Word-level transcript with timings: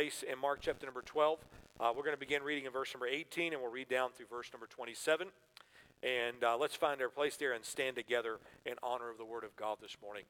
place 0.00 0.24
in 0.32 0.38
Mark 0.38 0.60
chapter 0.62 0.86
number 0.86 1.02
12. 1.02 1.38
Uh, 1.78 1.92
we're 1.94 2.02
going 2.02 2.14
to 2.14 2.18
begin 2.18 2.42
reading 2.42 2.64
in 2.64 2.72
verse 2.72 2.94
number 2.94 3.06
18, 3.06 3.52
and 3.52 3.60
we'll 3.60 3.70
read 3.70 3.90
down 3.90 4.08
through 4.16 4.24
verse 4.30 4.50
number 4.50 4.66
27. 4.66 5.28
And 6.02 6.42
uh, 6.42 6.56
let's 6.56 6.74
find 6.74 7.02
our 7.02 7.10
place 7.10 7.36
there 7.36 7.52
and 7.52 7.62
stand 7.62 7.96
together 7.96 8.38
in 8.64 8.76
honor 8.82 9.10
of 9.10 9.18
the 9.18 9.26
Word 9.26 9.44
of 9.44 9.54
God 9.56 9.76
this 9.82 9.98
morning. 10.02 10.22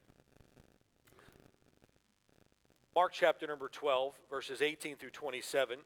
Mark 2.97 3.13
chapter 3.13 3.47
number 3.47 3.69
12, 3.69 4.15
verses 4.29 4.61
18 4.61 4.97
through 4.97 5.11
27. 5.11 5.79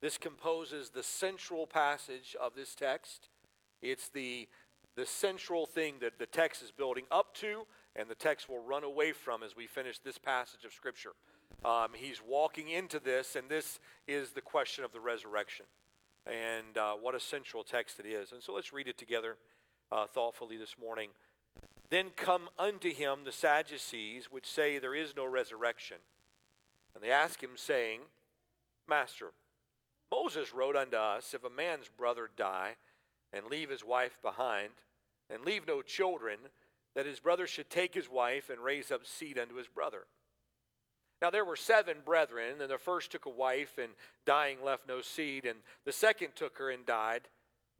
This 0.00 0.18
composes 0.18 0.90
the 0.90 1.04
central 1.04 1.68
passage 1.68 2.34
of 2.42 2.56
this 2.56 2.74
text. 2.74 3.28
It's 3.80 4.08
the, 4.08 4.48
the 4.96 5.06
central 5.06 5.66
thing 5.66 5.98
that 6.00 6.18
the 6.18 6.26
text 6.26 6.64
is 6.64 6.72
building 6.72 7.04
up 7.12 7.32
to, 7.36 7.64
and 7.94 8.08
the 8.08 8.16
text 8.16 8.48
will 8.48 8.64
run 8.64 8.82
away 8.82 9.12
from 9.12 9.44
as 9.44 9.54
we 9.54 9.68
finish 9.68 10.00
this 10.00 10.18
passage 10.18 10.64
of 10.64 10.72
Scripture. 10.72 11.12
Um, 11.64 11.88
he's 11.94 12.20
walking 12.26 12.68
into 12.68 12.98
this, 12.98 13.36
and 13.36 13.48
this 13.48 13.78
is 14.06 14.30
the 14.30 14.40
question 14.40 14.84
of 14.84 14.92
the 14.92 15.00
resurrection. 15.00 15.66
And 16.26 16.78
uh, 16.78 16.94
what 16.94 17.14
a 17.14 17.20
central 17.20 17.64
text 17.64 18.00
it 18.00 18.06
is. 18.06 18.32
And 18.32 18.42
so 18.42 18.54
let's 18.54 18.72
read 18.72 18.88
it 18.88 18.96
together 18.96 19.36
uh, 19.92 20.06
thoughtfully 20.06 20.56
this 20.56 20.76
morning. 20.80 21.10
Then 21.90 22.06
come 22.16 22.48
unto 22.58 22.92
him 22.92 23.20
the 23.24 23.32
Sadducees, 23.32 24.28
which 24.30 24.46
say 24.46 24.78
there 24.78 24.94
is 24.94 25.14
no 25.16 25.26
resurrection. 25.26 25.98
And 26.94 27.04
they 27.04 27.10
ask 27.10 27.42
him, 27.42 27.50
saying, 27.56 28.00
Master, 28.88 29.32
Moses 30.10 30.54
wrote 30.54 30.76
unto 30.76 30.96
us, 30.96 31.34
if 31.34 31.44
a 31.44 31.50
man's 31.50 31.88
brother 31.88 32.30
die, 32.36 32.76
and 33.32 33.46
leave 33.46 33.70
his 33.70 33.84
wife 33.84 34.18
behind, 34.22 34.70
and 35.28 35.44
leave 35.44 35.66
no 35.66 35.82
children, 35.82 36.38
that 36.94 37.06
his 37.06 37.20
brother 37.20 37.46
should 37.46 37.68
take 37.68 37.94
his 37.94 38.08
wife 38.08 38.48
and 38.48 38.60
raise 38.60 38.90
up 38.90 39.06
seed 39.06 39.38
unto 39.38 39.56
his 39.56 39.68
brother. 39.68 40.06
Now 41.22 41.30
there 41.30 41.44
were 41.44 41.56
seven 41.56 41.98
brethren, 42.04 42.60
and 42.60 42.70
the 42.70 42.78
first 42.78 43.12
took 43.12 43.26
a 43.26 43.30
wife, 43.30 43.78
and 43.78 43.92
dying 44.26 44.58
left 44.62 44.88
no 44.88 45.00
seed, 45.00 45.44
and 45.44 45.58
the 45.84 45.92
second 45.92 46.36
took 46.36 46.58
her 46.58 46.70
and 46.70 46.84
died, 46.84 47.22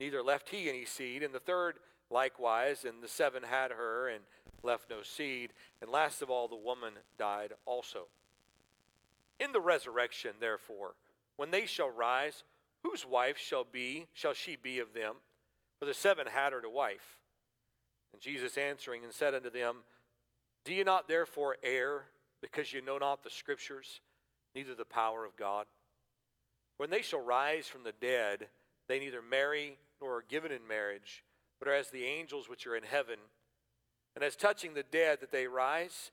neither 0.00 0.22
left 0.22 0.48
he 0.48 0.68
any 0.68 0.84
seed, 0.84 1.22
and 1.22 1.34
the 1.34 1.40
third 1.40 1.77
likewise, 2.10 2.84
and 2.84 3.02
the 3.02 3.08
seven 3.08 3.42
had 3.42 3.70
her 3.70 4.08
and 4.08 4.24
left 4.62 4.88
no 4.88 5.02
seed, 5.02 5.52
and 5.80 5.90
last 5.90 6.22
of 6.22 6.30
all 6.30 6.48
the 6.48 6.56
woman 6.56 6.94
died 7.18 7.52
also. 7.66 8.06
In 9.40 9.52
the 9.52 9.60
resurrection, 9.60 10.32
therefore, 10.40 10.94
when 11.36 11.50
they 11.50 11.66
shall 11.66 11.90
rise, 11.90 12.44
whose 12.82 13.05
wife 13.05 13.36
shall 13.36 13.64
be 13.64 14.06
shall 14.14 14.32
she 14.32 14.56
be 14.56 14.78
of 14.78 14.94
them? 14.94 15.16
For 15.78 15.86
the 15.86 15.94
seven 15.94 16.27
had 16.28 16.52
her 16.52 16.60
to 16.60 16.70
wife. 16.70 17.18
And 18.12 18.22
Jesus 18.22 18.56
answering 18.56 19.02
and 19.02 19.12
said 19.12 19.34
unto 19.34 19.50
them, 19.50 19.78
Do 20.64 20.72
ye 20.72 20.84
not 20.84 21.08
therefore 21.08 21.56
err, 21.62 22.05
because 22.44 22.74
you 22.74 22.82
know 22.82 22.98
not 22.98 23.24
the 23.24 23.30
scriptures, 23.30 24.02
neither 24.54 24.74
the 24.74 24.84
power 24.84 25.24
of 25.24 25.34
God? 25.34 25.64
When 26.76 26.90
they 26.90 27.00
shall 27.00 27.24
rise 27.24 27.66
from 27.66 27.84
the 27.84 27.94
dead, 28.02 28.48
they 28.86 28.98
neither 28.98 29.22
marry 29.22 29.78
nor 29.98 30.16
are 30.16 30.24
given 30.28 30.52
in 30.52 30.68
marriage, 30.68 31.24
but 31.58 31.68
are 31.68 31.74
as 31.74 31.88
the 31.88 32.04
angels 32.04 32.46
which 32.46 32.66
are 32.66 32.76
in 32.76 32.82
heaven. 32.82 33.16
And 34.14 34.22
as 34.22 34.36
touching 34.36 34.74
the 34.74 34.82
dead 34.82 35.20
that 35.22 35.32
they 35.32 35.46
rise, 35.46 36.10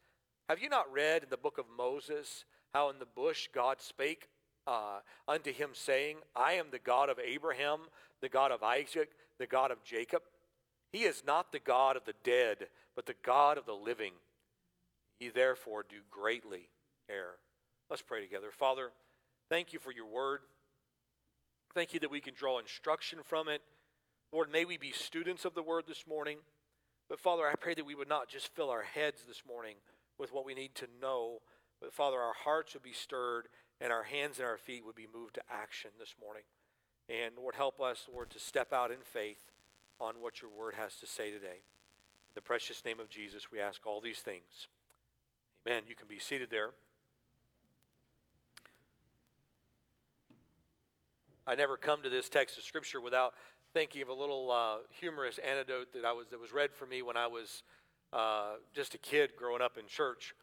have 0.47 0.61
you 0.61 0.69
not 0.69 0.89
read 0.89 1.23
in 1.23 1.29
the 1.29 1.35
book 1.35 1.57
of 1.57 1.65
Moses 1.77 2.45
how 2.73 2.89
in 2.89 2.99
the 2.99 3.05
bush 3.05 3.49
God 3.53 3.81
spake 3.81 4.29
uh, 4.65 4.99
unto 5.27 5.51
him, 5.51 5.71
saying, 5.73 6.19
I 6.33 6.53
am 6.53 6.67
the 6.71 6.79
God 6.79 7.09
of 7.09 7.19
Abraham, 7.19 7.81
the 8.21 8.29
God 8.29 8.53
of 8.53 8.63
Isaac, 8.63 9.09
the 9.37 9.47
God 9.47 9.69
of 9.69 9.83
Jacob? 9.83 10.21
He 10.93 10.99
is 10.99 11.23
not 11.27 11.51
the 11.51 11.59
God 11.59 11.97
of 11.97 12.05
the 12.05 12.15
dead, 12.23 12.67
but 12.95 13.05
the 13.05 13.15
God 13.21 13.57
of 13.57 13.65
the 13.65 13.73
living. 13.73 14.13
Ye 15.21 15.29
therefore 15.29 15.85
do 15.87 15.97
greatly 16.09 16.69
err. 17.07 17.35
Let's 17.91 18.01
pray 18.01 18.21
together. 18.21 18.47
Father, 18.51 18.89
thank 19.49 19.71
you 19.71 19.77
for 19.77 19.91
your 19.91 20.07
word. 20.07 20.39
Thank 21.75 21.93
you 21.93 21.99
that 21.99 22.09
we 22.09 22.19
can 22.19 22.33
draw 22.33 22.57
instruction 22.57 23.19
from 23.23 23.47
it. 23.47 23.61
Lord, 24.33 24.51
may 24.51 24.65
we 24.65 24.77
be 24.77 24.91
students 24.91 25.45
of 25.45 25.53
the 25.53 25.61
word 25.61 25.83
this 25.87 26.05
morning. 26.09 26.39
But 27.07 27.19
Father, 27.19 27.47
I 27.47 27.53
pray 27.53 27.75
that 27.75 27.85
we 27.85 27.93
would 27.93 28.09
not 28.09 28.29
just 28.29 28.55
fill 28.55 28.71
our 28.71 28.81
heads 28.81 29.21
this 29.27 29.43
morning 29.47 29.75
with 30.17 30.33
what 30.33 30.43
we 30.43 30.55
need 30.55 30.73
to 30.75 30.87
know, 30.99 31.41
but 31.79 31.93
Father, 31.93 32.17
our 32.17 32.33
hearts 32.33 32.73
would 32.73 32.81
be 32.81 32.91
stirred 32.91 33.47
and 33.79 33.93
our 33.93 34.03
hands 34.03 34.39
and 34.39 34.47
our 34.47 34.57
feet 34.57 34.83
would 34.83 34.95
be 34.95 35.07
moved 35.13 35.35
to 35.35 35.43
action 35.51 35.91
this 35.99 36.15
morning. 36.19 36.43
And 37.09 37.35
Lord, 37.37 37.53
help 37.53 37.79
us, 37.79 38.07
Lord, 38.11 38.31
to 38.31 38.39
step 38.39 38.73
out 38.73 38.89
in 38.89 39.01
faith 39.03 39.51
on 39.99 40.15
what 40.19 40.41
your 40.41 40.49
word 40.49 40.73
has 40.73 40.95
to 40.95 41.05
say 41.05 41.29
today. 41.29 41.61
In 42.29 42.33
the 42.33 42.41
precious 42.41 42.83
name 42.83 42.99
of 42.99 43.09
Jesus, 43.09 43.51
we 43.51 43.59
ask 43.59 43.85
all 43.85 44.01
these 44.01 44.19
things. 44.19 44.67
Amen. 45.67 45.83
You 45.87 45.95
can 45.95 46.07
be 46.07 46.17
seated 46.17 46.49
there. 46.49 46.71
I 51.45 51.53
never 51.53 51.77
come 51.77 52.01
to 52.01 52.09
this 52.09 52.29
text 52.29 52.57
of 52.57 52.63
Scripture 52.63 52.99
without 52.99 53.33
thinking 53.73 54.01
of 54.01 54.09
a 54.09 54.13
little 54.13 54.51
uh, 54.51 54.77
humorous 54.89 55.37
anecdote 55.37 55.93
that 55.93 56.03
I 56.03 56.13
was 56.13 56.27
that 56.31 56.39
was 56.39 56.51
read 56.51 56.73
for 56.73 56.87
me 56.87 57.03
when 57.03 57.15
I 57.15 57.27
was 57.27 57.61
uh, 58.11 58.53
just 58.73 58.95
a 58.95 58.97
kid 58.97 59.31
growing 59.37 59.61
up 59.61 59.77
in 59.77 59.85
church, 59.87 60.33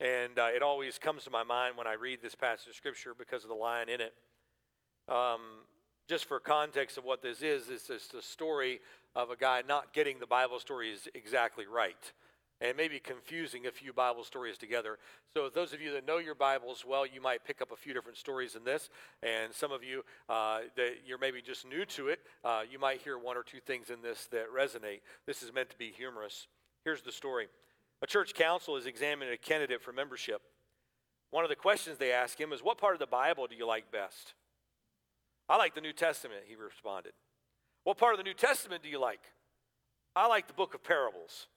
and 0.00 0.36
uh, 0.36 0.48
it 0.54 0.62
always 0.62 0.98
comes 0.98 1.22
to 1.24 1.30
my 1.30 1.44
mind 1.44 1.76
when 1.76 1.86
I 1.86 1.94
read 1.94 2.18
this 2.20 2.34
passage 2.34 2.68
of 2.68 2.74
Scripture 2.74 3.14
because 3.16 3.44
of 3.44 3.48
the 3.48 3.54
line 3.54 3.88
in 3.88 4.00
it. 4.00 4.14
Um, 5.08 5.40
just 6.08 6.24
for 6.24 6.40
context 6.40 6.98
of 6.98 7.04
what 7.04 7.22
this 7.22 7.42
is, 7.42 7.66
this 7.66 7.90
is 7.90 8.08
the 8.08 8.22
story 8.22 8.80
of 9.14 9.30
a 9.30 9.36
guy 9.36 9.62
not 9.66 9.92
getting 9.92 10.18
the 10.18 10.26
Bible 10.26 10.58
stories 10.58 11.06
exactly 11.14 11.66
right. 11.66 12.12
And 12.62 12.76
maybe 12.76 13.00
confusing 13.00 13.66
a 13.66 13.72
few 13.72 13.92
Bible 13.92 14.22
stories 14.22 14.56
together. 14.56 14.98
So, 15.34 15.50
those 15.52 15.72
of 15.72 15.80
you 15.80 15.92
that 15.94 16.06
know 16.06 16.18
your 16.18 16.36
Bibles 16.36 16.84
well, 16.86 17.04
you 17.04 17.20
might 17.20 17.44
pick 17.44 17.60
up 17.60 17.72
a 17.72 17.76
few 17.76 17.92
different 17.92 18.16
stories 18.16 18.54
in 18.54 18.62
this. 18.62 18.88
And 19.20 19.52
some 19.52 19.72
of 19.72 19.82
you 19.82 20.04
uh, 20.28 20.60
that 20.76 20.98
you're 21.04 21.18
maybe 21.18 21.42
just 21.42 21.66
new 21.66 21.84
to 21.86 22.06
it, 22.06 22.20
uh, 22.44 22.62
you 22.70 22.78
might 22.78 23.00
hear 23.00 23.18
one 23.18 23.36
or 23.36 23.42
two 23.42 23.58
things 23.58 23.90
in 23.90 24.00
this 24.00 24.28
that 24.30 24.46
resonate. 24.56 25.00
This 25.26 25.42
is 25.42 25.52
meant 25.52 25.70
to 25.70 25.76
be 25.76 25.90
humorous. 25.90 26.46
Here's 26.84 27.02
the 27.02 27.10
story 27.10 27.48
A 28.00 28.06
church 28.06 28.32
council 28.32 28.76
is 28.76 28.86
examining 28.86 29.34
a 29.34 29.36
candidate 29.36 29.82
for 29.82 29.92
membership. 29.92 30.40
One 31.32 31.42
of 31.44 31.50
the 31.50 31.56
questions 31.56 31.98
they 31.98 32.12
ask 32.12 32.40
him 32.40 32.52
is, 32.52 32.62
What 32.62 32.78
part 32.78 32.94
of 32.94 33.00
the 33.00 33.06
Bible 33.06 33.48
do 33.48 33.56
you 33.56 33.66
like 33.66 33.90
best? 33.90 34.34
I 35.48 35.56
like 35.56 35.74
the 35.74 35.80
New 35.80 35.92
Testament, 35.92 36.42
he 36.46 36.54
responded. 36.54 37.12
What 37.82 37.98
part 37.98 38.14
of 38.14 38.18
the 38.18 38.24
New 38.24 38.34
Testament 38.34 38.84
do 38.84 38.88
you 38.88 39.00
like? 39.00 39.20
I 40.14 40.28
like 40.28 40.46
the 40.46 40.52
book 40.52 40.74
of 40.74 40.84
parables. 40.84 41.48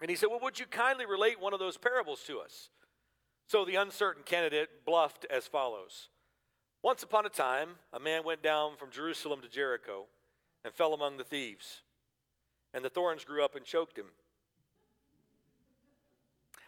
And 0.00 0.10
he 0.10 0.16
said, 0.16 0.28
Well, 0.28 0.40
would 0.42 0.58
you 0.58 0.66
kindly 0.66 1.06
relate 1.06 1.40
one 1.40 1.52
of 1.52 1.58
those 1.58 1.76
parables 1.76 2.22
to 2.26 2.40
us? 2.40 2.70
So 3.46 3.64
the 3.64 3.76
uncertain 3.76 4.22
candidate 4.24 4.84
bluffed 4.86 5.26
as 5.30 5.46
follows 5.46 6.08
Once 6.82 7.02
upon 7.02 7.26
a 7.26 7.30
time, 7.30 7.70
a 7.92 8.00
man 8.00 8.24
went 8.24 8.42
down 8.42 8.76
from 8.76 8.90
Jerusalem 8.90 9.40
to 9.42 9.48
Jericho 9.48 10.06
and 10.64 10.74
fell 10.74 10.94
among 10.94 11.16
the 11.16 11.24
thieves, 11.24 11.82
and 12.72 12.84
the 12.84 12.90
thorns 12.90 13.24
grew 13.24 13.44
up 13.44 13.56
and 13.56 13.64
choked 13.64 13.98
him. 13.98 14.06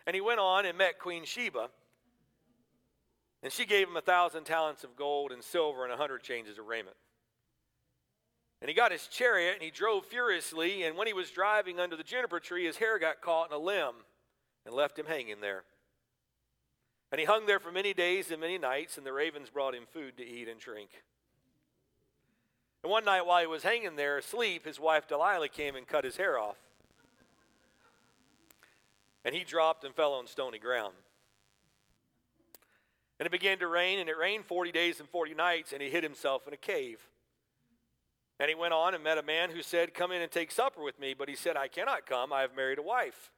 And 0.07 0.15
he 0.15 0.21
went 0.21 0.41
on 0.41 0.67
and 0.67 0.77
met 0.77 0.99
Queen 0.99 1.25
Sheba 1.25 1.69
and 3.43 3.53
she 3.53 3.67
gave 3.67 3.89
him 3.89 3.97
a 3.97 4.03
thousand 4.03 4.45
talents 4.45 4.85
of 4.85 4.97
gold 4.97 5.33
and 5.33 5.43
silver 5.43 5.85
and 5.85 5.93
a 5.93 5.97
hundred 5.97 6.23
changes 6.23 6.59
of 6.59 6.67
raiment. 6.67 6.97
And 8.63 8.69
he 8.69 8.75
got 8.77 8.93
his 8.93 9.09
chariot 9.09 9.55
and 9.55 9.63
he 9.63 9.73
drove 9.73 10.07
furiously. 10.07 10.85
And 10.85 10.97
when 10.97 11.09
he 11.09 11.13
was 11.13 11.33
driving 11.33 11.81
under 11.81 11.97
the 11.97 12.05
juniper 12.05 12.39
tree, 12.39 12.65
his 12.65 12.77
hair 12.77 12.97
got 12.97 13.21
caught 13.21 13.51
in 13.51 13.57
a 13.57 13.59
limb 13.59 13.95
and 14.65 14.73
left 14.73 14.97
him 14.97 15.07
hanging 15.07 15.41
there. 15.41 15.65
And 17.11 17.19
he 17.19 17.25
hung 17.25 17.47
there 17.47 17.59
for 17.59 17.73
many 17.73 17.93
days 17.93 18.31
and 18.31 18.41
many 18.41 18.59
nights, 18.59 18.97
and 18.97 19.05
the 19.05 19.13
ravens 19.13 19.51
brought 19.51 19.75
him 19.75 19.83
food 19.93 20.17
to 20.17 20.25
eat 20.25 20.49
and 20.49 20.61
drink. 20.61 20.91
And 22.85 22.91
one 22.91 23.05
night 23.05 23.27
while 23.27 23.41
he 23.41 23.49
was 23.49 23.65
hanging 23.65 23.97
there 23.97 24.19
asleep, 24.19 24.65
his 24.65 24.79
wife 24.79 25.09
Delilah 25.09 25.49
came 25.49 25.75
and 25.75 25.85
cut 25.85 26.05
his 26.05 26.17
hair 26.17 26.39
off. 26.39 26.57
And 29.25 29.35
he 29.35 29.43
dropped 29.43 29.83
and 29.83 29.93
fell 29.93 30.13
on 30.13 30.29
stony 30.29 30.61
ground. 30.61 30.95
And 33.19 33.27
it 33.27 33.33
began 33.33 33.59
to 33.59 33.67
rain, 33.67 33.99
and 33.99 34.09
it 34.09 34.17
rained 34.17 34.47
40 34.47 34.71
days 34.71 35.01
and 35.01 35.09
40 35.09 35.35
nights, 35.35 35.73
and 35.73 35.83
he 35.83 35.91
hid 35.91 36.05
himself 36.05 36.47
in 36.47 36.55
a 36.55 36.57
cave. 36.57 37.01
And 38.43 38.49
he 38.49 38.57
went 38.57 38.75
on 38.75 38.93
and 38.93 39.05
met 39.05 39.19
a 39.19 39.23
man 39.23 39.51
who 39.51 39.63
said, 39.63 39.95
Come 39.95 40.11
in 40.11 40.21
and 40.21 40.29
take 40.29 40.51
supper 40.51 40.83
with 40.83 40.99
me. 40.99 41.15
But 41.17 41.29
he 41.29 41.37
said, 41.37 41.57
I 41.57 41.69
cannot 41.69 42.07
come, 42.07 42.33
I 42.33 42.41
have 42.41 42.57
married 42.57 42.81
a 42.81 42.83
wife. 42.83 43.31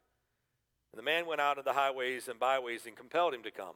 And 0.90 0.98
the 0.98 1.02
man 1.02 1.26
went 1.26 1.42
out 1.42 1.58
of 1.58 1.66
the 1.66 1.74
highways 1.74 2.26
and 2.26 2.40
byways 2.40 2.86
and 2.86 2.96
compelled 2.96 3.34
him 3.34 3.42
to 3.42 3.50
come. 3.50 3.74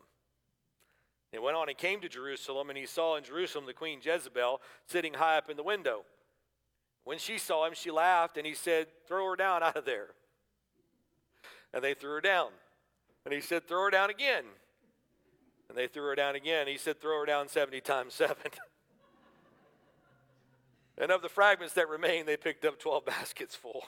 And 1.31 1.39
He 1.39 1.39
went 1.39 1.59
on 1.59 1.69
and 1.69 1.77
came 1.77 2.01
to 2.01 2.09
Jerusalem, 2.09 2.71
and 2.71 2.79
he 2.79 2.87
saw 2.87 3.17
in 3.17 3.25
Jerusalem 3.25 3.67
the 3.67 3.75
queen 3.75 4.01
Jezebel 4.03 4.63
sitting 4.87 5.13
high 5.13 5.37
up 5.37 5.51
in 5.51 5.59
the 5.59 5.63
window. 5.63 6.07
When 7.05 7.19
she 7.19 7.37
saw 7.37 7.67
him, 7.67 7.75
she 7.75 7.91
laughed, 7.91 8.39
and 8.39 8.47
he 8.47 8.55
said, 8.55 8.87
Throw 9.07 9.29
her 9.29 9.37
down 9.37 9.63
out 9.63 9.77
of 9.77 9.85
there. 9.85 10.07
And 11.75 11.85
they 11.85 11.93
threw 11.93 12.13
her 12.13 12.21
down. 12.23 12.53
And 13.27 13.35
he 13.35 13.43
said, 13.43 13.69
Throw 13.69 13.85
her 13.85 13.91
down 13.91 14.09
again. 14.09 14.45
And 15.69 15.77
they 15.77 15.89
threw 15.89 16.05
her 16.05 16.15
down 16.15 16.37
again. 16.37 16.69
He 16.69 16.79
said, 16.79 17.03
Throw 17.03 17.21
her 17.21 17.27
down 17.27 17.49
70 17.49 17.83
times 17.83 18.15
7. 18.15 18.35
and 21.01 21.11
of 21.11 21.23
the 21.23 21.29
fragments 21.29 21.75
that 21.75 21.89
remained, 21.89 22.27
they 22.27 22.37
picked 22.37 22.65
up 22.65 22.79
12 22.79 23.05
baskets 23.07 23.55
full. 23.55 23.85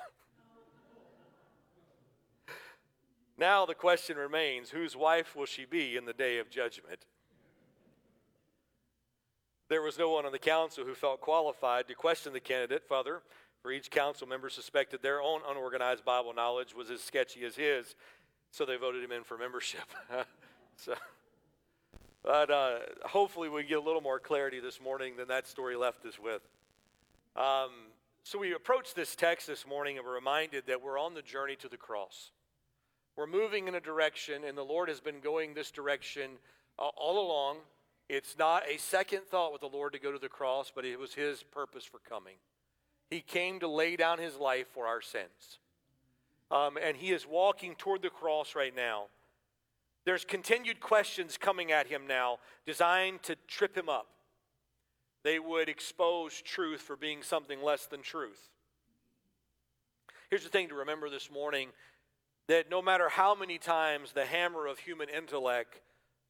Now 3.38 3.64
the 3.64 3.74
question 3.74 4.18
remains 4.18 4.70
whose 4.70 4.94
wife 4.94 5.34
will 5.34 5.46
she 5.46 5.64
be 5.64 5.96
in 5.96 6.04
the 6.04 6.12
day 6.12 6.38
of 6.38 6.50
judgment? 6.50 7.06
There 9.70 9.80
was 9.80 9.98
no 9.98 10.10
one 10.10 10.26
on 10.26 10.32
the 10.32 10.38
council 10.38 10.84
who 10.84 10.94
felt 10.94 11.20
qualified 11.20 11.88
to 11.88 11.94
question 11.94 12.32
the 12.32 12.40
candidate. 12.40 12.84
Father, 12.86 13.22
for 13.62 13.72
each 13.72 13.90
council 13.90 14.26
member 14.26 14.50
suspected 14.50 15.00
their 15.00 15.22
own 15.22 15.40
unorganized 15.48 16.04
Bible 16.04 16.34
knowledge 16.34 16.74
was 16.74 16.90
as 16.90 17.00
sketchy 17.00 17.44
as 17.44 17.56
his, 17.56 17.94
so 18.50 18.66
they 18.66 18.76
voted 18.76 19.02
him 19.02 19.12
in 19.12 19.22
for 19.22 19.38
membership. 19.38 19.88
so, 20.76 20.94
but 22.22 22.50
uh, 22.50 22.78
hopefully, 23.04 23.48
we 23.48 23.62
get 23.62 23.78
a 23.78 23.82
little 23.82 24.00
more 24.00 24.18
clarity 24.18 24.60
this 24.60 24.80
morning 24.80 25.16
than 25.16 25.28
that 25.28 25.46
story 25.46 25.76
left 25.76 26.04
us 26.04 26.18
with. 26.18 26.42
Um, 27.36 27.70
so, 28.22 28.38
we 28.38 28.52
approach 28.52 28.94
this 28.94 29.16
text 29.16 29.46
this 29.46 29.66
morning 29.66 29.96
and 29.96 30.06
we're 30.06 30.14
reminded 30.14 30.66
that 30.66 30.82
we're 30.82 30.98
on 30.98 31.14
the 31.14 31.22
journey 31.22 31.56
to 31.56 31.68
the 31.68 31.76
cross. 31.76 32.32
We're 33.16 33.26
moving 33.26 33.68
in 33.68 33.74
a 33.74 33.80
direction, 33.80 34.44
and 34.44 34.56
the 34.56 34.62
Lord 34.62 34.88
has 34.88 35.00
been 35.00 35.20
going 35.20 35.54
this 35.54 35.70
direction 35.70 36.32
uh, 36.78 36.88
all 36.96 37.24
along. 37.24 37.58
It's 38.08 38.36
not 38.38 38.62
a 38.68 38.78
second 38.78 39.22
thought 39.30 39.52
with 39.52 39.60
the 39.60 39.68
Lord 39.68 39.92
to 39.92 39.98
go 39.98 40.10
to 40.10 40.18
the 40.18 40.28
cross, 40.28 40.72
but 40.74 40.84
it 40.84 40.98
was 40.98 41.14
His 41.14 41.42
purpose 41.42 41.84
for 41.84 41.98
coming. 41.98 42.36
He 43.10 43.20
came 43.20 43.60
to 43.60 43.68
lay 43.68 43.96
down 43.96 44.18
His 44.18 44.36
life 44.36 44.66
for 44.72 44.86
our 44.86 45.00
sins. 45.00 45.58
Um, 46.50 46.76
and 46.82 46.96
He 46.96 47.12
is 47.12 47.26
walking 47.26 47.74
toward 47.76 48.02
the 48.02 48.10
cross 48.10 48.54
right 48.54 48.74
now. 48.74 49.04
There's 50.04 50.24
continued 50.24 50.80
questions 50.80 51.36
coming 51.36 51.72
at 51.72 51.86
Him 51.86 52.06
now 52.06 52.38
designed 52.66 53.22
to 53.24 53.36
trip 53.46 53.76
Him 53.76 53.88
up. 53.88 54.06
They 55.22 55.38
would 55.38 55.68
expose 55.68 56.40
truth 56.40 56.80
for 56.80 56.96
being 56.96 57.22
something 57.22 57.62
less 57.62 57.86
than 57.86 58.02
truth. 58.02 58.50
Here's 60.30 60.44
the 60.44 60.48
thing 60.48 60.68
to 60.68 60.76
remember 60.76 61.10
this 61.10 61.30
morning 61.30 61.68
that 62.48 62.70
no 62.70 62.80
matter 62.80 63.08
how 63.08 63.34
many 63.34 63.58
times 63.58 64.12
the 64.12 64.24
hammer 64.24 64.66
of 64.66 64.78
human 64.78 65.08
intellect 65.08 65.80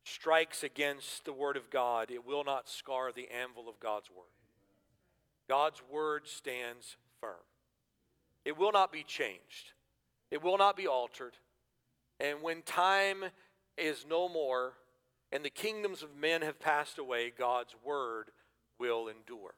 strikes 0.04 0.64
against 0.64 1.24
the 1.24 1.32
Word 1.32 1.56
of 1.56 1.70
God, 1.70 2.10
it 2.10 2.26
will 2.26 2.44
not 2.44 2.68
scar 2.68 3.12
the 3.12 3.28
anvil 3.30 3.68
of 3.68 3.78
God's 3.80 4.10
Word. 4.10 4.26
God's 5.48 5.82
Word 5.90 6.26
stands 6.26 6.96
firm. 7.20 7.44
It 8.44 8.56
will 8.56 8.72
not 8.72 8.92
be 8.92 9.02
changed, 9.02 9.72
it 10.30 10.42
will 10.42 10.58
not 10.58 10.76
be 10.76 10.86
altered. 10.86 11.34
And 12.18 12.42
when 12.42 12.62
time 12.62 13.24
is 13.78 14.04
no 14.08 14.28
more 14.28 14.74
and 15.32 15.44
the 15.44 15.50
kingdoms 15.50 16.02
of 16.02 16.16
men 16.16 16.42
have 16.42 16.60
passed 16.60 16.98
away, 16.98 17.32
God's 17.36 17.74
Word 17.84 18.30
will 18.80 19.06
endure. 19.06 19.54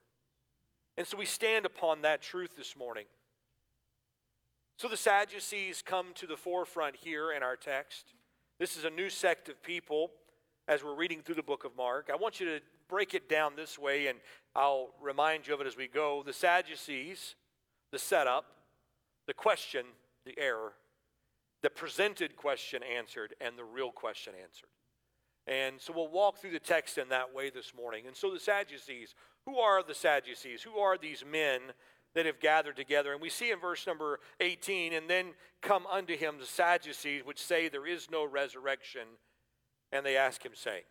And 0.99 1.07
so 1.07 1.17
we 1.17 1.25
stand 1.25 1.65
upon 1.65 2.03
that 2.03 2.21
truth 2.21 2.57
this 2.57 2.77
morning. 2.77 3.07
So 4.77 4.89
the 4.89 4.97
Sadducees 4.97 5.83
come 5.83 6.09
to 6.17 6.27
the 6.27 6.37
forefront 6.37 6.97
here 6.97 7.33
in 7.33 7.43
our 7.43 7.57
text. 7.57 8.15
This 8.59 8.77
is 8.77 8.85
a 8.85 8.91
new 8.91 9.09
sect 9.09 9.49
of 9.49 9.63
people 9.63 10.11
as 10.69 10.85
we're 10.85 10.95
reading 10.95 11.21
through 11.23 11.37
the 11.37 11.43
book 11.43 11.65
of 11.65 11.77
Mark. 11.77 12.11
I 12.13 12.17
want 12.17 12.41
you 12.41 12.47
to 12.47 12.61
break 12.89 13.15
it 13.15 13.29
down 13.29 13.57
this 13.57 13.79
way, 13.79 14.09
and 14.09 14.19
I'll 14.55 14.91
remind 15.01 15.47
you 15.47 15.55
of 15.55 15.61
it 15.61 15.67
as 15.67 15.77
we 15.77 15.89
go. 15.89 16.23
The 16.27 16.33
Sadducees, 16.33 17.37
the 17.91 17.99
setup, 17.99 18.45
the 19.27 19.35
question, 19.35 19.87
the 20.27 20.39
error, 20.39 20.73
the 21.63 21.71
presented 21.71 22.37
question 22.37 22.83
answered, 22.83 23.35
and 23.41 23.57
the 23.57 23.65
real 23.65 23.93
question 23.93 24.35
answered. 24.43 24.69
And 25.47 25.81
so 25.81 25.93
we'll 25.93 26.09
walk 26.09 26.39
through 26.39 26.53
the 26.53 26.61
text 26.61 26.99
in 26.99 27.09
that 27.09 27.35
way 27.35 27.51
this 27.51 27.73
morning. 27.75 28.07
And 28.07 28.17
so 28.17 28.31
the 28.31 28.39
Sadducees, 28.39 29.15
who 29.45 29.59
are 29.59 29.83
the 29.83 29.95
Sadducees? 29.95 30.63
Who 30.63 30.79
are 30.79 30.97
these 30.97 31.25
men 31.29 31.61
that 32.15 32.27
have 32.27 32.41
gathered 32.41 32.77
together? 32.77 33.13
And 33.13 33.21
we 33.21 33.29
see 33.29 33.51
in 33.51 33.59
verse 33.59 33.87
number 33.87 34.21
18, 34.41 34.93
and 34.93 35.11
then 35.11 35.33
come 35.61 35.87
unto 35.87 36.17
him 36.17 36.37
the 36.39 36.47
Sadducees, 36.47 37.25
which 37.25 37.43
say 37.43 37.69
there 37.69 37.87
is 37.87 38.09
no 38.11 38.25
resurrection 38.25 39.03
and 39.91 40.07
they 40.07 40.17
ask 40.17 40.43
him, 40.43 40.53
saying, 40.55 40.85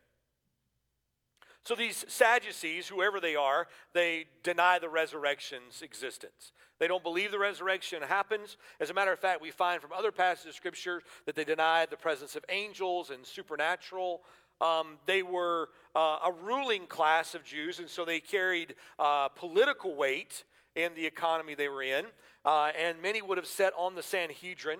so 1.63 1.75
these 1.75 2.05
Sadducees, 2.07 2.87
whoever 2.87 3.19
they 3.19 3.35
are, 3.35 3.67
they 3.93 4.25
deny 4.43 4.79
the 4.79 4.89
resurrection's 4.89 5.83
existence. 5.83 6.53
They 6.79 6.87
don't 6.87 7.03
believe 7.03 7.29
the 7.29 7.37
resurrection 7.37 8.01
happens. 8.01 8.57
As 8.79 8.89
a 8.89 8.95
matter 8.95 9.11
of 9.11 9.19
fact, 9.19 9.41
we 9.41 9.51
find 9.51 9.79
from 9.79 9.91
other 9.91 10.11
passages 10.11 10.49
of 10.49 10.55
Scripture 10.55 11.03
that 11.27 11.35
they 11.35 11.43
deny 11.43 11.85
the 11.85 11.97
presence 11.97 12.35
of 12.35 12.43
angels 12.49 13.11
and 13.11 13.23
supernatural. 13.23 14.21
Um, 14.61 14.97
they 15.07 15.23
were 15.23 15.69
uh, 15.95 16.19
a 16.25 16.31
ruling 16.43 16.85
class 16.85 17.33
of 17.35 17.43
Jews, 17.43 17.79
and 17.79 17.89
so 17.89 18.05
they 18.05 18.19
carried 18.19 18.75
uh, 18.99 19.27
political 19.29 19.95
weight 19.95 20.43
in 20.75 20.93
the 20.95 21.05
economy 21.05 21.55
they 21.55 21.67
were 21.67 21.83
in. 21.83 22.05
Uh, 22.45 22.71
and 22.79 23.01
many 23.01 23.21
would 23.21 23.37
have 23.37 23.47
sat 23.47 23.73
on 23.77 23.95
the 23.95 24.03
Sanhedrin. 24.03 24.79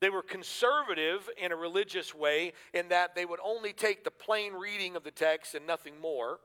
They 0.00 0.10
were 0.10 0.22
conservative 0.22 1.28
in 1.40 1.52
a 1.52 1.56
religious 1.56 2.12
way 2.14 2.54
in 2.74 2.88
that 2.88 3.14
they 3.14 3.24
would 3.24 3.38
only 3.42 3.72
take 3.72 4.02
the 4.02 4.10
plain 4.10 4.52
reading 4.52 4.96
of 4.96 5.04
the 5.04 5.12
text 5.12 5.54
and 5.54 5.64
nothing 5.66 6.00
more. 6.00 6.40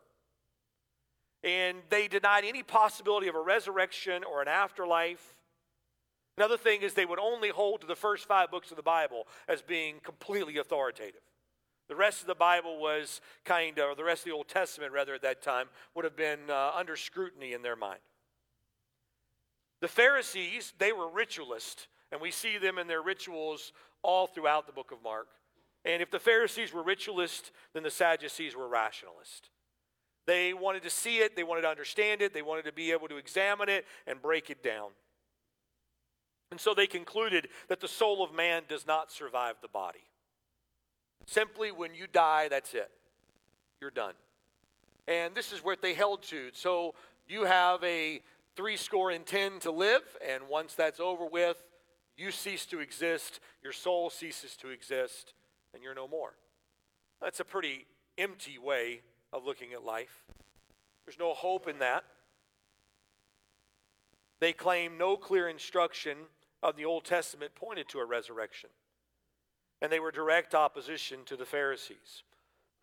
And 1.43 1.79
they 1.89 2.07
denied 2.07 2.45
any 2.45 2.61
possibility 2.61 3.27
of 3.27 3.35
a 3.35 3.41
resurrection 3.41 4.23
or 4.23 4.41
an 4.41 4.47
afterlife. 4.47 5.35
Another 6.37 6.57
thing 6.57 6.83
is 6.83 6.93
they 6.93 7.05
would 7.05 7.19
only 7.19 7.49
hold 7.49 7.81
to 7.81 7.87
the 7.87 7.95
first 7.95 8.27
five 8.27 8.51
books 8.51 8.69
of 8.69 8.77
the 8.77 8.83
Bible 8.83 9.27
as 9.47 9.63
being 9.63 9.95
completely 10.03 10.57
authoritative. 10.57 11.21
The 11.89 11.95
rest 11.95 12.21
of 12.21 12.27
the 12.27 12.35
Bible 12.35 12.79
was 12.79 13.21
kind 13.45 13.77
of, 13.79 13.89
or 13.89 13.95
the 13.95 14.03
rest 14.03 14.21
of 14.21 14.25
the 14.25 14.35
Old 14.35 14.47
Testament, 14.49 14.91
rather, 14.91 15.13
at 15.13 15.21
that 15.21 15.41
time, 15.41 15.67
would 15.95 16.05
have 16.05 16.17
been 16.17 16.49
uh, 16.49 16.71
under 16.75 16.95
scrutiny 16.95 17.53
in 17.53 17.61
their 17.61 17.75
mind. 17.75 17.99
The 19.81 19.87
Pharisees, 19.87 20.73
they 20.77 20.91
were 20.91 21.09
ritualists. 21.09 21.87
And 22.11 22.21
we 22.21 22.31
see 22.31 22.57
them 22.57 22.77
in 22.77 22.87
their 22.87 23.01
rituals 23.01 23.73
all 24.01 24.27
throughout 24.27 24.65
the 24.65 24.73
book 24.73 24.91
of 24.91 25.03
Mark. 25.03 25.27
And 25.83 26.01
if 26.01 26.09
the 26.09 26.19
Pharisees 26.19 26.73
were 26.73 26.83
ritualists, 26.83 27.51
then 27.73 27.83
the 27.83 27.91
Sadducees 27.91 28.55
were 28.55 28.67
rationalists. 28.67 29.49
They 30.25 30.53
wanted 30.53 30.83
to 30.83 30.89
see 30.89 31.19
it, 31.19 31.35
they 31.35 31.43
wanted 31.43 31.61
to 31.61 31.69
understand 31.69 32.21
it, 32.21 32.33
they 32.33 32.41
wanted 32.41 32.65
to 32.65 32.73
be 32.73 32.91
able 32.91 33.07
to 33.07 33.15
examine 33.15 33.69
it 33.69 33.85
and 34.05 34.21
break 34.21 34.49
it 34.49 34.61
down. 34.61 34.89
And 36.51 36.59
so 36.59 36.73
they 36.73 36.87
concluded 36.87 37.47
that 37.69 37.79
the 37.79 37.87
soul 37.87 38.23
of 38.23 38.33
man 38.33 38.63
does 38.67 38.85
not 38.85 39.11
survive 39.11 39.55
the 39.61 39.67
body. 39.67 40.03
Simply, 41.27 41.71
when 41.71 41.93
you 41.93 42.07
die, 42.11 42.47
that's 42.47 42.73
it. 42.73 42.89
You're 43.79 43.91
done. 43.91 44.13
And 45.07 45.35
this 45.35 45.51
is 45.51 45.63
what 45.63 45.81
they 45.81 45.93
held 45.93 46.23
to. 46.23 46.49
So 46.53 46.95
you 47.27 47.43
have 47.43 47.83
a 47.83 48.21
three 48.55 48.77
score 48.77 49.11
and 49.11 49.25
ten 49.25 49.59
to 49.59 49.71
live, 49.71 50.01
and 50.27 50.43
once 50.49 50.73
that's 50.73 50.99
over 50.99 51.25
with, 51.25 51.61
you 52.17 52.31
cease 52.31 52.65
to 52.67 52.79
exist, 52.79 53.39
your 53.61 53.73
soul 53.73 54.09
ceases 54.09 54.55
to 54.57 54.69
exist, 54.69 55.33
and 55.73 55.83
you're 55.83 55.93
no 55.93 56.07
more. 56.07 56.33
That's 57.21 57.39
a 57.39 57.45
pretty 57.45 57.85
empty 58.17 58.57
way 58.57 59.01
of 59.31 59.45
looking 59.45 59.73
at 59.73 59.83
life. 59.83 60.23
There's 61.05 61.19
no 61.19 61.33
hope 61.33 61.67
in 61.67 61.79
that. 61.79 62.03
They 64.39 64.53
claim 64.53 64.97
no 64.97 65.17
clear 65.17 65.47
instruction 65.47 66.17
of 66.63 66.75
the 66.75 66.85
Old 66.85 67.05
Testament 67.05 67.53
pointed 67.53 67.89
to 67.89 67.99
a 67.99 68.05
resurrection. 68.05 68.69
And 69.81 69.91
they 69.91 69.99
were 69.99 70.11
direct 70.11 70.55
opposition 70.55 71.19
to 71.25 71.35
the 71.35 71.45
Pharisees. 71.45 72.23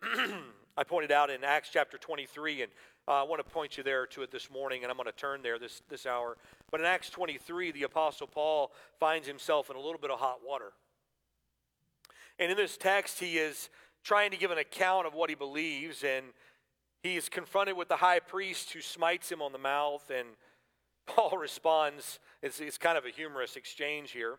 I 0.77 0.85
pointed 0.85 1.13
out 1.13 1.31
in 1.31 1.45
Acts 1.45 1.71
chapter 1.73 1.99
23, 1.99 2.63
and 2.63 2.73
uh, 3.07 3.13
I 3.13 3.23
want 3.23 3.45
to 3.45 3.51
point 3.51 3.77
you 3.77 3.83
there 3.83 4.07
to 4.07 4.23
it 4.23 4.31
this 4.31 4.51
morning, 4.51 4.83
and 4.83 4.91
I'm 4.91 4.97
going 4.97 5.07
to 5.07 5.13
turn 5.13 5.43
there 5.43 5.59
this, 5.59 5.83
this 5.89 6.07
hour. 6.07 6.37
But 6.71 6.81
in 6.81 6.87
Acts 6.87 7.11
23, 7.11 7.73
the 7.73 7.83
Apostle 7.83 8.27
Paul 8.27 8.73
finds 8.99 9.27
himself 9.27 9.71
in 9.71 9.77
a 9.77 9.81
little 9.81 10.01
bit 10.01 10.11
of 10.11 10.19
hot 10.19 10.39
water. 10.45 10.73
And 12.39 12.51
in 12.51 12.57
this 12.57 12.77
text, 12.77 13.21
he 13.21 13.39
is 13.39 13.71
trying 14.03 14.31
to 14.31 14.37
give 14.37 14.51
an 14.51 14.59
account 14.59 15.07
of 15.07 15.15
what 15.15 15.31
he 15.31 15.37
believes, 15.37 16.03
and 16.03 16.27
he 17.03 17.17
is 17.17 17.29
confronted 17.29 17.77
with 17.77 17.89
the 17.89 17.97
high 17.97 18.21
priest 18.21 18.73
who 18.73 18.81
smites 18.81 19.31
him 19.31 19.43
on 19.43 19.53
the 19.53 19.59
mouth, 19.59 20.11
and 20.11 20.29
Paul 21.07 21.37
responds. 21.39 22.19
It's, 22.43 22.61
it's 22.61 22.79
kind 22.79 22.97
of 22.97 23.05
a 23.05 23.11
humorous 23.11 23.57
exchange 23.57 24.13
here. 24.13 24.39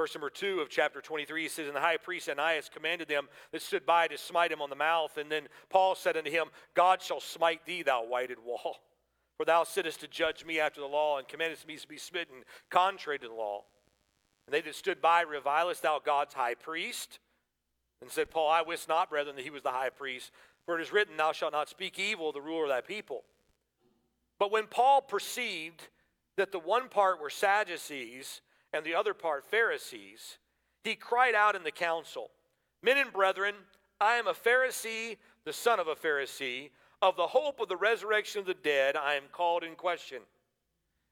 Verse 0.00 0.14
number 0.14 0.30
two 0.30 0.60
of 0.60 0.70
chapter 0.70 1.02
23, 1.02 1.42
he 1.42 1.48
says, 1.50 1.66
And 1.66 1.76
the 1.76 1.80
high 1.80 1.98
priest 1.98 2.26
Ananias 2.30 2.70
commanded 2.72 3.06
them 3.06 3.28
that 3.52 3.60
stood 3.60 3.84
by 3.84 4.08
to 4.08 4.16
smite 4.16 4.50
him 4.50 4.62
on 4.62 4.70
the 4.70 4.74
mouth. 4.74 5.18
And 5.18 5.30
then 5.30 5.46
Paul 5.68 5.94
said 5.94 6.16
unto 6.16 6.30
him, 6.30 6.46
God 6.72 7.02
shall 7.02 7.20
smite 7.20 7.66
thee, 7.66 7.82
thou 7.82 8.06
whited 8.06 8.38
wall. 8.42 8.76
For 9.36 9.44
thou 9.44 9.62
sittest 9.64 10.00
to 10.00 10.08
judge 10.08 10.42
me 10.42 10.58
after 10.58 10.80
the 10.80 10.86
law, 10.86 11.18
and 11.18 11.28
commandest 11.28 11.68
me 11.68 11.76
to 11.76 11.86
be 11.86 11.98
smitten 11.98 12.36
contrary 12.70 13.18
to 13.18 13.28
the 13.28 13.34
law. 13.34 13.64
And 14.46 14.54
they 14.54 14.62
that 14.62 14.74
stood 14.74 15.02
by, 15.02 15.20
revilest 15.20 15.82
thou 15.82 16.00
God's 16.02 16.32
high 16.32 16.54
priest? 16.54 17.18
And 18.00 18.10
said 18.10 18.30
Paul, 18.30 18.48
I 18.48 18.62
wist 18.62 18.88
not, 18.88 19.10
brethren, 19.10 19.36
that 19.36 19.44
he 19.44 19.50
was 19.50 19.62
the 19.62 19.70
high 19.70 19.90
priest. 19.90 20.30
For 20.64 20.78
it 20.78 20.82
is 20.82 20.94
written, 20.94 21.18
Thou 21.18 21.32
shalt 21.32 21.52
not 21.52 21.68
speak 21.68 21.98
evil 21.98 22.30
of 22.30 22.34
the 22.34 22.40
ruler 22.40 22.62
of 22.62 22.70
thy 22.70 22.80
people. 22.80 23.24
But 24.38 24.50
when 24.50 24.66
Paul 24.66 25.02
perceived 25.02 25.88
that 26.38 26.52
the 26.52 26.58
one 26.58 26.88
part 26.88 27.20
were 27.20 27.28
Sadducees, 27.28 28.40
and 28.72 28.84
the 28.84 28.94
other 28.94 29.14
part 29.14 29.44
Pharisees, 29.44 30.38
he 30.84 30.94
cried 30.94 31.34
out 31.34 31.56
in 31.56 31.62
the 31.62 31.70
council, 31.70 32.30
Men 32.82 32.98
and 32.98 33.12
brethren, 33.12 33.54
I 34.00 34.14
am 34.14 34.26
a 34.26 34.32
Pharisee, 34.32 35.18
the 35.44 35.52
son 35.52 35.78
of 35.78 35.88
a 35.88 35.94
Pharisee. 35.94 36.70
Of 37.02 37.16
the 37.16 37.26
hope 37.26 37.60
of 37.60 37.68
the 37.68 37.76
resurrection 37.76 38.40
of 38.40 38.46
the 38.46 38.54
dead, 38.54 38.96
I 38.96 39.14
am 39.14 39.24
called 39.32 39.64
in 39.64 39.74
question. 39.74 40.20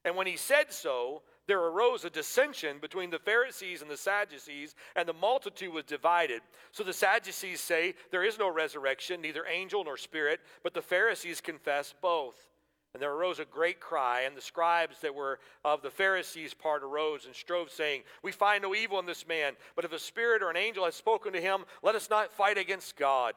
And 0.05 0.15
when 0.15 0.27
he 0.27 0.37
said 0.37 0.71
so, 0.71 1.23
there 1.47 1.59
arose 1.59 2.05
a 2.05 2.11
dissension 2.11 2.77
between 2.79 3.09
the 3.09 3.17
Pharisees 3.17 3.81
and 3.81 3.89
the 3.89 3.97
Sadducees, 3.97 4.75
and 4.95 5.07
the 5.07 5.13
multitude 5.13 5.73
was 5.73 5.83
divided. 5.83 6.41
So 6.71 6.83
the 6.83 6.93
Sadducees 6.93 7.59
say 7.59 7.95
there 8.11 8.23
is 8.23 8.37
no 8.37 8.51
resurrection, 8.51 9.21
neither 9.21 9.45
angel 9.47 9.83
nor 9.83 9.97
spirit, 9.97 10.41
but 10.63 10.75
the 10.75 10.81
Pharisees 10.81 11.41
confess 11.41 11.93
both. 12.01 12.48
And 12.93 13.01
there 13.01 13.13
arose 13.13 13.37
a 13.39 13.45
great 13.45 13.79
cry, 13.79 14.21
and 14.21 14.35
the 14.35 14.41
scribes 14.41 14.99
that 15.01 15.13
were 15.13 15.39
of 15.63 15.83
the 15.83 15.91
Pharisees' 15.91 16.55
part 16.55 16.83
arose 16.83 17.25
and 17.25 17.35
strove, 17.35 17.69
saying, 17.69 18.01
We 18.23 18.31
find 18.31 18.63
no 18.63 18.73
evil 18.73 18.99
in 18.99 19.05
this 19.05 19.27
man, 19.27 19.53
but 19.75 19.85
if 19.85 19.93
a 19.93 19.99
spirit 19.99 20.41
or 20.41 20.49
an 20.49 20.57
angel 20.57 20.85
has 20.85 20.95
spoken 20.95 21.31
to 21.33 21.41
him, 21.41 21.65
let 21.83 21.93
us 21.93 22.09
not 22.09 22.33
fight 22.33 22.57
against 22.57 22.97
God. 22.97 23.35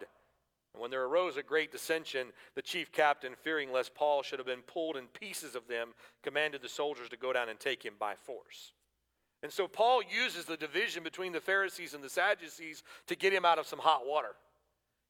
And 0.72 0.80
when 0.80 0.90
there 0.90 1.04
arose 1.04 1.36
a 1.36 1.42
great 1.42 1.70
dissension, 1.70 2.28
the 2.54 2.62
chief 2.62 2.92
captain, 2.92 3.34
fearing 3.42 3.70
lest 3.70 3.94
Paul 3.94 4.22
should 4.22 4.38
have 4.38 4.46
been 4.46 4.62
pulled 4.62 4.96
in 4.96 5.06
pieces 5.08 5.54
of 5.54 5.68
them, 5.68 5.88
commanded 6.22 6.62
the 6.62 6.68
soldiers 6.68 7.10
to 7.10 7.18
go 7.18 7.32
down 7.32 7.50
and 7.50 7.60
take 7.60 7.84
him 7.84 7.94
by 7.98 8.14
force. 8.14 8.72
And 9.42 9.52
so 9.52 9.68
Paul 9.68 10.02
uses 10.02 10.46
the 10.46 10.56
division 10.56 11.02
between 11.02 11.32
the 11.32 11.40
Pharisees 11.40 11.94
and 11.94 12.02
the 12.02 12.08
Sadducees 12.08 12.82
to 13.06 13.16
get 13.16 13.34
him 13.34 13.44
out 13.44 13.58
of 13.58 13.66
some 13.66 13.80
hot 13.80 14.06
water. 14.06 14.34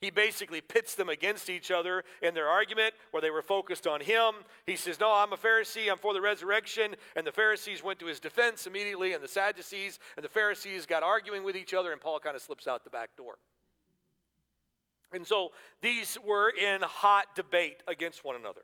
He 0.03 0.11
basically 0.11 0.61
pits 0.61 0.97
them 0.97 1.09
against 1.09 1.49
each 1.49 1.71
other 1.71 2.03
in 2.21 2.35
their 2.35 2.49
argument 2.49 2.93
where 3.13 3.21
they 3.21 3.31
were 3.31 3.41
focused 3.41 3.87
on 3.87 4.01
him. 4.01 4.35
He 4.67 4.75
says, 4.75 4.99
No, 4.99 5.15
I'm 5.15 5.33
a 5.33 5.37
Pharisee, 5.37 5.89
I'm 5.89 5.97
for 5.97 6.13
the 6.13 6.21
resurrection. 6.21 6.97
And 7.15 7.25
the 7.25 7.31
Pharisees 7.31 7.85
went 7.85 8.01
to 8.01 8.07
his 8.07 8.19
defense 8.19 8.67
immediately, 8.67 9.13
and 9.13 9.23
the 9.23 9.29
Sadducees 9.29 10.01
and 10.17 10.25
the 10.25 10.29
Pharisees 10.29 10.87
got 10.87 11.05
arguing 11.05 11.45
with 11.45 11.57
each 11.57 11.73
other, 11.73 11.93
and 11.93 12.01
Paul 12.01 12.19
kind 12.19 12.35
of 12.35 12.43
slips 12.43 12.67
out 12.67 12.83
the 12.83 12.91
back 12.91 13.17
door. 13.17 13.37
And 15.13 15.25
so 15.25 15.53
these 15.83 16.19
were 16.27 16.51
in 16.51 16.83
hot 16.83 17.37
debate 17.37 17.85
against 17.87 18.25
one 18.25 18.35
another. 18.35 18.63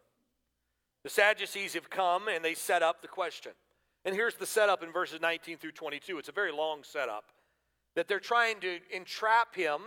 The 1.04 1.11
Sadducees 1.11 1.75
have 1.75 1.88
come 1.88 2.26
and 2.26 2.45
they 2.45 2.54
set 2.54 2.83
up 2.83 3.00
the 3.00 3.07
question. 3.07 3.52
And 4.04 4.12
here's 4.12 4.35
the 4.35 4.47
setup 4.47 4.83
in 4.83 4.90
verses 4.90 5.21
19 5.21 5.59
through 5.59 5.73
22. 5.73 6.18
It's 6.18 6.28
a 6.28 6.33
very 6.33 6.50
long 6.50 6.83
setup. 6.83 7.26
That 7.95 8.09
they're 8.09 8.18
trying 8.18 8.59
to 8.61 8.80
entrap 8.92 9.54
him 9.54 9.83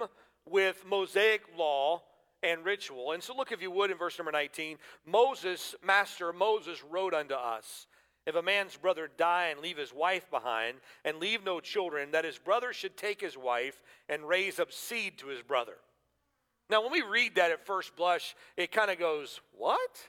with 0.49 0.83
Mosaic 0.85 1.41
law 1.57 2.01
and 2.43 2.65
ritual. 2.65 3.11
And 3.11 3.21
so 3.21 3.35
look, 3.35 3.51
if 3.51 3.61
you 3.61 3.71
would, 3.71 3.91
in 3.91 3.97
verse 3.97 4.17
number 4.17 4.31
19 4.31 4.77
Moses, 5.05 5.75
Master 5.83 6.33
Moses, 6.33 6.83
wrote 6.89 7.13
unto 7.13 7.35
us. 7.35 7.87
If 8.27 8.35
a 8.35 8.41
man's 8.41 8.77
brother 8.77 9.09
die 9.17 9.47
and 9.47 9.61
leave 9.61 9.77
his 9.77 9.93
wife 9.93 10.29
behind, 10.29 10.77
and 11.03 11.17
leave 11.17 11.43
no 11.43 11.59
children, 11.59 12.11
that 12.11 12.23
his 12.23 12.37
brother 12.37 12.71
should 12.71 12.95
take 12.95 13.19
his 13.19 13.35
wife 13.35 13.81
and 14.07 14.27
raise 14.27 14.59
up 14.59 14.71
seed 14.71 15.17
to 15.19 15.27
his 15.27 15.41
brother. 15.41 15.73
Now, 16.69 16.83
when 16.83 16.91
we 16.91 17.01
read 17.01 17.35
that 17.35 17.51
at 17.51 17.65
first 17.65 17.95
blush, 17.95 18.35
it 18.57 18.71
kind 18.71 18.91
of 18.91 18.99
goes, 18.99 19.41
What? 19.57 20.07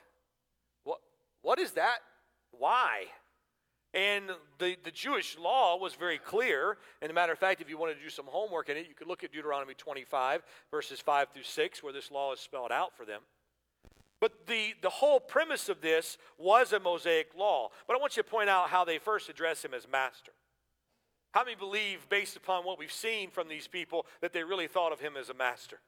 What, 0.83 0.99
what 1.41 1.59
is 1.59 1.71
that? 1.71 1.97
Why? 2.51 3.05
And 3.93 4.31
the, 4.57 4.75
the 4.83 4.91
Jewish 4.91 5.37
law 5.37 5.77
was 5.77 5.93
very 5.93 6.17
clear. 6.17 6.77
And 7.01 7.11
a 7.11 7.13
matter 7.13 7.31
of 7.31 7.39
fact, 7.39 7.61
if 7.61 7.69
you 7.69 7.77
wanted 7.77 7.95
to 7.95 8.03
do 8.03 8.09
some 8.09 8.25
homework 8.25 8.69
in 8.69 8.77
it, 8.77 8.87
you 8.87 8.95
could 8.95 9.07
look 9.07 9.23
at 9.23 9.31
Deuteronomy 9.31 9.75
25, 9.75 10.43
verses 10.71 10.99
5 10.99 11.27
through 11.33 11.43
6, 11.43 11.83
where 11.83 11.93
this 11.93 12.09
law 12.09 12.33
is 12.33 12.39
spelled 12.39 12.71
out 12.71 12.97
for 12.97 13.05
them. 13.05 13.21
But 14.19 14.47
the, 14.47 14.73
the 14.81 14.89
whole 14.89 15.19
premise 15.19 15.69
of 15.69 15.81
this 15.81 16.17
was 16.37 16.73
a 16.73 16.79
Mosaic 16.79 17.27
law. 17.37 17.69
But 17.87 17.95
I 17.95 17.99
want 17.99 18.17
you 18.17 18.23
to 18.23 18.29
point 18.29 18.49
out 18.49 18.69
how 18.69 18.85
they 18.85 18.97
first 18.97 19.29
address 19.29 19.63
him 19.63 19.73
as 19.73 19.87
master. 19.87 20.31
How 21.33 21.43
many 21.43 21.55
believe, 21.55 22.07
based 22.09 22.35
upon 22.35 22.63
what 22.63 22.79
we've 22.79 22.91
seen 22.91 23.29
from 23.29 23.47
these 23.47 23.67
people, 23.67 24.05
that 24.21 24.33
they 24.33 24.43
really 24.43 24.67
thought 24.67 24.93
of 24.93 24.99
him 24.99 25.17
as 25.17 25.29
a 25.29 25.33
master? 25.33 25.79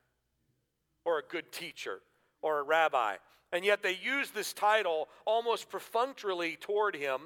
or 1.05 1.19
a 1.19 1.23
good 1.23 1.51
teacher 1.51 2.01
or 2.41 2.59
a 2.59 2.63
rabbi. 2.63 3.15
And 3.53 3.63
yet 3.63 3.81
they 3.81 3.97
use 4.03 4.31
this 4.31 4.51
title 4.51 5.07
almost 5.25 5.69
perfunctorily 5.69 6.57
toward 6.59 6.95
him. 6.95 7.21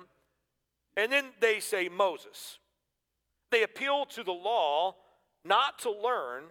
And 1.00 1.10
then 1.10 1.28
they 1.40 1.62
say 1.62 1.88
Moses. 1.88 2.60
They 3.52 3.64
appeal 3.64 4.06
to 4.08 4.22
the 4.22 4.34
law 4.34 4.96
not 5.46 5.80
to 5.80 5.90
learn, 5.90 6.44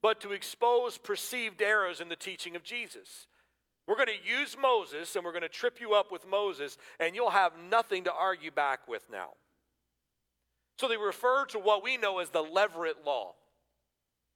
but 0.00 0.18
to 0.22 0.32
expose 0.32 0.96
perceived 0.96 1.60
errors 1.60 2.00
in 2.00 2.08
the 2.08 2.16
teaching 2.16 2.56
of 2.56 2.64
Jesus. 2.64 3.26
We're 3.86 3.96
going 3.96 4.08
to 4.08 4.40
use 4.40 4.56
Moses 4.58 5.14
and 5.14 5.22
we're 5.22 5.32
going 5.32 5.42
to 5.42 5.48
trip 5.48 5.78
you 5.78 5.92
up 5.92 6.10
with 6.10 6.26
Moses, 6.26 6.78
and 6.98 7.14
you'll 7.14 7.30
have 7.30 7.52
nothing 7.70 8.04
to 8.04 8.12
argue 8.12 8.50
back 8.50 8.88
with 8.88 9.02
now. 9.12 9.32
So 10.78 10.88
they 10.88 10.96
refer 10.96 11.44
to 11.46 11.58
what 11.58 11.84
we 11.84 11.98
know 11.98 12.18
as 12.20 12.30
the 12.30 12.42
Levirate 12.42 13.04
law. 13.04 13.34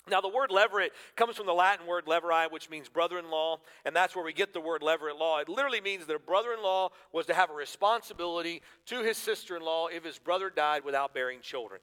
Now, 0.09 0.21
the 0.21 0.29
word 0.29 0.51
levirate 0.51 0.91
comes 1.17 1.37
from 1.37 1.47
the 1.47 1.55
Latin 1.55 1.87
word 1.87 2.07
leviri, 2.07 2.51
which 2.51 2.71
means 2.71 2.89
brother 2.89 3.19
in 3.19 3.29
law, 3.29 3.59
and 3.85 3.95
that's 3.95 4.15
where 4.15 4.25
we 4.25 4.33
get 4.33 4.53
the 4.53 4.61
word 4.61 4.81
levirate 4.81 5.19
law. 5.19 5.39
It 5.41 5.49
literally 5.49 5.81
means 5.81 6.07
that 6.07 6.15
a 6.15 6.21
brother 6.21 6.53
in 6.53 6.63
law 6.63 6.91
was 7.13 7.27
to 7.27 7.35
have 7.35 7.51
a 7.51 7.55
responsibility 7.55 8.63
to 8.87 9.03
his 9.03 9.17
sister 9.17 9.57
in 9.57 9.63
law 9.63 9.89
if 9.89 10.05
his 10.05 10.19
brother 10.19 10.49
died 10.49 10.85
without 10.85 11.13
bearing 11.13 11.41
children. 11.41 11.81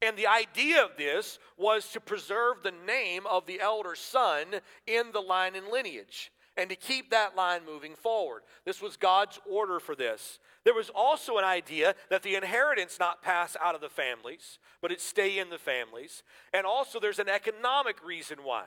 And 0.00 0.16
the 0.16 0.26
idea 0.26 0.82
of 0.82 0.96
this 0.96 1.38
was 1.58 1.88
to 1.90 2.00
preserve 2.00 2.62
the 2.62 2.72
name 2.86 3.26
of 3.26 3.46
the 3.46 3.60
elder 3.60 3.94
son 3.94 4.46
in 4.86 5.12
the 5.12 5.20
line 5.20 5.54
and 5.54 5.68
lineage 5.68 6.32
and 6.56 6.68
to 6.70 6.76
keep 6.76 7.10
that 7.10 7.34
line 7.34 7.60
moving 7.64 7.94
forward. 7.94 8.42
This 8.64 8.82
was 8.82 8.96
God's 8.96 9.38
order 9.50 9.80
for 9.80 9.94
this. 9.94 10.38
There 10.64 10.74
was 10.74 10.90
also 10.94 11.38
an 11.38 11.44
idea 11.44 11.94
that 12.10 12.22
the 12.22 12.34
inheritance 12.34 12.98
not 13.00 13.22
pass 13.22 13.56
out 13.62 13.74
of 13.74 13.80
the 13.80 13.88
families, 13.88 14.58
but 14.80 14.92
it 14.92 15.00
stay 15.00 15.38
in 15.38 15.50
the 15.50 15.58
families. 15.58 16.22
And 16.52 16.66
also, 16.66 17.00
there's 17.00 17.18
an 17.18 17.28
economic 17.28 18.04
reason 18.04 18.38
why. 18.42 18.64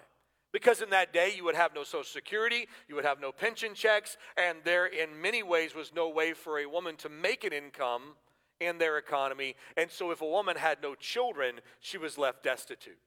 Because 0.52 0.82
in 0.82 0.90
that 0.92 1.14
day, 1.14 1.34
you 1.36 1.44
would 1.44 1.56
have 1.56 1.76
no 1.76 1.84
Social 1.84 2.04
Security, 2.04 2.68
you 2.88 2.96
would 2.96 3.06
have 3.06 3.20
no 3.20 3.32
pension 3.32 3.74
checks, 3.74 4.18
and 4.38 4.60
there, 4.64 4.86
in 4.86 5.22
many 5.22 5.44
ways, 5.44 5.76
was 5.76 5.92
no 5.94 6.10
way 6.10 6.34
for 6.34 6.60
a 6.60 6.66
woman 6.66 6.96
to 6.98 7.10
make 7.10 7.44
an 7.44 7.54
income 7.54 8.16
in 8.62 8.78
their 8.78 8.98
economy. 8.98 9.56
And 9.76 9.92
so, 9.92 10.12
if 10.12 10.22
a 10.22 10.26
woman 10.26 10.56
had 10.56 10.82
no 10.82 10.96
children, 10.96 11.60
she 11.82 11.98
was 11.98 12.18
left 12.18 12.44
destitute. 12.44 12.98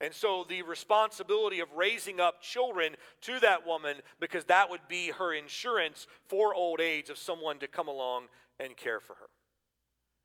And 0.00 0.14
so 0.14 0.46
the 0.48 0.62
responsibility 0.62 1.60
of 1.60 1.68
raising 1.76 2.20
up 2.20 2.40
children 2.40 2.96
to 3.22 3.38
that 3.40 3.66
woman, 3.66 3.96
because 4.18 4.44
that 4.44 4.70
would 4.70 4.80
be 4.88 5.10
her 5.10 5.34
insurance 5.34 6.06
for 6.28 6.54
old 6.54 6.80
age 6.80 7.10
of 7.10 7.18
someone 7.18 7.58
to 7.58 7.68
come 7.68 7.88
along 7.88 8.24
and 8.58 8.76
care 8.76 9.00
for 9.00 9.14
her. 9.14 9.28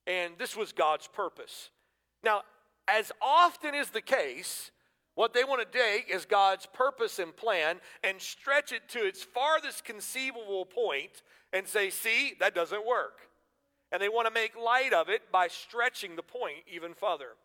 And 0.08 0.34
this 0.38 0.55
was 0.55 0.72
God's 0.72 1.08
purpose. 1.08 1.72
Now, 2.24 2.44
as 2.88 3.12
often 3.22 3.75
is 3.75 3.89
the 3.89 4.01
case, 4.01 4.72
what 5.15 5.34
they 5.34 5.44
want 5.44 5.62
to 5.62 5.77
take 5.77 6.10
is 6.10 6.25
God's 6.25 6.67
purpose 6.67 7.20
and 7.20 7.36
plan 7.36 7.79
and 8.03 8.22
stretch 8.22 8.72
it 8.72 8.88
to 8.89 9.05
its 9.05 9.24
farthest 9.24 9.84
conceivable 9.84 10.65
point 10.65 11.24
and 11.51 11.67
say, 11.67 11.89
see, 11.89 12.34
that 12.39 12.55
doesn't 12.55 12.86
work. 12.86 13.29
And 13.91 14.01
they 14.01 14.10
want 14.10 14.27
to 14.27 14.34
make 14.34 14.58
light 14.58 14.94
of 14.94 15.10
it 15.10 15.32
by 15.32 15.48
stretching 15.48 16.15
the 16.15 16.24
point 16.24 16.63
even 16.72 16.94
further. 16.94 17.36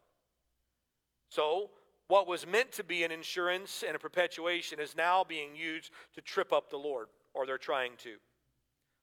So, 1.29 1.71
what 2.11 2.27
was 2.27 2.47
meant 2.47 2.73
to 2.73 2.85
be 2.85 3.05
an 3.05 3.13
insurance 3.13 3.85
and 3.87 3.95
a 3.95 3.99
perpetuation 3.99 4.81
is 4.81 4.97
now 4.97 5.25
being 5.25 5.55
used 5.55 5.93
to 6.15 6.21
trip 6.21 6.53
up 6.53 6.69
the 6.69 6.77
Lord, 6.77 7.07
or 7.35 7.47
they're 7.47 7.57
trying 7.57 7.93
to. 7.99 8.17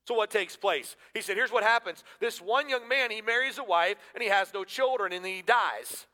So, 0.08 0.14
what 0.14 0.30
takes 0.30 0.56
place? 0.56 0.96
He 1.14 1.22
said, 1.22 1.38
Here's 1.38 1.52
what 1.52 1.64
happens. 1.64 2.04
This 2.20 2.42
one 2.42 2.70
young 2.70 2.88
man, 2.88 3.10
he 3.10 3.22
marries 3.22 3.58
a 3.58 3.64
wife 3.64 3.98
and 4.14 4.22
he 4.22 4.30
has 4.30 4.54
no 4.54 4.64
children 4.64 5.14
and 5.14 5.26
he 5.26 5.42
dies. 5.42 6.06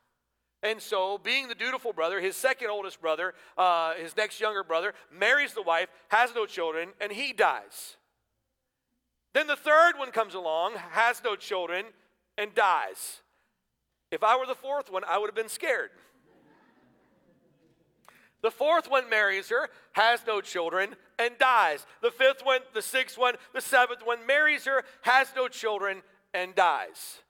And 0.62 0.80
so, 0.80 1.18
being 1.18 1.48
the 1.48 1.54
dutiful 1.54 1.92
brother, 1.92 2.20
his 2.20 2.36
second 2.36 2.70
oldest 2.70 3.00
brother, 3.00 3.34
uh, 3.58 3.94
his 3.94 4.16
next 4.16 4.40
younger 4.40 4.64
brother, 4.64 4.94
marries 5.12 5.52
the 5.52 5.62
wife, 5.62 5.88
has 6.08 6.34
no 6.34 6.46
children, 6.46 6.90
and 7.00 7.12
he 7.12 7.32
dies. 7.32 7.96
Then 9.34 9.46
the 9.46 9.56
third 9.56 9.94
one 9.98 10.10
comes 10.10 10.34
along, 10.34 10.74
has 10.92 11.22
no 11.24 11.36
children, 11.36 11.86
and 12.38 12.54
dies. 12.54 13.20
If 14.10 14.22
I 14.22 14.36
were 14.38 14.46
the 14.46 14.54
fourth 14.54 14.90
one, 14.90 15.02
I 15.04 15.18
would 15.18 15.26
have 15.28 15.34
been 15.34 15.48
scared. 15.48 15.90
The 18.44 18.50
fourth 18.50 18.90
one 18.90 19.08
marries 19.08 19.48
her, 19.48 19.70
has 19.92 20.20
no 20.26 20.42
children, 20.42 20.96
and 21.18 21.32
dies. 21.38 21.86
The 22.02 22.10
fifth 22.10 22.44
one, 22.44 22.60
the 22.74 22.82
sixth 22.82 23.16
one, 23.16 23.36
the 23.54 23.62
seventh 23.62 24.00
one 24.04 24.26
marries 24.26 24.66
her, 24.66 24.84
has 25.00 25.28
no 25.34 25.48
children, 25.48 26.02
and 26.34 26.54
dies. 26.54 27.20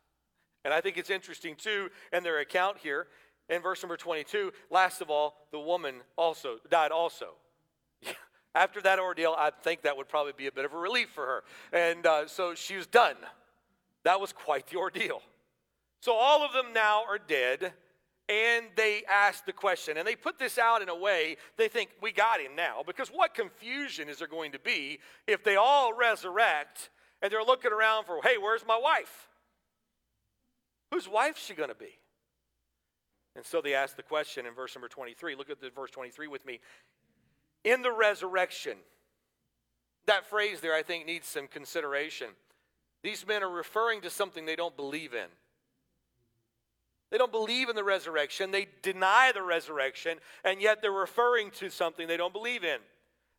And 0.65 0.75
I 0.75 0.81
think 0.81 0.97
it's 0.97 1.11
interesting, 1.11 1.55
too, 1.55 1.91
in 2.13 2.25
their 2.25 2.41
account 2.41 2.79
here, 2.79 3.07
in 3.49 3.63
verse 3.63 3.81
number 3.81 3.97
22, 3.97 4.53
last 4.73 5.01
of 5.01 5.09
all, 5.09 5.37
the 5.53 5.61
woman 5.61 6.01
also 6.17 6.57
died 6.69 6.91
also. 6.91 7.35
After 8.57 8.81
that 8.81 8.99
ordeal, 8.99 9.37
I 9.39 9.53
think 9.63 9.83
that 9.83 9.97
would 9.97 10.09
probably 10.09 10.33
be 10.37 10.49
a 10.49 10.53
bit 10.53 10.65
of 10.65 10.73
a 10.73 10.79
relief 10.79 11.11
for 11.11 11.27
her. 11.27 11.45
And 11.73 12.05
uh, 12.05 12.27
so 12.27 12.57
she 12.57 12.75
was 12.75 12.89
done. 12.89 13.15
That 14.03 14.21
was 14.21 14.33
quite 14.33 14.67
the 14.67 14.79
ordeal. 14.79 15.23
So 16.01 16.13
all 16.15 16.45
of 16.45 16.53
them 16.53 16.73
now 16.73 17.05
are 17.09 17.19
dead 17.19 17.73
and 18.29 18.67
they 18.77 19.03
ask 19.11 19.45
the 19.45 19.53
question. 19.53 19.97
And 19.97 20.07
they 20.07 20.17
put 20.17 20.39
this 20.39 20.59
out 20.59 20.81
in 20.81 20.89
a 20.89 20.97
way 20.97 21.37
they 21.57 21.69
think, 21.69 21.91
we 22.01 22.13
got 22.13 22.41
him 22.41 22.57
now. 22.57 22.83
Because 22.87 23.09
what 23.09 23.35
confusion 23.35 24.09
is 24.09 24.19
there 24.19 24.29
going 24.29 24.53
to 24.53 24.59
be 24.59 24.99
if 25.27 25.45
they 25.45 25.57
all 25.57 25.93
resurrect 25.93 26.91
and 27.21 27.31
they're 27.31 27.43
looking 27.43 27.73
around 27.73 28.05
for, 28.05 28.21
hey, 28.23 28.37
where's 28.41 28.65
my 28.67 28.79
wife? 28.79 29.29
Whose 30.91 31.09
wife's 31.09 31.45
she 31.45 31.55
going 31.55 31.69
to 31.69 31.75
be? 31.75 31.99
And 33.37 33.45
so 33.45 33.61
they 33.61 33.75
ask 33.75 33.97
the 33.97 34.03
question 34.03 34.47
in 34.47 34.55
verse 34.55 34.75
number 34.75 34.89
23. 34.89 35.35
Look 35.35 35.51
at 35.51 35.61
the 35.61 35.71
verse 35.71 35.91
23 35.91 36.29
with 36.29 36.47
me. 36.47 36.61
In 37.65 37.83
the 37.83 37.93
resurrection, 37.93 38.77
that 40.07 40.27
phrase 40.27 40.61
there, 40.61 40.75
I 40.75 40.83
think, 40.83 41.07
needs 41.07 41.27
some 41.27 41.49
consideration. 41.49 42.29
These 43.03 43.27
men 43.27 43.43
are 43.43 43.51
referring 43.51 44.03
to 44.03 44.11
something 44.11 44.47
they 44.47 44.57
don't 44.57 44.77
believe 44.77 45.15
in. 45.15 45.27
They 47.15 47.19
don't 47.19 47.31
believe 47.31 47.69
in 47.69 47.77
the 47.77 47.85
resurrection. 47.85 48.51
They 48.51 48.67
deny 48.83 49.31
the 49.33 49.45
resurrection, 49.45 50.19
and 50.43 50.61
yet 50.61 50.83
they're 50.83 50.91
referring 50.91 51.53
to 51.53 51.71
something 51.71 52.09
they 52.09 52.17
don't 52.17 52.33
believe 52.33 52.65
in. 52.65 52.79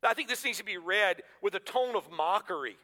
I 0.01 0.13
think 0.13 0.29
this 0.29 0.46
needs 0.46 0.60
to 0.60 0.63
be 0.63 0.77
read 0.77 1.24
with 1.41 1.55
a 1.55 1.60
tone 1.60 1.98
of 1.98 2.10
mockery. 2.10 2.77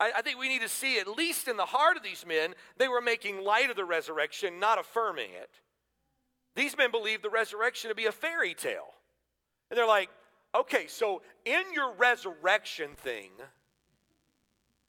I, 0.00 0.10
I, 0.16 0.22
think 0.22 0.40
we 0.40 0.48
need 0.48 0.62
to 0.62 0.68
see, 0.68 0.98
at 0.98 1.06
least 1.06 1.46
in 1.46 1.56
the 1.56 1.66
heart 1.66 1.96
of 1.96 2.02
these 2.02 2.26
men, 2.26 2.54
they 2.78 2.88
were 2.88 3.00
making 3.00 3.44
light 3.44 3.70
of 3.70 3.76
the 3.76 3.84
resurrection, 3.84 4.58
not 4.58 4.80
affirming 4.80 5.30
it. 5.40 5.50
These 6.56 6.76
men 6.76 6.90
believed 6.90 7.22
the 7.22 7.30
resurrection 7.30 7.90
to 7.90 7.94
be 7.94 8.06
a 8.06 8.12
fairy 8.12 8.54
tale. 8.54 8.94
And 9.70 9.78
they're 9.78 9.86
like, 9.86 10.10
okay, 10.52 10.88
so 10.88 11.22
in 11.44 11.62
your 11.72 11.92
resurrection 11.94 12.96
thing, 12.96 13.30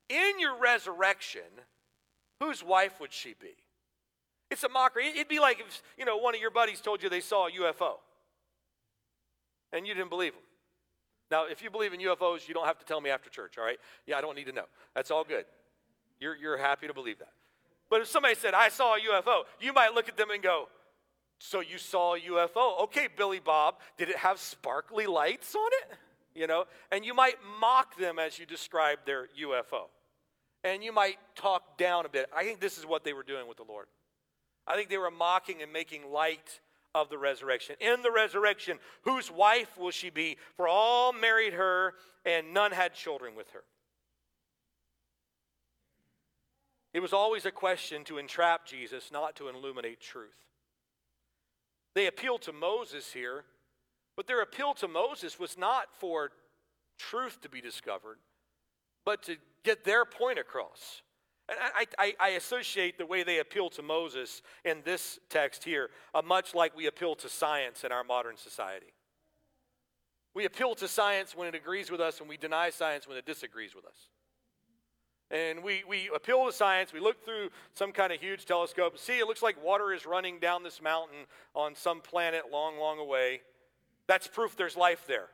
in 0.10 0.40
your 0.40 0.58
resurrection, 0.58 1.44
whose 2.40 2.64
wife 2.64 3.00
would 3.00 3.14
she 3.14 3.36
be? 3.40 3.61
It's 4.52 4.66
a 4.66 4.70
mockery. 4.70 5.08
It'd 5.08 5.30
be 5.30 5.40
like 5.40 5.62
if, 5.62 5.82
you 5.98 6.04
know, 6.04 6.18
one 6.18 6.36
of 6.36 6.42
your 6.42 6.52
buddies 6.52 6.82
told 6.82 7.02
you 7.02 7.10
they 7.10 7.22
saw 7.22 7.48
a 7.48 7.52
UFO 7.52 7.94
and 9.72 9.88
you 9.88 9.94
didn't 9.94 10.10
believe 10.10 10.34
them. 10.34 10.42
Now, 11.32 11.46
if 11.46 11.64
you 11.64 11.70
believe 11.70 11.94
in 11.94 12.02
UFOs, 12.02 12.48
you 12.48 12.54
don't 12.54 12.66
have 12.66 12.78
to 12.80 12.86
tell 12.86 13.00
me 13.00 13.10
after 13.10 13.30
church, 13.30 13.58
all 13.58 13.64
right? 13.64 13.78
Yeah, 14.06 14.18
I 14.18 14.22
don't 14.22 14.36
need 14.36 14.48
to 14.48 14.52
know. 14.52 14.66
That's 14.94 15.10
all 15.10 15.24
good. 15.24 15.46
You're, 16.20 16.36
you're 16.36 16.58
happy 16.58 16.88
to 16.88 16.94
believe 16.94 17.20
that. 17.20 17.32
But 17.90 18.02
if 18.02 18.08
somebody 18.08 18.36
said, 18.36 18.54
I 18.54 18.68
saw 18.68 18.96
a 18.96 19.00
UFO, 19.00 19.44
you 19.62 19.72
might 19.72 19.94
look 19.94 20.10
at 20.10 20.18
them 20.18 20.30
and 20.32 20.44
go, 20.44 20.68
So 21.40 21.62
you 21.62 21.78
saw 21.78 22.16
a 22.16 22.20
UFO? 22.20 22.82
Okay, 22.84 23.08
Billy 23.16 23.40
Bob, 23.40 23.76
did 23.98 24.10
it 24.10 24.18
have 24.18 24.40
sparkly 24.40 25.08
lights 25.08 25.56
on 25.56 25.70
it? 25.82 25.98
You 26.34 26.48
know, 26.48 26.66
and 26.92 27.06
you 27.06 27.14
might 27.14 27.36
mock 27.60 27.98
them 27.98 28.20
as 28.20 28.38
you 28.38 28.46
describe 28.46 29.00
their 29.06 29.28
UFO. 29.42 29.88
And 30.64 30.84
you 30.84 30.94
might 30.94 31.18
talk 31.36 31.78
down 31.78 32.06
a 32.06 32.10
bit. 32.10 32.30
I 32.36 32.44
think 32.44 32.60
this 32.60 32.78
is 32.78 32.86
what 32.86 33.04
they 33.04 33.14
were 33.14 33.24
doing 33.24 33.48
with 33.48 33.58
the 33.58 33.64
Lord. 33.64 33.88
I 34.72 34.76
think 34.78 34.90
they 34.90 34.98
were 34.98 35.12
mocking 35.12 35.62
and 35.62 35.74
making 35.74 36.10
light 36.12 36.62
of 36.96 37.10
the 37.10 37.18
resurrection. 37.18 37.76
In 37.82 38.02
the 38.02 38.12
resurrection, 38.12 38.80
whose 39.02 39.30
wife 39.30 39.78
will 39.78 39.92
she 39.92 40.10
be? 40.10 40.38
For 40.56 40.66
all 40.66 41.12
married 41.12 41.54
her, 41.54 41.96
and 42.26 42.54
none 42.54 42.72
had 42.72 42.94
children 42.94 43.36
with 43.36 43.50
her. 43.50 43.64
It 46.94 47.02
was 47.02 47.12
always 47.12 47.46
a 47.46 47.52
question 47.52 48.06
to 48.06 48.18
entrap 48.18 48.66
Jesus, 48.66 49.12
not 49.12 49.36
to 49.38 49.50
illuminate 49.50 50.00
truth. 50.00 50.30
They 51.94 52.08
appealed 52.08 52.42
to 52.44 52.54
Moses 52.54 53.12
here, 53.12 53.44
but 54.16 54.26
their 54.28 54.42
appeal 54.42 54.74
to 54.76 54.88
Moses 54.88 55.38
was 55.38 55.58
not 55.58 55.88
for 56.00 56.32
truth 56.98 57.42
to 57.42 57.50
be 57.50 57.60
discovered, 57.60 58.20
but 59.06 59.22
to 59.24 59.36
get 59.64 59.84
their 59.84 60.06
point 60.06 60.40
across. 60.40 61.02
And 61.52 61.60
I, 61.76 61.86
I, 62.00 62.14
I, 62.18 62.30
associate 62.30 62.98
the 62.98 63.06
way 63.06 63.24
they 63.24 63.40
appeal 63.40 63.70
to 63.72 63.82
Moses 63.82 64.42
in 64.64 64.78
this 64.86 65.20
text 65.30 65.66
here 65.66 65.90
uh, 66.16 66.22
much 66.22 66.56
like 66.56 66.76
we 66.78 66.88
appeal 66.88 67.14
to 67.16 67.28
science 67.28 67.84
in 67.84 67.92
our 67.92 68.06
modern 68.06 68.38
society. 68.38 68.94
We 70.34 70.46
appeal 70.46 70.76
to 70.76 70.88
science 70.88 71.36
when 71.36 71.50
it 71.50 71.56
agrees 71.56 71.92
with 71.92 72.00
us, 72.00 72.22
and 72.22 72.30
we 72.30 72.38
deny 72.38 72.70
science 72.70 73.06
when 73.06 73.18
it 73.18 73.26
disagrees 73.26 73.76
with 73.76 73.86
us. 73.86 74.08
And 75.30 75.62
we, 75.62 75.84
we 75.86 76.10
appeal 76.16 76.46
to 76.46 76.54
science. 76.54 76.94
We 76.94 77.02
look 77.02 77.26
through 77.26 77.50
some 77.74 77.92
kind 77.92 78.14
of 78.14 78.22
huge 78.22 78.46
telescope. 78.46 78.98
See, 78.98 79.20
it 79.20 79.28
looks 79.28 79.42
like 79.42 79.62
water 79.62 79.92
is 79.92 80.06
running 80.06 80.40
down 80.40 80.64
this 80.64 80.82
mountain 80.82 81.26
on 81.54 81.76
some 81.76 82.00
planet 82.00 82.44
long, 82.50 82.78
long 82.78 82.98
away. 82.98 83.42
That's 84.08 84.28
proof 84.28 84.56
there's 84.56 84.78
life 84.78 85.04
there. 85.06 85.28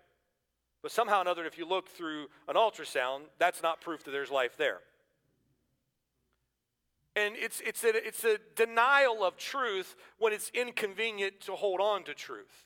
But 0.81 0.91
somehow 0.91 1.19
or 1.19 1.21
another, 1.21 1.45
if 1.45 1.59
you 1.59 1.67
look 1.67 1.89
through 1.89 2.27
an 2.47 2.55
ultrasound, 2.55 3.21
that's 3.37 3.61
not 3.61 3.81
proof 3.81 4.03
that 4.03 4.11
there's 4.11 4.31
life 4.31 4.57
there. 4.57 4.79
And 7.17 7.35
it's, 7.35 7.61
it's, 7.65 7.83
a, 7.83 8.07
it's 8.07 8.23
a 8.23 8.37
denial 8.55 9.23
of 9.23 9.37
truth 9.37 9.95
when 10.19 10.33
it's 10.33 10.51
inconvenient 10.53 11.41
to 11.41 11.53
hold 11.53 11.81
on 11.81 12.03
to 12.03 12.13
truth. 12.13 12.65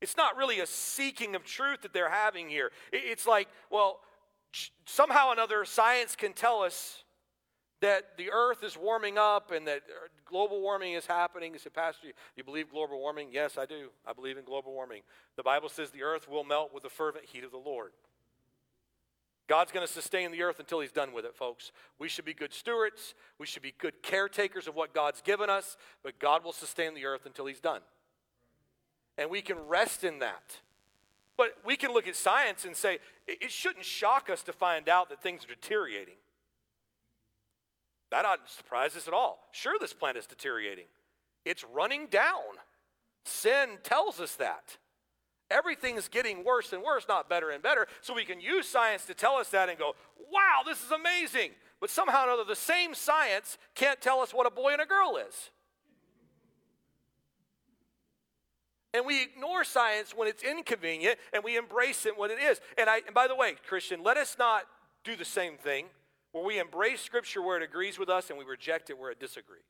It's 0.00 0.16
not 0.16 0.34
really 0.34 0.60
a 0.60 0.66
seeking 0.66 1.34
of 1.34 1.44
truth 1.44 1.82
that 1.82 1.92
they're 1.92 2.10
having 2.10 2.48
here. 2.48 2.70
It's 2.90 3.26
like, 3.26 3.48
well, 3.70 4.00
somehow 4.86 5.28
or 5.28 5.34
another, 5.34 5.66
science 5.66 6.16
can 6.16 6.32
tell 6.32 6.62
us 6.62 7.04
that 7.82 8.16
the 8.16 8.30
earth 8.30 8.64
is 8.64 8.78
warming 8.78 9.18
up 9.18 9.50
and 9.50 9.66
that 9.66 9.82
uh, 9.90 10.08
global 10.24 10.62
warming 10.62 10.94
is 10.94 11.04
happening. 11.04 11.54
Say, 11.58 11.68
Pastor, 11.68 12.08
you 12.34 12.44
believe 12.44 12.70
global 12.70 12.98
warming? 12.98 13.28
Yes, 13.30 13.58
I 13.58 13.66
do. 13.66 13.90
I 14.06 14.14
believe 14.14 14.38
in 14.38 14.44
global 14.44 14.72
warming. 14.72 15.02
The 15.36 15.42
Bible 15.42 15.68
says 15.68 15.90
the 15.90 16.02
earth 16.02 16.30
will 16.30 16.44
melt 16.44 16.72
with 16.72 16.82
the 16.82 16.88
fervent 16.88 17.26
heat 17.26 17.44
of 17.44 17.50
the 17.50 17.58
Lord. 17.58 17.92
God's 19.48 19.70
going 19.70 19.86
to 19.86 19.92
sustain 19.92 20.32
the 20.32 20.42
earth 20.42 20.58
until 20.58 20.80
he's 20.80 20.92
done 20.92 21.12
with 21.12 21.24
it, 21.24 21.34
folks. 21.34 21.70
We 21.98 22.08
should 22.08 22.24
be 22.24 22.34
good 22.34 22.52
stewards. 22.52 23.14
We 23.38 23.46
should 23.46 23.62
be 23.62 23.74
good 23.78 24.02
caretakers 24.02 24.66
of 24.66 24.74
what 24.74 24.92
God's 24.92 25.22
given 25.22 25.48
us, 25.48 25.76
but 26.02 26.18
God 26.18 26.44
will 26.44 26.52
sustain 26.52 26.94
the 26.94 27.04
earth 27.04 27.26
until 27.26 27.46
he's 27.46 27.60
done. 27.60 27.82
And 29.16 29.30
we 29.30 29.42
can 29.42 29.56
rest 29.68 30.02
in 30.02 30.18
that. 30.18 30.60
But 31.36 31.58
we 31.64 31.76
can 31.76 31.92
look 31.92 32.08
at 32.08 32.16
science 32.16 32.64
and 32.64 32.74
say, 32.74 32.98
it 33.26 33.50
shouldn't 33.50 33.84
shock 33.84 34.30
us 34.30 34.42
to 34.44 34.52
find 34.52 34.88
out 34.88 35.10
that 35.10 35.22
things 35.22 35.44
are 35.44 35.48
deteriorating. 35.48 36.14
That 38.10 38.24
oughtn't 38.24 38.48
surprise 38.48 38.96
us 38.96 39.06
at 39.06 39.14
all. 39.14 39.40
Sure, 39.52 39.76
this 39.78 39.92
planet 39.92 40.20
is 40.20 40.26
deteriorating, 40.26 40.86
it's 41.44 41.64
running 41.64 42.06
down. 42.06 42.58
Sin 43.24 43.78
tells 43.82 44.20
us 44.20 44.36
that. 44.36 44.78
Everything's 45.50 46.08
getting 46.08 46.44
worse 46.44 46.72
and 46.72 46.82
worse, 46.82 47.06
not 47.08 47.28
better 47.28 47.50
and 47.50 47.62
better. 47.62 47.86
So 48.00 48.14
we 48.14 48.24
can 48.24 48.40
use 48.40 48.68
science 48.68 49.04
to 49.04 49.14
tell 49.14 49.36
us 49.36 49.48
that 49.50 49.68
and 49.68 49.78
go, 49.78 49.94
wow, 50.32 50.62
this 50.64 50.82
is 50.84 50.90
amazing. 50.90 51.52
But 51.80 51.90
somehow 51.90 52.22
or 52.22 52.28
another, 52.28 52.44
the 52.44 52.56
same 52.56 52.94
science 52.94 53.58
can't 53.74 54.00
tell 54.00 54.20
us 54.20 54.34
what 54.34 54.46
a 54.46 54.50
boy 54.50 54.72
and 54.72 54.80
a 54.80 54.86
girl 54.86 55.18
is. 55.28 55.50
And 58.92 59.04
we 59.04 59.22
ignore 59.22 59.62
science 59.62 60.14
when 60.16 60.26
it's 60.26 60.42
inconvenient 60.42 61.18
and 61.32 61.44
we 61.44 61.56
embrace 61.56 62.06
it 62.06 62.18
when 62.18 62.30
it 62.30 62.38
is. 62.38 62.60
And, 62.78 62.88
I, 62.88 63.02
and 63.06 63.14
by 63.14 63.28
the 63.28 63.36
way, 63.36 63.54
Christian, 63.68 64.02
let 64.02 64.16
us 64.16 64.36
not 64.38 64.62
do 65.04 65.16
the 65.16 65.24
same 65.24 65.58
thing 65.58 65.86
where 66.32 66.44
we 66.44 66.58
embrace 66.58 67.02
Scripture 67.02 67.42
where 67.42 67.58
it 67.58 67.62
agrees 67.62 67.98
with 67.98 68.08
us 68.08 68.30
and 68.30 68.38
we 68.38 68.44
reject 68.44 68.90
it 68.90 68.98
where 68.98 69.10
it 69.10 69.20
disagrees. 69.20 69.60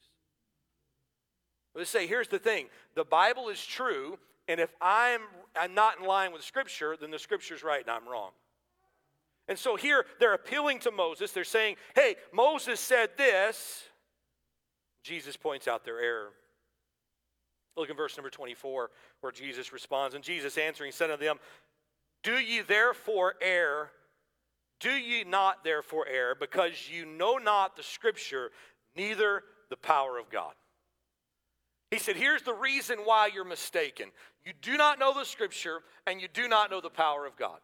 Let's 1.74 1.90
say, 1.90 2.06
here's 2.06 2.28
the 2.28 2.38
thing 2.38 2.68
the 2.94 3.04
Bible 3.04 3.48
is 3.48 3.64
true, 3.64 4.18
and 4.48 4.60
if 4.60 4.70
I'm, 4.80 5.20
I'm 5.58 5.74
not 5.74 5.98
in 6.00 6.06
line 6.06 6.32
with 6.32 6.42
Scripture, 6.42 6.96
then 7.00 7.10
the 7.10 7.18
Scripture's 7.18 7.62
right 7.64 7.80
and 7.80 7.90
I'm 7.90 8.08
wrong. 8.08 8.30
And 9.48 9.58
so 9.58 9.76
here 9.76 10.04
they're 10.18 10.34
appealing 10.34 10.80
to 10.80 10.90
Moses. 10.90 11.32
They're 11.32 11.44
saying, 11.44 11.76
hey, 11.94 12.16
Moses 12.32 12.80
said 12.80 13.10
this. 13.16 13.84
Jesus 15.02 15.36
points 15.36 15.68
out 15.68 15.84
their 15.84 16.00
error. 16.00 16.30
Look 17.76 17.90
in 17.90 17.96
verse 17.96 18.16
number 18.16 18.30
24, 18.30 18.90
where 19.20 19.32
Jesus 19.32 19.72
responds. 19.72 20.14
And 20.14 20.24
Jesus 20.24 20.58
answering 20.58 20.92
said 20.92 21.10
unto 21.10 21.24
them, 21.24 21.38
Do 22.22 22.32
ye 22.32 22.62
therefore 22.62 23.34
err? 23.40 23.90
Do 24.80 24.90
ye 24.90 25.24
not 25.24 25.62
therefore 25.62 26.06
err, 26.08 26.34
because 26.34 26.88
you 26.90 27.06
know 27.06 27.36
not 27.36 27.76
the 27.76 27.82
Scripture, 27.82 28.50
neither 28.96 29.42
the 29.70 29.76
power 29.76 30.18
of 30.18 30.30
God? 30.30 30.54
He 31.90 31.98
said, 31.98 32.16
Here's 32.16 32.42
the 32.42 32.54
reason 32.54 32.98
why 33.04 33.30
you're 33.32 33.44
mistaken. 33.44 34.10
You 34.46 34.52
do 34.62 34.76
not 34.76 35.00
know 35.00 35.12
the 35.12 35.24
scripture, 35.24 35.80
and 36.06 36.20
you 36.20 36.28
do 36.32 36.46
not 36.46 36.70
know 36.70 36.80
the 36.80 36.88
power 36.88 37.26
of 37.26 37.36
God. 37.36 37.58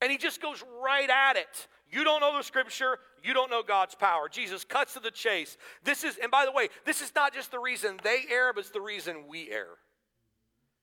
And 0.00 0.10
he 0.10 0.16
just 0.16 0.40
goes 0.40 0.64
right 0.82 1.08
at 1.08 1.36
it. 1.36 1.68
You 1.92 2.02
don't 2.02 2.20
know 2.20 2.34
the 2.36 2.42
scripture, 2.42 2.98
you 3.22 3.34
don't 3.34 3.50
know 3.50 3.62
God's 3.62 3.94
power. 3.94 4.28
Jesus 4.30 4.64
cuts 4.64 4.94
to 4.94 5.00
the 5.00 5.10
chase. 5.10 5.58
This 5.84 6.02
is, 6.02 6.16
and 6.20 6.30
by 6.30 6.46
the 6.46 6.52
way, 6.52 6.70
this 6.86 7.02
is 7.02 7.12
not 7.14 7.34
just 7.34 7.50
the 7.50 7.58
reason 7.58 8.00
they 8.02 8.22
err, 8.30 8.54
but 8.54 8.60
it's 8.60 8.70
the 8.70 8.80
reason 8.80 9.24
we 9.28 9.50
err. 9.50 9.68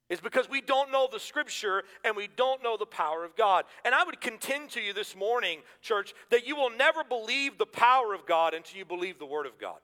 It's 0.10 0.22
because 0.22 0.48
we 0.48 0.62
don't 0.62 0.92
know 0.92 1.08
the 1.12 1.20
scripture 1.20 1.84
and 2.06 2.16
we 2.16 2.28
don't 2.36 2.62
know 2.62 2.78
the 2.78 2.86
power 2.86 3.26
of 3.26 3.36
God. 3.36 3.66
And 3.84 3.96
I 3.96 4.04
would 4.04 4.22
contend 4.22 4.70
to 4.72 4.82
you 4.82 4.94
this 4.94 5.16
morning, 5.16 5.62
church, 5.82 6.14
that 6.30 6.46
you 6.46 6.56
will 6.56 6.70
never 6.70 7.04
believe 7.04 7.58
the 7.58 7.66
power 7.66 8.14
of 8.14 8.28
God 8.28 8.54
until 8.54 8.78
you 8.78 8.86
believe 8.86 9.18
the 9.18 9.26
word 9.26 9.48
of 9.48 9.58
God 9.58 9.80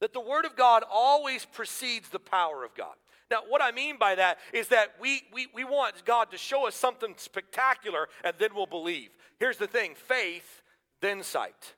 that 0.00 0.14
the 0.14 0.20
Word 0.20 0.44
of 0.44 0.56
God 0.56 0.82
always 0.90 1.44
precedes 1.44 2.08
the 2.08 2.18
power 2.18 2.64
of 2.64 2.74
God. 2.74 2.94
Now, 3.30 3.42
what 3.48 3.62
I 3.62 3.70
mean 3.70 3.96
by 3.98 4.16
that 4.16 4.38
is 4.52 4.68
that 4.68 4.94
we, 5.00 5.22
we, 5.32 5.46
we 5.54 5.64
want 5.64 6.04
God 6.04 6.30
to 6.32 6.38
show 6.38 6.66
us 6.66 6.74
something 6.74 7.14
spectacular 7.16 8.08
and 8.24 8.34
then 8.38 8.50
we'll 8.54 8.66
believe. 8.66 9.10
Here's 9.38 9.56
the 9.56 9.66
thing 9.66 9.94
faith, 9.94 10.62
then 11.00 11.22
sight. 11.22 11.74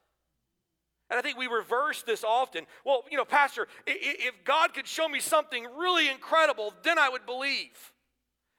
And 1.11 1.19
I 1.19 1.23
think 1.23 1.37
we 1.37 1.47
reverse 1.47 2.03
this 2.03 2.25
often. 2.25 2.65
Well, 2.87 3.05
you 3.11 3.19
know, 3.19 3.27
Pastor, 3.27 3.69
if 3.87 4.33
God 4.45 4.73
could 4.73 4.87
show 4.87 5.07
me 5.07 5.21
something 5.21 5.67
really 5.77 6.09
incredible, 6.09 6.73
then 6.83 6.99
I 6.99 7.11
would 7.11 7.27
believe. 7.27 7.93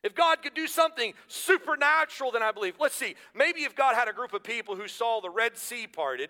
If 0.04 0.14
God 0.14 0.44
could 0.44 0.54
do 0.54 0.68
something 0.68 1.14
supernatural, 1.28 2.32
then 2.32 2.44
I 2.44 2.52
believe. 2.52 2.76
Let's 2.80 2.96
see, 2.96 3.16
maybe 3.34 3.62
if 3.62 3.76
God 3.76 3.96
had 3.96 4.08
a 4.08 4.14
group 4.14 4.34
of 4.34 4.44
people 4.44 4.76
who 4.76 4.88
saw 4.88 5.20
the 5.20 5.32
Red 5.32 5.58
Sea 5.58 5.88
parted, 5.88 6.30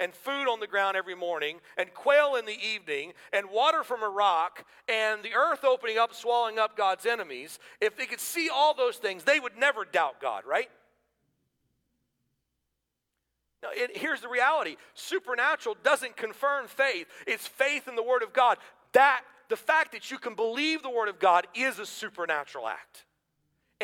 and 0.00 0.14
food 0.14 0.48
on 0.48 0.60
the 0.60 0.66
ground 0.66 0.96
every 0.96 1.14
morning, 1.14 1.60
and 1.76 1.92
quail 1.94 2.34
in 2.34 2.46
the 2.46 2.58
evening, 2.60 3.12
and 3.32 3.50
water 3.50 3.84
from 3.84 4.02
a 4.02 4.08
rock, 4.08 4.64
and 4.88 5.22
the 5.22 5.34
earth 5.34 5.64
opening 5.64 5.98
up, 5.98 6.14
swallowing 6.14 6.58
up 6.58 6.76
God's 6.76 7.06
enemies, 7.06 7.58
if 7.80 7.96
they 7.96 8.06
could 8.06 8.20
see 8.20 8.48
all 8.52 8.74
those 8.74 8.96
things, 8.96 9.24
they 9.24 9.40
would 9.40 9.56
never 9.56 9.84
doubt 9.84 10.20
God, 10.20 10.44
right? 10.46 10.68
Now, 13.62 13.70
it, 13.72 13.96
here's 13.96 14.20
the 14.20 14.28
reality 14.28 14.76
supernatural 14.94 15.76
doesn't 15.82 16.16
confirm 16.16 16.68
faith, 16.68 17.06
it's 17.26 17.46
faith 17.46 17.88
in 17.88 17.96
the 17.96 18.02
Word 18.02 18.22
of 18.22 18.32
God. 18.32 18.58
That, 18.92 19.22
the 19.48 19.56
fact 19.56 19.92
that 19.92 20.10
you 20.10 20.18
can 20.18 20.34
believe 20.34 20.82
the 20.82 20.90
Word 20.90 21.08
of 21.08 21.18
God 21.18 21.46
is 21.54 21.78
a 21.78 21.86
supernatural 21.86 22.68
act. 22.68 23.03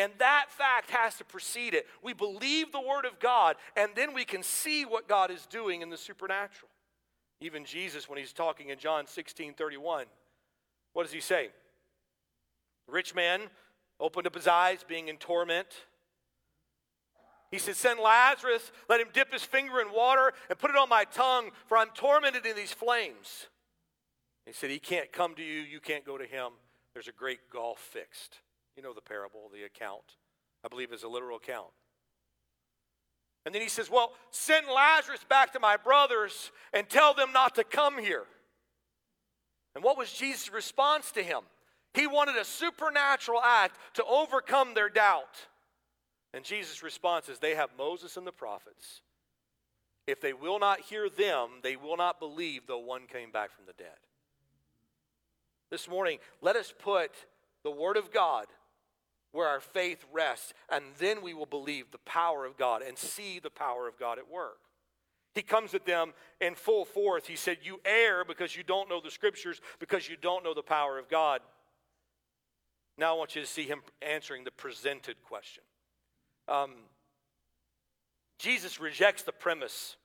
And 0.00 0.12
that 0.16 0.46
fact 0.48 0.90
has 0.90 1.16
to 1.16 1.24
precede 1.24 1.74
it. 1.74 1.86
We 2.02 2.14
believe 2.14 2.72
the 2.72 2.80
Word 2.80 3.04
of 3.04 3.20
God, 3.20 3.56
and 3.76 3.90
then 3.94 4.14
we 4.14 4.24
can 4.24 4.42
see 4.42 4.86
what 4.86 5.06
God 5.06 5.30
is 5.30 5.44
doing 5.44 5.82
in 5.82 5.90
the 5.90 5.98
supernatural. 5.98 6.70
Even 7.42 7.66
Jesus, 7.66 8.08
when 8.08 8.18
he's 8.18 8.32
talking 8.32 8.70
in 8.70 8.78
John 8.78 9.06
16 9.06 9.52
31, 9.52 10.06
what 10.94 11.02
does 11.02 11.12
he 11.12 11.20
say? 11.20 11.50
The 12.86 12.92
rich 12.92 13.14
man 13.14 13.42
opened 13.98 14.26
up 14.26 14.34
his 14.34 14.46
eyes, 14.46 14.82
being 14.88 15.08
in 15.08 15.18
torment. 15.18 15.68
He 17.50 17.58
said, 17.58 17.76
Send 17.76 18.00
Lazarus, 18.00 18.72
let 18.88 19.00
him 19.02 19.08
dip 19.12 19.30
his 19.30 19.42
finger 19.42 19.82
in 19.82 19.92
water 19.92 20.32
and 20.48 20.58
put 20.58 20.70
it 20.70 20.76
on 20.76 20.88
my 20.88 21.04
tongue, 21.04 21.50
for 21.66 21.76
I'm 21.76 21.90
tormented 21.90 22.46
in 22.46 22.56
these 22.56 22.72
flames. 22.72 23.48
He 24.46 24.54
said, 24.54 24.70
He 24.70 24.78
can't 24.78 25.12
come 25.12 25.34
to 25.34 25.42
you, 25.42 25.60
you 25.60 25.80
can't 25.80 26.06
go 26.06 26.16
to 26.16 26.24
him. 26.24 26.52
There's 26.94 27.08
a 27.08 27.12
great 27.12 27.50
gulf 27.52 27.80
fixed. 27.80 28.38
You 28.80 28.86
know 28.86 28.94
the 28.94 29.02
parable, 29.02 29.50
the 29.52 29.64
account. 29.64 30.16
I 30.64 30.68
believe 30.68 30.90
is 30.90 31.02
a 31.02 31.08
literal 31.08 31.36
account. 31.36 31.68
And 33.44 33.54
then 33.54 33.60
he 33.60 33.68
says, 33.68 33.90
Well, 33.90 34.12
send 34.30 34.68
Lazarus 34.68 35.20
back 35.28 35.52
to 35.52 35.60
my 35.60 35.76
brothers 35.76 36.50
and 36.72 36.88
tell 36.88 37.12
them 37.12 37.30
not 37.30 37.56
to 37.56 37.64
come 37.64 37.98
here. 37.98 38.24
And 39.74 39.84
what 39.84 39.98
was 39.98 40.10
Jesus' 40.10 40.50
response 40.50 41.12
to 41.12 41.22
him? 41.22 41.40
He 41.92 42.06
wanted 42.06 42.36
a 42.36 42.44
supernatural 42.46 43.42
act 43.44 43.76
to 43.96 44.04
overcome 44.06 44.72
their 44.72 44.88
doubt. 44.88 45.36
And 46.32 46.42
Jesus' 46.42 46.82
response 46.82 47.28
is, 47.28 47.38
They 47.38 47.56
have 47.56 47.68
Moses 47.76 48.16
and 48.16 48.26
the 48.26 48.32
prophets. 48.32 49.02
If 50.06 50.22
they 50.22 50.32
will 50.32 50.58
not 50.58 50.80
hear 50.80 51.10
them, 51.10 51.50
they 51.62 51.76
will 51.76 51.98
not 51.98 52.18
believe 52.18 52.62
though 52.66 52.78
one 52.78 53.02
came 53.06 53.30
back 53.30 53.54
from 53.54 53.66
the 53.66 53.74
dead. 53.74 53.98
This 55.70 55.86
morning, 55.86 56.16
let 56.40 56.56
us 56.56 56.72
put 56.78 57.10
the 57.62 57.70
Word 57.70 57.98
of 57.98 58.10
God 58.10 58.46
where 59.32 59.48
our 59.48 59.60
faith 59.60 60.04
rests, 60.12 60.52
and 60.70 60.84
then 60.98 61.22
we 61.22 61.34
will 61.34 61.46
believe 61.46 61.90
the 61.90 61.98
power 61.98 62.44
of 62.44 62.56
God 62.56 62.82
and 62.82 62.98
see 62.98 63.38
the 63.38 63.50
power 63.50 63.86
of 63.86 63.98
God 63.98 64.18
at 64.18 64.30
work. 64.30 64.58
He 65.34 65.42
comes 65.42 65.74
at 65.74 65.86
them 65.86 66.12
in 66.40 66.54
full 66.54 66.84
force. 66.84 67.26
He 67.26 67.36
said, 67.36 67.58
You 67.62 67.80
err 67.84 68.24
because 68.24 68.56
you 68.56 68.62
don't 68.64 68.88
know 68.88 69.00
the 69.00 69.10
scriptures, 69.10 69.60
because 69.78 70.08
you 70.08 70.16
don't 70.20 70.42
know 70.42 70.54
the 70.54 70.62
power 70.62 70.98
of 70.98 71.08
God. 71.08 71.40
Now 72.98 73.14
I 73.14 73.18
want 73.18 73.36
you 73.36 73.40
to 73.40 73.46
see 73.46 73.64
him 73.64 73.80
answering 74.02 74.44
the 74.44 74.50
presented 74.50 75.22
question. 75.22 75.62
Um, 76.48 76.72
Jesus 78.38 78.80
rejects 78.80 79.22
the 79.22 79.32
premise 79.32 79.96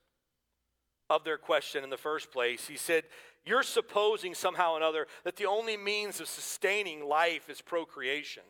of 1.09 1.23
their 1.23 1.37
question 1.37 1.83
in 1.83 1.89
the 1.89 1.97
first 1.97 2.31
place. 2.31 2.67
He 2.67 2.77
said, 2.77 3.05
You're 3.45 3.63
supposing 3.63 4.35
somehow 4.35 4.73
or 4.73 4.77
another 4.77 5.07
that 5.23 5.37
the 5.37 5.45
only 5.45 5.75
means 5.75 6.19
of 6.19 6.27
sustaining 6.27 7.07
life 7.07 7.49
is 7.49 7.61
procreation. 7.61 8.43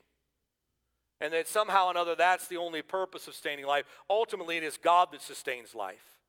And 1.22 1.34
that 1.34 1.48
somehow 1.48 1.88
or 1.88 1.92
another 1.92 2.16
that's 2.16 2.48
the 2.48 2.58
only 2.58 2.82
purpose 2.82 3.28
of 3.28 3.34
sustaining 3.34 3.66
life. 3.66 3.86
Ultimately, 4.10 4.58
it 4.58 4.64
is 4.64 4.78
God 4.78 5.10
that 5.12 5.22
sustains 5.22 5.74
life. 5.74 6.20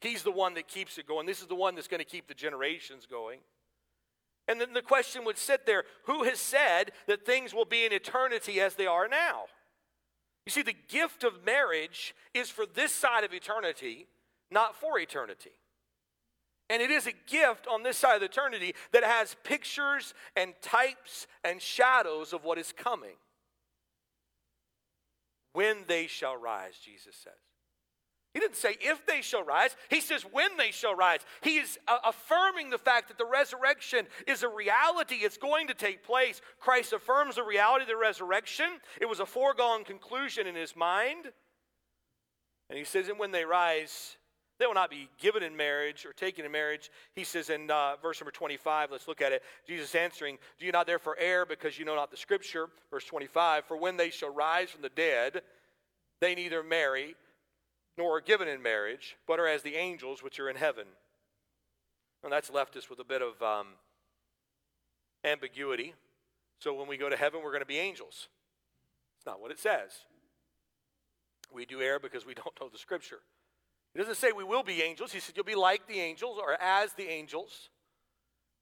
He's 0.00 0.22
the 0.22 0.30
one 0.30 0.54
that 0.54 0.68
keeps 0.68 0.98
it 0.98 1.06
going. 1.06 1.26
This 1.26 1.40
is 1.40 1.46
the 1.46 1.54
one 1.54 1.74
that's 1.74 1.88
going 1.88 2.00
to 2.00 2.04
keep 2.04 2.28
the 2.28 2.34
generations 2.34 3.06
going. 3.06 3.40
And 4.48 4.60
then 4.60 4.72
the 4.72 4.82
question 4.82 5.24
would 5.24 5.38
sit 5.38 5.66
there 5.66 5.84
who 6.04 6.24
has 6.24 6.38
said 6.38 6.92
that 7.06 7.26
things 7.26 7.52
will 7.52 7.64
be 7.64 7.84
in 7.84 7.92
eternity 7.92 8.60
as 8.60 8.74
they 8.74 8.86
are 8.86 9.08
now? 9.08 9.44
You 10.44 10.52
see, 10.52 10.62
the 10.62 10.76
gift 10.88 11.24
of 11.24 11.44
marriage 11.44 12.14
is 12.32 12.48
for 12.48 12.66
this 12.66 12.92
side 12.92 13.24
of 13.24 13.34
eternity, 13.34 14.06
not 14.50 14.76
for 14.76 14.98
eternity. 14.98 15.50
And 16.70 16.80
it 16.80 16.90
is 16.90 17.06
a 17.06 17.12
gift 17.26 17.66
on 17.66 17.82
this 17.82 17.96
side 17.96 18.16
of 18.16 18.22
eternity 18.22 18.74
that 18.92 19.04
has 19.04 19.36
pictures 19.42 20.14
and 20.36 20.54
types 20.62 21.26
and 21.42 21.60
shadows 21.60 22.32
of 22.32 22.44
what 22.44 22.58
is 22.58 22.72
coming. 22.72 23.16
When 25.56 25.84
they 25.86 26.06
shall 26.06 26.36
rise, 26.36 26.74
Jesus 26.84 27.16
says. 27.16 27.32
He 28.34 28.40
didn't 28.40 28.56
say 28.56 28.76
if 28.78 29.06
they 29.06 29.22
shall 29.22 29.42
rise. 29.42 29.74
He 29.88 30.02
says 30.02 30.20
when 30.30 30.58
they 30.58 30.70
shall 30.70 30.94
rise. 30.94 31.20
He 31.40 31.56
is 31.56 31.78
uh, 31.88 31.96
affirming 32.04 32.68
the 32.68 32.76
fact 32.76 33.08
that 33.08 33.16
the 33.16 33.24
resurrection 33.24 34.06
is 34.26 34.42
a 34.42 34.48
reality. 34.50 35.14
It's 35.14 35.38
going 35.38 35.68
to 35.68 35.74
take 35.74 36.04
place. 36.04 36.42
Christ 36.60 36.92
affirms 36.92 37.36
the 37.36 37.42
reality 37.42 37.84
of 37.84 37.88
the 37.88 37.96
resurrection. 37.96 38.66
It 39.00 39.06
was 39.06 39.18
a 39.18 39.24
foregone 39.24 39.84
conclusion 39.84 40.46
in 40.46 40.54
his 40.54 40.76
mind. 40.76 41.32
And 42.68 42.78
he 42.78 42.84
says, 42.84 43.08
and 43.08 43.18
when 43.18 43.30
they 43.30 43.46
rise, 43.46 44.18
they 44.58 44.66
will 44.66 44.74
not 44.74 44.90
be 44.90 45.08
given 45.18 45.42
in 45.42 45.56
marriage 45.56 46.06
or 46.06 46.12
taken 46.12 46.44
in 46.44 46.52
marriage. 46.52 46.90
He 47.14 47.24
says 47.24 47.50
in 47.50 47.70
uh, 47.70 47.96
verse 48.00 48.20
number 48.20 48.30
25, 48.30 48.90
let's 48.90 49.06
look 49.06 49.20
at 49.20 49.32
it. 49.32 49.42
Jesus 49.66 49.94
answering, 49.94 50.38
Do 50.58 50.64
you 50.64 50.72
not 50.72 50.86
therefore 50.86 51.16
err 51.18 51.44
because 51.44 51.78
you 51.78 51.84
know 51.84 51.94
not 51.94 52.10
the 52.10 52.16
scripture? 52.16 52.68
Verse 52.90 53.04
25, 53.04 53.64
For 53.66 53.76
when 53.76 53.96
they 53.96 54.10
shall 54.10 54.32
rise 54.32 54.70
from 54.70 54.82
the 54.82 54.88
dead, 54.88 55.42
they 56.20 56.34
neither 56.34 56.62
marry 56.62 57.14
nor 57.98 58.16
are 58.16 58.20
given 58.20 58.48
in 58.48 58.62
marriage, 58.62 59.16
but 59.26 59.38
are 59.38 59.46
as 59.46 59.62
the 59.62 59.74
angels 59.74 60.22
which 60.22 60.40
are 60.40 60.48
in 60.48 60.56
heaven. 60.56 60.86
And 62.22 62.32
that's 62.32 62.50
left 62.50 62.76
us 62.76 62.88
with 62.88 62.98
a 62.98 63.04
bit 63.04 63.22
of 63.22 63.40
um, 63.42 63.68
ambiguity. 65.24 65.94
So 66.60 66.74
when 66.74 66.88
we 66.88 66.96
go 66.96 67.10
to 67.10 67.16
heaven, 67.16 67.40
we're 67.42 67.50
going 67.50 67.60
to 67.60 67.66
be 67.66 67.78
angels. 67.78 68.28
It's 69.18 69.26
not 69.26 69.40
what 69.40 69.50
it 69.50 69.58
says. 69.58 69.92
We 71.52 71.66
do 71.66 71.80
err 71.82 71.98
because 71.98 72.24
we 72.24 72.34
don't 72.34 72.58
know 72.60 72.68
the 72.70 72.78
scripture. 72.78 73.20
He 73.96 74.02
doesn't 74.02 74.16
say 74.16 74.32
we 74.32 74.44
will 74.44 74.62
be 74.62 74.82
angels. 74.82 75.10
He 75.10 75.20
said 75.20 75.36
you'll 75.36 75.46
be 75.46 75.54
like 75.54 75.86
the 75.86 76.00
angels 76.00 76.38
or 76.38 76.60
as 76.60 76.92
the 76.92 77.08
angels. 77.08 77.70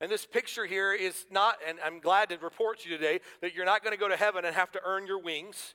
And 0.01 0.09
this 0.09 0.25
picture 0.25 0.65
here 0.65 0.93
is 0.93 1.27
not, 1.29 1.57
and 1.67 1.79
I'm 1.85 1.99
glad 1.99 2.29
to 2.29 2.37
report 2.39 2.79
to 2.81 2.89
you 2.89 2.97
today 2.97 3.19
that 3.41 3.53
you're 3.53 3.65
not 3.65 3.83
going 3.83 3.93
to 3.93 3.99
go 3.99 4.07
to 4.07 4.15
heaven 4.15 4.45
and 4.45 4.55
have 4.55 4.71
to 4.73 4.81
earn 4.85 5.09
your 5.09 5.21
wings 5.21 5.75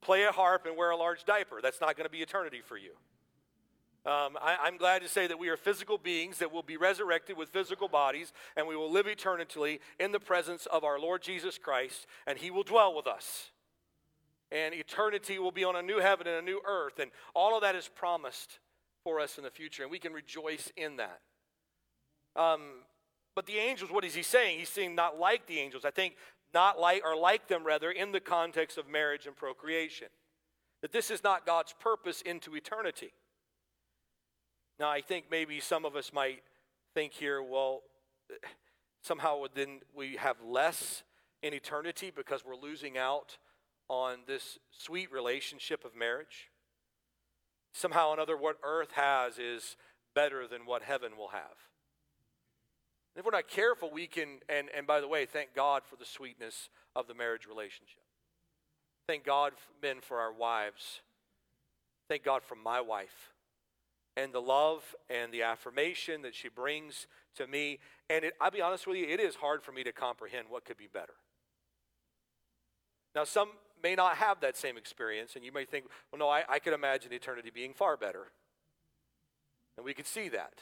play 0.00 0.22
a 0.24 0.32
harp 0.32 0.64
and 0.64 0.74
wear 0.74 0.90
a 0.90 0.96
large 0.96 1.24
diaper. 1.24 1.60
That's 1.62 1.82
not 1.82 1.96
going 1.96 2.06
to 2.06 2.10
be 2.10 2.22
eternity 2.22 2.62
for 2.64 2.78
you. 2.78 2.92
Um, 4.06 4.38
I, 4.40 4.68
am 4.68 4.78
glad 4.78 5.02
to 5.02 5.08
say 5.08 5.26
that 5.26 5.38
we 5.38 5.48
are 5.48 5.56
physical 5.58 5.98
beings 5.98 6.38
that 6.38 6.50
will 6.50 6.62
be 6.62 6.78
resurrected 6.78 7.36
with 7.36 7.50
physical 7.50 7.88
bodies, 7.88 8.32
and 8.56 8.66
we 8.66 8.76
will 8.76 8.90
live 8.90 9.06
eternally 9.06 9.80
in 10.00 10.12
the 10.12 10.20
presence 10.20 10.64
of 10.66 10.82
our 10.82 10.98
Lord 10.98 11.22
Jesus 11.22 11.58
Christ, 11.58 12.06
and 12.26 12.38
He 12.38 12.50
will 12.50 12.62
dwell 12.62 12.94
with 12.94 13.06
us. 13.06 13.50
And 14.50 14.74
eternity 14.74 15.38
will 15.38 15.52
be 15.52 15.64
on 15.64 15.76
a 15.76 15.82
new 15.82 16.00
heaven 16.00 16.26
and 16.26 16.36
a 16.36 16.42
new 16.42 16.62
earth, 16.66 16.98
and 16.98 17.10
all 17.34 17.54
of 17.54 17.60
that 17.60 17.74
is 17.74 17.88
promised 17.88 18.60
for 19.04 19.20
us 19.20 19.38
in 19.38 19.44
the 19.44 19.50
future, 19.50 19.82
and 19.82 19.92
we 19.92 19.98
can 19.98 20.12
rejoice 20.12 20.72
in 20.76 20.96
that. 20.96 21.20
Um, 22.34 22.60
but 23.36 23.46
the 23.46 23.58
angels, 23.58 23.90
what 23.92 24.04
is 24.04 24.14
he 24.14 24.22
saying? 24.22 24.58
He's 24.58 24.68
saying 24.68 24.94
not 24.94 25.18
like 25.18 25.46
the 25.46 25.58
angels. 25.58 25.84
I 25.84 25.90
think 25.90 26.14
not 26.52 26.80
like, 26.80 27.02
or 27.04 27.16
like 27.16 27.48
them 27.48 27.64
rather, 27.64 27.90
in 27.90 28.12
the 28.12 28.20
context 28.20 28.78
of 28.78 28.88
marriage 28.88 29.26
and 29.26 29.36
procreation. 29.36 30.08
That 30.82 30.92
this 30.92 31.10
is 31.10 31.22
not 31.22 31.46
God's 31.46 31.74
purpose 31.78 32.22
into 32.22 32.56
eternity. 32.56 33.12
Now, 34.78 34.88
I 34.88 35.00
think 35.00 35.26
maybe 35.30 35.60
some 35.60 35.84
of 35.84 35.96
us 35.96 36.12
might 36.12 36.42
think 36.94 37.12
here, 37.12 37.42
well, 37.42 37.82
somehow 39.02 39.44
then 39.54 39.80
we 39.94 40.16
have 40.16 40.36
less 40.44 41.02
in 41.42 41.52
eternity 41.54 42.10
because 42.14 42.44
we're 42.44 42.56
losing 42.56 42.96
out 42.96 43.36
on 43.88 44.18
this 44.26 44.58
sweet 44.70 45.12
relationship 45.12 45.84
of 45.84 45.94
marriage. 45.94 46.50
Somehow, 47.74 48.10
or 48.10 48.14
another, 48.14 48.36
what 48.36 48.56
earth 48.62 48.92
has 48.92 49.38
is 49.38 49.76
better 50.14 50.46
than 50.46 50.64
what 50.64 50.82
heaven 50.82 51.16
will 51.18 51.28
have. 51.28 51.58
If 53.16 53.24
we're 53.24 53.32
not 53.32 53.48
careful, 53.48 53.90
we 53.92 54.06
can, 54.06 54.38
and, 54.48 54.68
and 54.76 54.86
by 54.86 55.00
the 55.00 55.08
way, 55.08 55.26
thank 55.26 55.54
God 55.54 55.82
for 55.84 55.96
the 55.96 56.04
sweetness 56.04 56.70
of 56.94 57.08
the 57.08 57.14
marriage 57.14 57.46
relationship. 57.46 58.02
Thank 59.08 59.24
God, 59.24 59.52
men, 59.82 59.96
for 60.00 60.18
our 60.18 60.32
wives. 60.32 61.02
Thank 62.08 62.24
God 62.24 62.42
for 62.42 62.54
my 62.54 62.80
wife 62.80 63.32
and 64.16 64.32
the 64.32 64.40
love 64.40 64.94
and 65.10 65.32
the 65.32 65.42
affirmation 65.42 66.22
that 66.22 66.34
she 66.34 66.48
brings 66.48 67.06
to 67.36 67.46
me. 67.46 67.80
And 68.08 68.24
it, 68.24 68.34
I'll 68.40 68.50
be 68.50 68.60
honest 68.60 68.86
with 68.86 68.96
you, 68.96 69.06
it 69.06 69.20
is 69.20 69.34
hard 69.36 69.62
for 69.62 69.72
me 69.72 69.82
to 69.84 69.92
comprehend 69.92 70.46
what 70.48 70.64
could 70.64 70.76
be 70.76 70.88
better. 70.92 71.14
Now, 73.14 73.24
some 73.24 73.50
may 73.84 73.94
not 73.94 74.16
have 74.16 74.40
that 74.40 74.56
same 74.56 74.78
experience, 74.78 75.36
and 75.36 75.44
you 75.44 75.52
may 75.52 75.66
think, 75.66 75.84
well, 76.10 76.18
no, 76.18 76.28
I, 76.28 76.42
I 76.48 76.58
could 76.58 76.72
imagine 76.72 77.12
eternity 77.12 77.50
being 77.54 77.74
far 77.74 77.98
better. 77.98 78.28
And 79.76 79.84
we 79.84 79.92
could 79.92 80.06
see 80.06 80.30
that. 80.30 80.54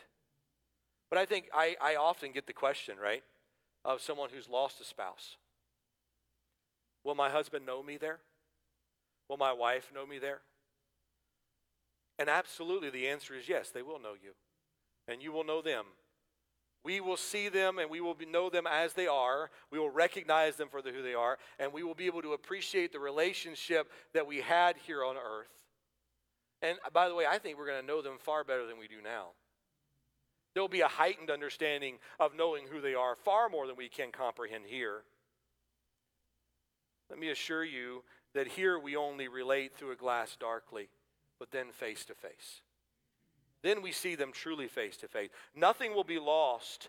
But 1.09 1.21
I 1.21 1.25
think 1.25 1.49
I, 1.55 1.77
I 1.81 1.95
often 1.95 2.33
get 2.33 2.49
the 2.49 2.53
question, 2.53 2.97
right, 3.01 3.23
of 3.85 4.03
someone 4.03 4.31
who's 4.35 4.49
lost 4.49 4.81
a 4.81 4.85
spouse 4.85 5.37
Will 7.05 7.15
my 7.15 7.31
husband 7.31 7.67
know 7.67 7.83
me 7.83 7.97
there? 7.97 8.21
Will 9.29 9.37
my 9.37 9.53
wife 9.53 9.91
know 9.95 10.07
me 10.07 10.19
there? 10.19 10.41
And 12.19 12.29
absolutely 12.29 12.91
the 12.91 13.09
answer 13.09 13.35
is 13.35 13.49
yes, 13.49 13.71
they 13.71 13.83
will 13.83 13.99
know 13.99 14.15
you. 14.23 14.33
And 15.09 15.23
you 15.23 15.33
will 15.33 15.45
know 15.45 15.63
them. 15.63 15.87
We 16.85 17.01
will 17.01 17.17
see 17.17 17.49
them 17.49 17.79
and 17.79 17.91
we 17.91 18.01
will 18.01 18.17
know 18.29 18.51
them 18.51 18.67
as 18.67 18.93
they 18.93 19.07
are. 19.07 19.51
We 19.71 19.79
will 19.79 19.91
recognize 19.91 20.57
them 20.57 20.69
for 20.69 20.83
who 20.83 21.03
they 21.03 21.15
are. 21.15 21.39
And 21.59 21.73
we 21.73 21.85
will 21.85 21.95
be 21.95 22.07
able 22.07 22.23
to 22.23 22.33
appreciate 22.33 22.93
the 22.93 22.99
relationship 22.99 23.91
that 24.15 24.27
we 24.27 24.41
had 24.41 24.77
here 24.79 25.05
on 25.05 25.17
earth. 25.17 25.49
And 26.61 26.79
uh, 26.85 26.91
by 26.93 27.09
the 27.09 27.15
way, 27.15 27.25
I 27.27 27.39
think 27.39 27.59
we're 27.59 27.67
going 27.67 27.81
to 27.81 27.87
know 27.87 28.03
them 28.03 28.19
far 28.19 28.45
better 28.45 28.67
than 28.67 28.79
we 28.79 28.89
do 28.89 29.03
now. 29.03 29.29
There'll 30.55 30.69
be 30.69 30.81
a 30.81 30.89
heightened 30.89 31.31
understanding 31.31 31.97
of 32.21 32.37
knowing 32.37 32.67
who 32.71 32.81
they 32.81 32.95
are, 32.95 33.17
far 33.17 33.49
more 33.49 33.67
than 33.67 33.77
we 33.77 33.89
can 33.89 34.11
comprehend 34.13 34.65
here. 34.67 35.03
Let 37.09 37.19
me 37.19 37.31
assure 37.31 37.65
you 37.65 38.05
that 38.35 38.49
here 38.49 38.79
we 38.79 38.97
only 38.97 39.29
relate 39.29 39.77
through 39.77 39.93
a 39.93 39.97
glass 39.97 40.37
darkly, 40.39 40.89
but 41.39 41.51
then 41.51 41.73
face 41.73 42.05
to 42.07 42.15
face. 42.15 42.61
Then 43.63 43.83
we 43.83 43.93
see 43.93 44.15
them 44.15 44.33
truly 44.33 44.69
face 44.69 44.97
to 44.99 45.09
face. 45.09 45.31
Nothing 45.55 45.95
will 45.95 46.05
be 46.05 46.19
lost, 46.19 46.89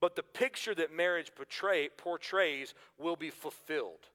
but 0.00 0.16
the 0.16 0.22
picture 0.22 0.74
that 0.74 0.94
marriage 0.94 1.32
portray, 1.34 1.88
portrays 1.88 2.74
will 2.98 3.16
be 3.16 3.30
fulfilled. 3.30 4.08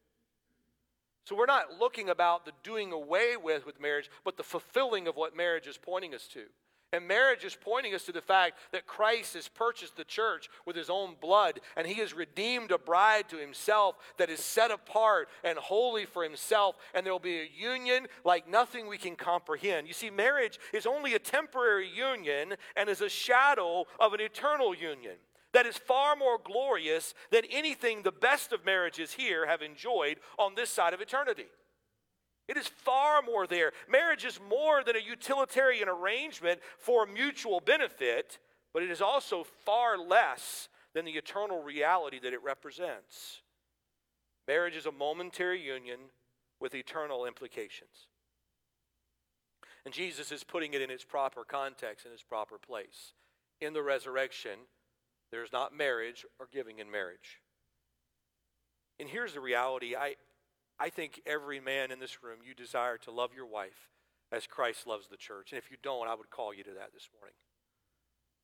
So 1.26 1.36
we're 1.36 1.46
not 1.46 1.80
looking 1.80 2.10
about 2.10 2.46
the 2.46 2.52
doing 2.64 2.92
away 2.92 3.38
with 3.38 3.66
with 3.66 3.80
marriage, 3.80 4.10
but 4.24 4.38
the 4.38 4.44
fulfilling 4.44 5.08
of 5.08 5.16
what 5.16 5.38
marriage 5.38 5.68
is 5.68 5.78
pointing 5.78 6.16
us 6.16 6.28
to. 6.30 6.46
And 6.92 7.08
marriage 7.08 7.44
is 7.44 7.56
pointing 7.56 7.94
us 7.94 8.04
to 8.06 8.12
the 8.12 8.22
fact 8.22 8.58
that 8.72 8.88
Christ 8.88 9.36
has 9.36 9.48
purchased 9.48 9.96
the 9.96 10.04
church 10.04 10.50
with 10.66 10.76
his 10.76 10.90
own 10.90 11.16
blood, 11.22 11.60
and 11.78 11.86
he 11.86 11.96
has 11.96 12.16
redeemed 12.16 12.72
a 12.72 12.80
bride 12.80 13.30
to 13.30 13.38
himself 13.38 13.96
that 14.18 14.32
is 14.32 14.40
set 14.40 14.72
apart 14.72 15.30
and 15.44 15.58
holy 15.60 16.06
for 16.06 16.24
himself, 16.24 16.78
and 16.96 17.06
there 17.06 17.14
will 17.14 17.20
be 17.20 17.42
a 17.42 17.50
union 17.56 18.08
like 18.26 18.50
nothing 18.50 18.88
we 18.88 18.98
can 18.98 19.16
comprehend. 19.16 19.88
You 19.88 19.94
see, 19.94 20.10
marriage 20.10 20.60
is 20.74 20.88
only 20.88 21.14
a 21.14 21.20
temporary 21.20 21.88
union 21.88 22.56
and 22.76 22.90
is 22.90 23.02
a 23.02 23.10
shadow 23.10 23.86
of 24.00 24.14
an 24.14 24.22
eternal 24.22 24.74
union 24.74 25.16
that 25.52 25.66
is 25.66 25.78
far 25.78 26.16
more 26.16 26.40
glorious 26.44 27.14
than 27.32 27.44
anything 27.52 28.02
the 28.02 28.12
best 28.12 28.52
of 28.52 28.66
marriages 28.66 29.14
here 29.14 29.48
have 29.48 29.62
enjoyed 29.62 30.20
on 30.38 30.56
this 30.56 30.70
side 30.70 30.94
of 30.94 31.02
eternity. 31.02 31.48
It 32.50 32.58
is 32.58 32.68
far 32.68 33.22
more 33.22 33.46
there. 33.46 33.74
Marriage 33.88 34.26
is 34.26 34.40
more 34.50 34.84
than 34.84 34.96
a 34.96 35.00
utilitarian 35.00 35.88
arrangement 35.88 36.60
for 36.80 37.06
mutual 37.06 37.60
benefit, 37.60 38.40
but 38.74 38.82
it 38.82 38.90
is 38.90 39.02
also 39.02 39.46
far 39.66 40.00
less 40.00 40.68
than 40.96 41.06
the 41.06 41.12
eternal 41.12 41.62
reality 41.62 42.18
that 42.20 42.34
it 42.34 42.44
represents. 42.44 43.44
Marriage 44.48 44.76
is 44.76 44.88
a 44.88 44.92
momentary 44.92 45.62
union 45.62 46.00
with 46.60 46.74
eternal 46.74 47.28
implications. 47.28 48.08
And 49.86 49.94
Jesus 49.94 50.32
is 50.32 50.44
putting 50.44 50.74
it 50.74 50.82
in 50.82 50.90
its 50.90 51.06
proper 51.06 51.44
context, 51.44 52.08
in 52.08 52.12
its 52.12 52.24
proper 52.24 52.58
place. 52.58 53.14
In 53.62 53.74
the 53.74 53.84
resurrection, 53.84 54.58
there's 55.32 55.54
not 55.54 55.78
marriage 55.78 56.26
or 56.40 56.48
giving 56.52 56.80
in 56.80 56.90
marriage. 56.90 57.42
And 59.00 59.08
here's 59.08 59.34
the 59.34 59.40
reality 59.40 59.96
I, 59.96 60.16
I 60.80 60.90
think 60.90 61.22
every 61.26 61.60
man 61.60 61.92
in 61.92 62.00
this 62.00 62.24
room, 62.24 62.40
you 62.46 62.54
desire 62.54 62.98
to 63.00 63.12
love 63.12 63.32
your 63.36 63.46
wife 63.46 63.90
as 64.32 64.48
Christ 64.48 64.88
loves 64.88 65.08
the 65.08 65.18
church. 65.18 65.52
And 65.52 65.58
if 65.58 65.72
you 65.72 65.78
don't, 65.82 66.08
I 66.08 66.16
would 66.16 66.30
call 66.30 66.54
you 66.54 66.64
to 66.64 66.72
that 66.72 66.94
this 66.94 67.10
morning. 67.20 67.36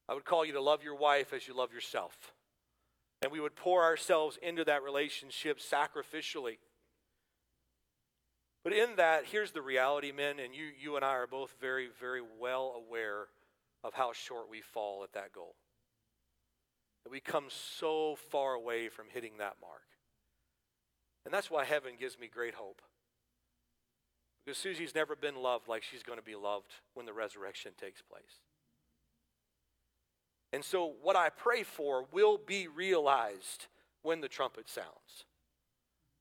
I 0.10 0.14
would 0.14 0.26
call 0.26 0.46
you 0.46 0.54
to 0.54 0.62
love 0.62 0.84
your 0.84 0.96
wife 0.96 1.34
as 1.34 1.48
you 1.48 1.56
love 1.56 1.72
yourself. 1.72 2.34
And 3.22 3.32
we 3.32 3.40
would 3.40 3.56
pour 3.56 3.84
ourselves 3.84 4.38
into 4.42 4.66
that 4.66 4.84
relationship 4.84 5.60
sacrificially. 5.60 6.58
But 8.64 8.74
in 8.74 8.96
that, 8.98 9.26
here's 9.26 9.52
the 9.52 9.62
reality, 9.62 10.12
men, 10.12 10.40
and 10.40 10.54
you, 10.54 10.66
you 10.80 10.96
and 10.96 11.06
I 11.06 11.14
are 11.14 11.28
both 11.28 11.56
very, 11.62 11.88
very 12.00 12.22
well 12.40 12.74
aware 12.76 13.28
of 13.84 13.94
how 13.94 14.12
short 14.14 14.50
we 14.50 14.62
fall 14.62 15.04
at 15.04 15.14
that 15.14 15.32
goal 15.32 15.56
that 17.06 17.12
we 17.12 17.20
come 17.20 17.46
so 17.50 18.16
far 18.32 18.56
away 18.56 18.90
from 18.90 19.06
hitting 19.14 19.34
that 19.38 19.58
mark. 19.62 19.84
And 21.26 21.34
that's 21.34 21.50
why 21.50 21.66
heaven 21.66 21.94
gives 22.00 22.20
me 22.20 22.28
great 22.28 22.54
hope. 22.54 22.82
Because 24.46 24.60
Susie's 24.60 24.94
never 24.94 25.16
been 25.16 25.36
loved 25.36 25.68
like 25.68 25.84
she's 25.84 26.04
going 26.04 26.20
to 26.20 26.26
be 26.26 26.36
loved 26.36 26.72
when 26.94 27.06
the 27.06 27.14
resurrection 27.14 27.72
takes 27.80 28.02
place. 28.02 28.40
And 30.54 30.64
so, 30.64 30.94
what 31.02 31.16
I 31.16 31.30
pray 31.30 31.64
for 31.64 32.06
will 32.12 32.38
be 32.38 32.68
realized 32.68 33.68
when 34.04 34.22
the 34.22 34.28
trumpet 34.28 34.70
sounds. 34.70 35.26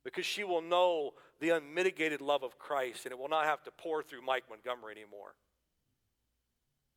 Because 0.05 0.25
she 0.25 0.43
will 0.43 0.62
know 0.62 1.12
the 1.40 1.51
unmitigated 1.51 2.21
love 2.21 2.43
of 2.43 2.59
Christ 2.59 3.05
and 3.05 3.12
it 3.12 3.19
will 3.19 3.29
not 3.29 3.45
have 3.45 3.62
to 3.64 3.71
pour 3.71 4.03
through 4.03 4.23
Mike 4.23 4.45
Montgomery 4.49 4.93
anymore. 4.93 5.35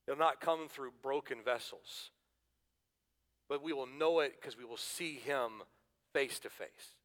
It'll 0.08 0.18
not 0.18 0.40
come 0.40 0.70
through 0.70 0.92
broken 1.02 1.40
vessels 1.44 2.12
but 3.50 3.64
we 3.64 3.74
will 3.74 3.88
know 3.88 4.20
it 4.20 4.34
because 4.40 4.58
we 4.58 4.66
will 4.66 4.78
see 4.78 5.16
him 5.16 5.64
face 6.14 6.40
to 6.40 6.50
face. 6.50 6.96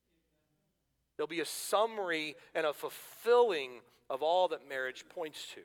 There'll 1.16 1.28
be 1.28 1.40
a 1.40 1.46
summary 1.46 2.36
and 2.54 2.66
a 2.66 2.72
fulfilling 2.72 3.80
of 4.08 4.22
all 4.22 4.48
that 4.48 4.68
marriage 4.68 5.04
points 5.08 5.46
to. 5.54 5.60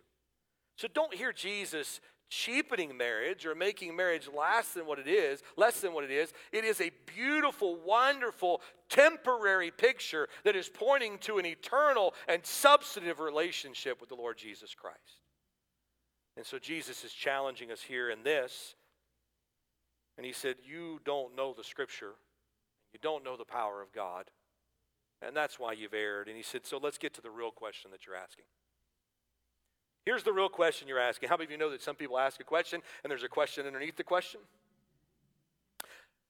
So 0.75 0.87
don't 0.93 1.13
hear 1.13 1.33
Jesus 1.33 1.99
cheapening 2.29 2.97
marriage 2.97 3.45
or 3.45 3.55
making 3.55 3.95
marriage 3.95 4.27
less 4.35 4.73
than 4.73 4.85
what 4.85 4.99
it 4.99 5.07
is, 5.07 5.41
less 5.55 5.79
than 5.79 5.93
what 5.93 6.03
it 6.03 6.11
is. 6.11 6.33
It 6.51 6.65
is 6.65 6.81
a 6.81 6.91
beautiful, 7.15 7.77
wonderful, 7.77 8.61
temporary 8.89 9.71
picture 9.71 10.27
that 10.43 10.55
is 10.55 10.69
pointing 10.69 11.19
to 11.19 11.37
an 11.37 11.45
eternal 11.45 12.13
and 12.27 12.45
substantive 12.45 13.19
relationship 13.19 14.01
with 14.01 14.09
the 14.09 14.15
Lord 14.15 14.37
Jesus 14.37 14.75
Christ. 14.75 15.21
And 16.35 16.45
so 16.45 16.59
Jesus 16.59 17.03
is 17.03 17.13
challenging 17.13 17.71
us 17.71 17.81
here 17.81 18.09
in 18.09 18.23
this 18.23 18.75
and 20.17 20.25
he 20.25 20.33
said, 20.33 20.55
You 20.67 20.99
don't 21.05 21.35
know 21.35 21.53
the 21.53 21.63
scripture, 21.63 22.13
you 22.91 22.99
don't 23.01 23.23
know 23.23 23.37
the 23.37 23.45
power 23.45 23.81
of 23.81 23.93
God, 23.93 24.25
and 25.25 25.35
that's 25.35 25.59
why 25.59 25.73
you've 25.73 25.93
erred. 25.93 26.27
And 26.27 26.37
he 26.37 26.43
said, 26.43 26.65
So 26.65 26.77
let's 26.77 26.97
get 26.97 27.13
to 27.15 27.21
the 27.21 27.31
real 27.31 27.51
question 27.51 27.91
that 27.91 28.05
you're 28.05 28.15
asking. 28.15 28.45
Here's 30.05 30.23
the 30.23 30.31
real 30.31 30.49
question 30.49 30.87
you're 30.87 30.99
asking. 30.99 31.29
How 31.29 31.35
many 31.35 31.45
of 31.45 31.51
you 31.51 31.57
know 31.57 31.69
that 31.71 31.81
some 31.81 31.95
people 31.95 32.17
ask 32.17 32.39
a 32.39 32.45
question 32.45 32.81
and 33.03 33.11
there's 33.11 33.23
a 33.23 33.29
question 33.29 33.65
underneath 33.65 33.97
the 33.97 34.03
question? 34.03 34.39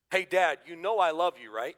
Hey, 0.09 0.25
Dad, 0.27 0.59
you 0.65 0.75
know 0.75 0.99
I 0.99 1.11
love 1.11 1.33
you, 1.41 1.53
right? 1.53 1.75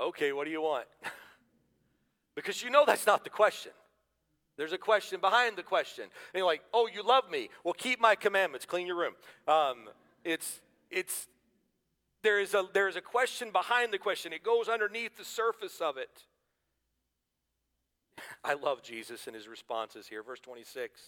Okay, 0.00 0.32
what 0.32 0.44
do 0.44 0.50
you 0.50 0.62
want? 0.62 0.86
because 2.34 2.62
you 2.62 2.70
know 2.70 2.84
that's 2.86 3.06
not 3.06 3.24
the 3.24 3.30
question. 3.30 3.72
There's 4.56 4.72
a 4.72 4.78
question 4.78 5.20
behind 5.20 5.56
the 5.56 5.62
question. 5.62 6.04
And 6.04 6.10
you're 6.34 6.46
like, 6.46 6.62
oh, 6.72 6.88
you 6.92 7.02
love 7.02 7.30
me. 7.30 7.48
Well, 7.62 7.74
keep 7.74 8.00
my 8.00 8.14
commandments, 8.14 8.64
clean 8.64 8.86
your 8.86 8.96
room. 8.96 9.14
Um, 9.46 9.88
it's, 10.24 10.60
it's, 10.90 11.28
there 12.22 12.40
is, 12.40 12.54
a, 12.54 12.64
there 12.72 12.88
is 12.88 12.96
a 12.96 13.00
question 13.00 13.50
behind 13.50 13.92
the 13.92 13.98
question, 13.98 14.32
it 14.32 14.42
goes 14.42 14.68
underneath 14.68 15.16
the 15.16 15.24
surface 15.24 15.80
of 15.80 15.96
it. 15.96 16.24
I 18.44 18.54
love 18.54 18.82
Jesus 18.82 19.26
and 19.26 19.36
his 19.36 19.48
responses 19.48 20.06
here. 20.06 20.22
Verse 20.22 20.40
26. 20.40 21.00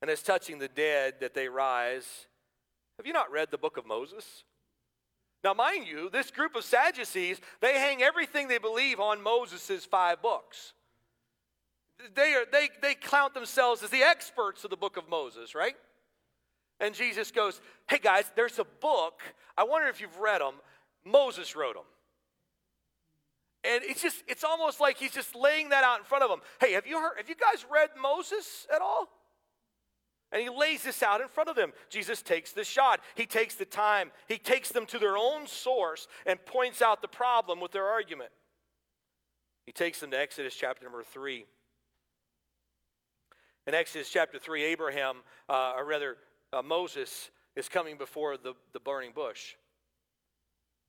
And 0.00 0.10
as 0.10 0.22
touching 0.22 0.58
the 0.58 0.68
dead 0.68 1.14
that 1.20 1.34
they 1.34 1.48
rise, 1.48 2.26
have 2.98 3.06
you 3.06 3.12
not 3.12 3.30
read 3.30 3.50
the 3.50 3.58
book 3.58 3.76
of 3.76 3.86
Moses? 3.86 4.44
Now, 5.44 5.54
mind 5.54 5.86
you, 5.86 6.08
this 6.10 6.30
group 6.30 6.54
of 6.54 6.64
Sadducees, 6.64 7.40
they 7.60 7.74
hang 7.74 8.02
everything 8.02 8.48
they 8.48 8.58
believe 8.58 9.00
on 9.00 9.22
Moses' 9.22 9.84
five 9.84 10.22
books 10.22 10.72
they, 12.14 12.34
are, 12.34 12.44
they, 12.50 12.68
they 12.80 12.94
count 12.94 13.34
themselves 13.34 13.82
as 13.82 13.90
the 13.90 14.02
experts 14.02 14.64
of 14.64 14.70
the 14.70 14.76
book 14.76 14.96
of 14.96 15.08
Moses, 15.08 15.54
right? 15.54 15.76
And 16.82 16.94
Jesus 16.94 17.30
goes, 17.30 17.60
Hey 17.88 17.98
guys, 17.98 18.30
there's 18.34 18.58
a 18.58 18.66
book. 18.80 19.22
I 19.56 19.64
wonder 19.64 19.88
if 19.88 20.00
you've 20.00 20.18
read 20.18 20.40
them. 20.40 20.54
Moses 21.06 21.56
wrote 21.56 21.74
them. 21.74 21.84
And 23.64 23.84
it's 23.84 24.02
just, 24.02 24.24
it's 24.26 24.42
almost 24.42 24.80
like 24.80 24.98
he's 24.98 25.12
just 25.12 25.36
laying 25.36 25.68
that 25.68 25.84
out 25.84 25.98
in 25.98 26.04
front 26.04 26.24
of 26.24 26.30
them. 26.30 26.40
Hey, 26.60 26.72
have 26.72 26.86
you 26.86 26.98
heard, 26.98 27.16
have 27.16 27.28
you 27.28 27.36
guys 27.36 27.64
read 27.72 27.90
Moses 28.00 28.66
at 28.74 28.82
all? 28.82 29.08
And 30.32 30.42
he 30.42 30.48
lays 30.48 30.82
this 30.82 31.02
out 31.02 31.20
in 31.20 31.28
front 31.28 31.48
of 31.48 31.54
them. 31.54 31.72
Jesus 31.88 32.22
takes 32.22 32.52
the 32.52 32.64
shot. 32.64 33.00
He 33.14 33.26
takes 33.26 33.54
the 33.54 33.64
time. 33.64 34.10
He 34.26 34.38
takes 34.38 34.70
them 34.70 34.86
to 34.86 34.98
their 34.98 35.16
own 35.16 35.46
source 35.46 36.08
and 36.26 36.44
points 36.44 36.82
out 36.82 37.02
the 37.02 37.08
problem 37.08 37.60
with 37.60 37.70
their 37.70 37.86
argument. 37.86 38.30
He 39.66 39.72
takes 39.72 40.00
them 40.00 40.10
to 40.10 40.18
Exodus 40.18 40.56
chapter 40.56 40.84
number 40.84 41.04
3. 41.04 41.44
In 43.68 43.74
Exodus 43.74 44.08
chapter 44.10 44.38
3, 44.38 44.64
Abraham, 44.64 45.18
uh, 45.48 45.74
or 45.76 45.84
rather, 45.84 46.16
uh, 46.52 46.62
Moses 46.62 47.30
is 47.56 47.68
coming 47.68 47.96
before 47.96 48.36
the, 48.36 48.54
the 48.72 48.80
burning 48.80 49.12
bush. 49.14 49.54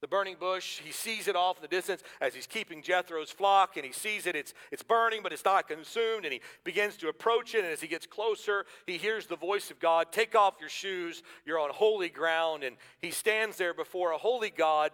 The 0.02 0.08
burning 0.08 0.36
bush, 0.38 0.82
he 0.84 0.92
sees 0.92 1.30
it 1.30 1.36
off 1.36 1.58
in 1.58 1.62
the 1.62 1.70
distance 1.70 2.04
as 2.20 2.36
he's 2.36 2.48
keeping 2.48 2.82
Jethro's 2.82 3.32
flock, 3.32 3.78
and 3.78 3.86
he 3.86 3.94
sees 3.94 4.28
it, 4.28 4.36
it's, 4.36 4.54
it's 4.70 4.84
burning, 4.84 5.22
but 5.24 5.32
it's 5.32 5.46
not 5.46 5.70
consumed, 5.70 6.26
and 6.26 6.34
he 6.34 6.42
begins 6.66 6.98
to 6.98 7.08
approach 7.08 7.56
it. 7.56 7.64
And 7.64 7.72
as 7.72 7.80
he 7.80 7.88
gets 7.88 8.06
closer, 8.06 8.66
he 8.86 8.98
hears 8.98 9.28
the 9.28 9.38
voice 9.38 9.72
of 9.72 9.80
God 9.80 10.12
Take 10.12 10.36
off 10.36 10.56
your 10.60 10.68
shoes, 10.68 11.24
you're 11.46 11.60
on 11.60 11.70
holy 11.70 12.10
ground. 12.10 12.64
And 12.64 12.76
he 13.02 13.12
stands 13.12 13.56
there 13.56 13.74
before 13.74 14.12
a 14.12 14.18
holy 14.18 14.50
God 14.50 14.92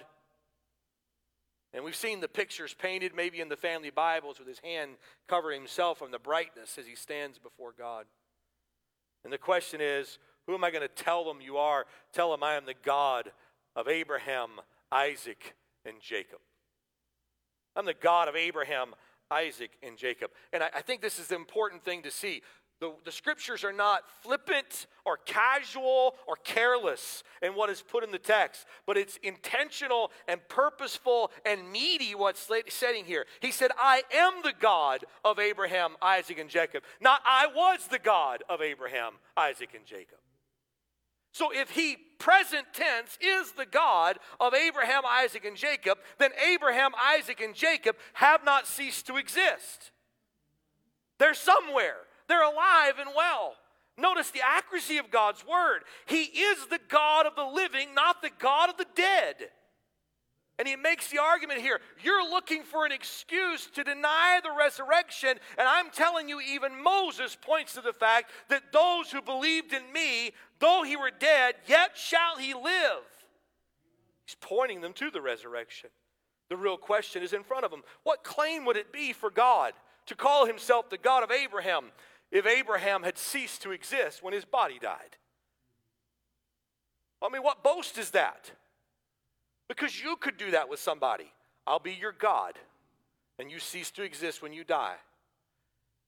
and 1.73 1.83
we've 1.83 1.95
seen 1.95 2.19
the 2.19 2.27
pictures 2.27 2.73
painted 2.73 3.13
maybe 3.15 3.41
in 3.41 3.49
the 3.49 3.55
family 3.55 3.91
Bibles 3.91 4.39
with 4.39 4.47
his 4.47 4.59
hand 4.59 4.91
covering 5.27 5.61
himself 5.61 5.99
from 5.99 6.11
the 6.11 6.19
brightness 6.19 6.77
as 6.79 6.87
he 6.87 6.95
stands 6.95 7.37
before 7.37 7.73
God. 7.77 8.05
And 9.23 9.31
the 9.31 9.37
question 9.37 9.79
is 9.81 10.17
who 10.49 10.55
am 10.55 10.63
I 10.63 10.71
going 10.71 10.81
to 10.81 10.87
tell 10.87 11.23
them 11.23 11.41
you 11.41 11.57
are? 11.57 11.85
Tell 12.11 12.31
them 12.31 12.41
I 12.41 12.55
am 12.55 12.65
the 12.65 12.73
God 12.83 13.31
of 13.75 13.87
Abraham, 13.87 14.49
Isaac, 14.91 15.53
and 15.85 16.01
Jacob. 16.01 16.39
I'm 17.75 17.85
the 17.85 17.93
God 17.93 18.27
of 18.27 18.35
Abraham, 18.35 18.95
Isaac, 19.29 19.69
and 19.83 19.95
Jacob. 19.95 20.31
And 20.51 20.63
I, 20.63 20.69
I 20.77 20.81
think 20.81 21.01
this 21.01 21.19
is 21.19 21.27
the 21.27 21.35
important 21.35 21.85
thing 21.85 22.01
to 22.01 22.09
see. 22.09 22.41
The, 22.79 22.93
the, 23.05 23.11
scriptures 23.11 23.63
are 23.63 23.73
not 23.73 24.09
flippant 24.23 24.87
or 25.05 25.17
casual 25.17 26.15
or 26.25 26.35
careless 26.37 27.23
in 27.43 27.53
what 27.53 27.69
is 27.69 27.83
put 27.83 28.03
in 28.03 28.11
the 28.11 28.17
text, 28.17 28.65
but 28.87 28.97
it's 28.97 29.19
intentional 29.21 30.09
and 30.27 30.39
purposeful 30.47 31.29
and 31.45 31.71
meaty 31.71 32.15
what's 32.15 32.49
setting 32.69 33.05
here. 33.05 33.25
He 33.39 33.51
said, 33.51 33.69
I 33.77 34.01
am 34.15 34.41
the 34.43 34.53
God 34.59 35.05
of 35.23 35.37
Abraham, 35.37 35.91
Isaac, 36.01 36.39
and 36.39 36.49
Jacob. 36.49 36.83
Not 36.99 37.21
I 37.23 37.47
was 37.53 37.85
the 37.87 37.99
God 37.99 38.43
of 38.49 38.61
Abraham, 38.61 39.13
Isaac, 39.37 39.75
and 39.75 39.85
Jacob. 39.85 40.17
So 41.31 41.51
if 41.53 41.71
he, 41.71 41.97
present 42.17 42.67
tense, 42.73 43.17
is 43.21 43.53
the 43.53 43.65
God 43.65 44.17
of 44.39 44.53
Abraham, 44.53 45.03
Isaac, 45.07 45.45
and 45.45 45.55
Jacob, 45.55 45.97
then 46.17 46.31
Abraham, 46.51 46.91
Isaac, 46.97 47.39
and 47.41 47.55
Jacob 47.55 47.95
have 48.13 48.43
not 48.43 48.67
ceased 48.67 49.07
to 49.07 49.17
exist. 49.17 49.91
They're 51.17 51.33
somewhere. 51.33 51.97
They're 52.27 52.43
alive 52.43 52.95
and 52.99 53.09
well. 53.15 53.53
Notice 53.97 54.31
the 54.31 54.41
accuracy 54.43 54.97
of 54.97 55.11
God's 55.11 55.45
word. 55.45 55.81
He 56.05 56.23
is 56.23 56.67
the 56.67 56.79
God 56.87 57.25
of 57.25 57.35
the 57.35 57.43
living, 57.43 57.93
not 57.93 58.21
the 58.21 58.31
God 58.39 58.69
of 58.69 58.77
the 58.77 58.87
dead. 58.95 59.49
And 60.59 60.67
he 60.67 60.75
makes 60.75 61.07
the 61.07 61.19
argument 61.19 61.61
here 61.61 61.79
you're 62.03 62.29
looking 62.29 62.63
for 62.63 62.85
an 62.85 62.91
excuse 62.91 63.67
to 63.67 63.83
deny 63.83 64.39
the 64.43 64.51
resurrection. 64.55 65.39
And 65.57 65.67
I'm 65.67 65.89
telling 65.89 66.29
you, 66.29 66.39
even 66.41 66.83
Moses 66.83 67.35
points 67.39 67.73
to 67.73 67.81
the 67.81 67.93
fact 67.93 68.29
that 68.49 68.71
those 68.71 69.11
who 69.11 69.21
believed 69.21 69.73
in 69.73 69.91
me, 69.91 70.33
though 70.59 70.83
he 70.83 70.95
were 70.95 71.11
dead, 71.17 71.55
yet 71.65 71.91
shall 71.95 72.37
he 72.37 72.53
live. 72.53 73.03
He's 74.25 74.35
pointing 74.39 74.81
them 74.81 74.93
to 74.93 75.09
the 75.09 75.21
resurrection. 75.21 75.89
The 76.49 76.57
real 76.57 76.77
question 76.77 77.23
is 77.23 77.33
in 77.33 77.43
front 77.43 77.65
of 77.65 77.71
them. 77.71 77.81
What 78.03 78.23
claim 78.23 78.65
would 78.65 78.77
it 78.77 78.91
be 78.91 79.13
for 79.13 79.31
God 79.31 79.73
to 80.09 80.15
call 80.15 80.47
himself 80.47 80.89
the 80.89 80.97
God 80.97 81.23
of 81.23 81.29
Abraham, 81.29 81.91
if 82.31 82.47
Abraham 82.47 83.03
had 83.03 83.17
ceased 83.17 83.61
to 83.61 83.71
exist 83.71 84.23
when 84.23 84.33
his 84.33 84.43
body 84.43 84.79
died. 84.81 85.17
I 87.21 87.29
mean, 87.29 87.43
what 87.43 87.63
boast 87.63 87.97
is 87.99 88.09
that? 88.11 88.51
Because 89.69 90.01
you 90.01 90.17
could 90.17 90.35
do 90.35 90.51
that 90.51 90.67
with 90.67 90.79
somebody. 90.79 91.31
I'll 91.65 91.79
be 91.79 91.93
your 91.93 92.11
God, 92.11 92.55
and 93.37 93.49
you 93.49 93.59
cease 93.59 93.91
to 93.91 94.03
exist 94.03 94.41
when 94.41 94.51
you 94.51 94.65
die. 94.65 94.95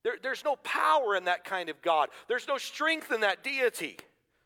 There, 0.04 0.16
there's 0.22 0.44
no 0.44 0.56
power 0.58 1.16
in 1.16 1.26
that 1.26 1.46
kind 1.46 1.70
of 1.70 1.82
God, 1.82 2.10
there's 2.28 2.48
no 2.48 2.58
strength 2.58 3.12
in 3.12 3.22
that 3.22 3.44
deity. 3.44 3.98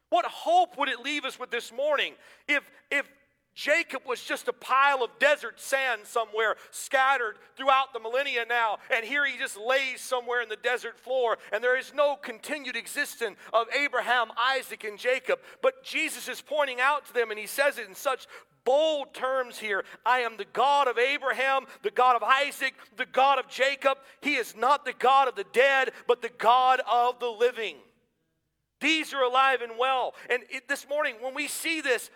What 0.09 0.25
hope 0.25 0.77
would 0.77 0.89
it 0.89 0.99
leave 0.99 1.25
us 1.25 1.39
with 1.39 1.49
this 1.49 1.71
morning 1.71 2.13
if, 2.47 2.63
if 2.91 3.07
Jacob 3.55 4.01
was 4.05 4.21
just 4.21 4.49
a 4.49 4.53
pile 4.53 5.01
of 5.01 5.17
desert 5.17 5.61
sand 5.61 6.01
somewhere 6.03 6.57
scattered 6.71 7.37
throughout 7.55 7.93
the 7.93 7.99
millennia 8.01 8.45
now. 8.47 8.77
And 8.93 9.05
here 9.05 9.25
he 9.25 9.37
just 9.37 9.57
lays 9.57 10.01
somewhere 10.01 10.41
in 10.41 10.49
the 10.49 10.57
desert 10.57 10.99
floor, 10.99 11.37
and 11.53 11.63
there 11.63 11.77
is 11.77 11.93
no 11.93 12.17
continued 12.17 12.75
existence 12.75 13.37
of 13.53 13.67
Abraham, 13.73 14.27
Isaac, 14.37 14.83
and 14.83 14.99
Jacob. 14.99 15.39
But 15.61 15.83
Jesus 15.83 16.27
is 16.27 16.41
pointing 16.41 16.81
out 16.81 17.05
to 17.07 17.13
them, 17.13 17.31
and 17.31 17.39
he 17.39 17.47
says 17.47 17.77
it 17.77 17.87
in 17.87 17.95
such 17.95 18.27
bold 18.65 19.13
terms 19.13 19.57
here 19.57 19.85
I 20.05 20.19
am 20.19 20.37
the 20.37 20.45
God 20.51 20.87
of 20.87 20.97
Abraham, 20.97 21.65
the 21.83 21.91
God 21.91 22.15
of 22.15 22.23
Isaac, 22.23 22.73
the 22.97 23.05
God 23.05 23.39
of 23.39 23.47
Jacob. 23.47 23.97
He 24.21 24.35
is 24.35 24.55
not 24.55 24.83
the 24.83 24.93
God 24.93 25.27
of 25.27 25.35
the 25.35 25.45
dead, 25.53 25.91
but 26.07 26.21
the 26.21 26.31
God 26.37 26.81
of 26.91 27.19
the 27.19 27.29
living. 27.29 27.77
These 28.81 29.13
are 29.13 29.23
alive 29.23 29.61
and 29.61 29.73
well. 29.79 30.13
And 30.29 30.43
it, 30.49 30.67
this 30.67 30.87
morning, 30.89 31.15
when 31.21 31.33
we 31.33 31.47
see 31.47 31.81
this, 31.81 32.09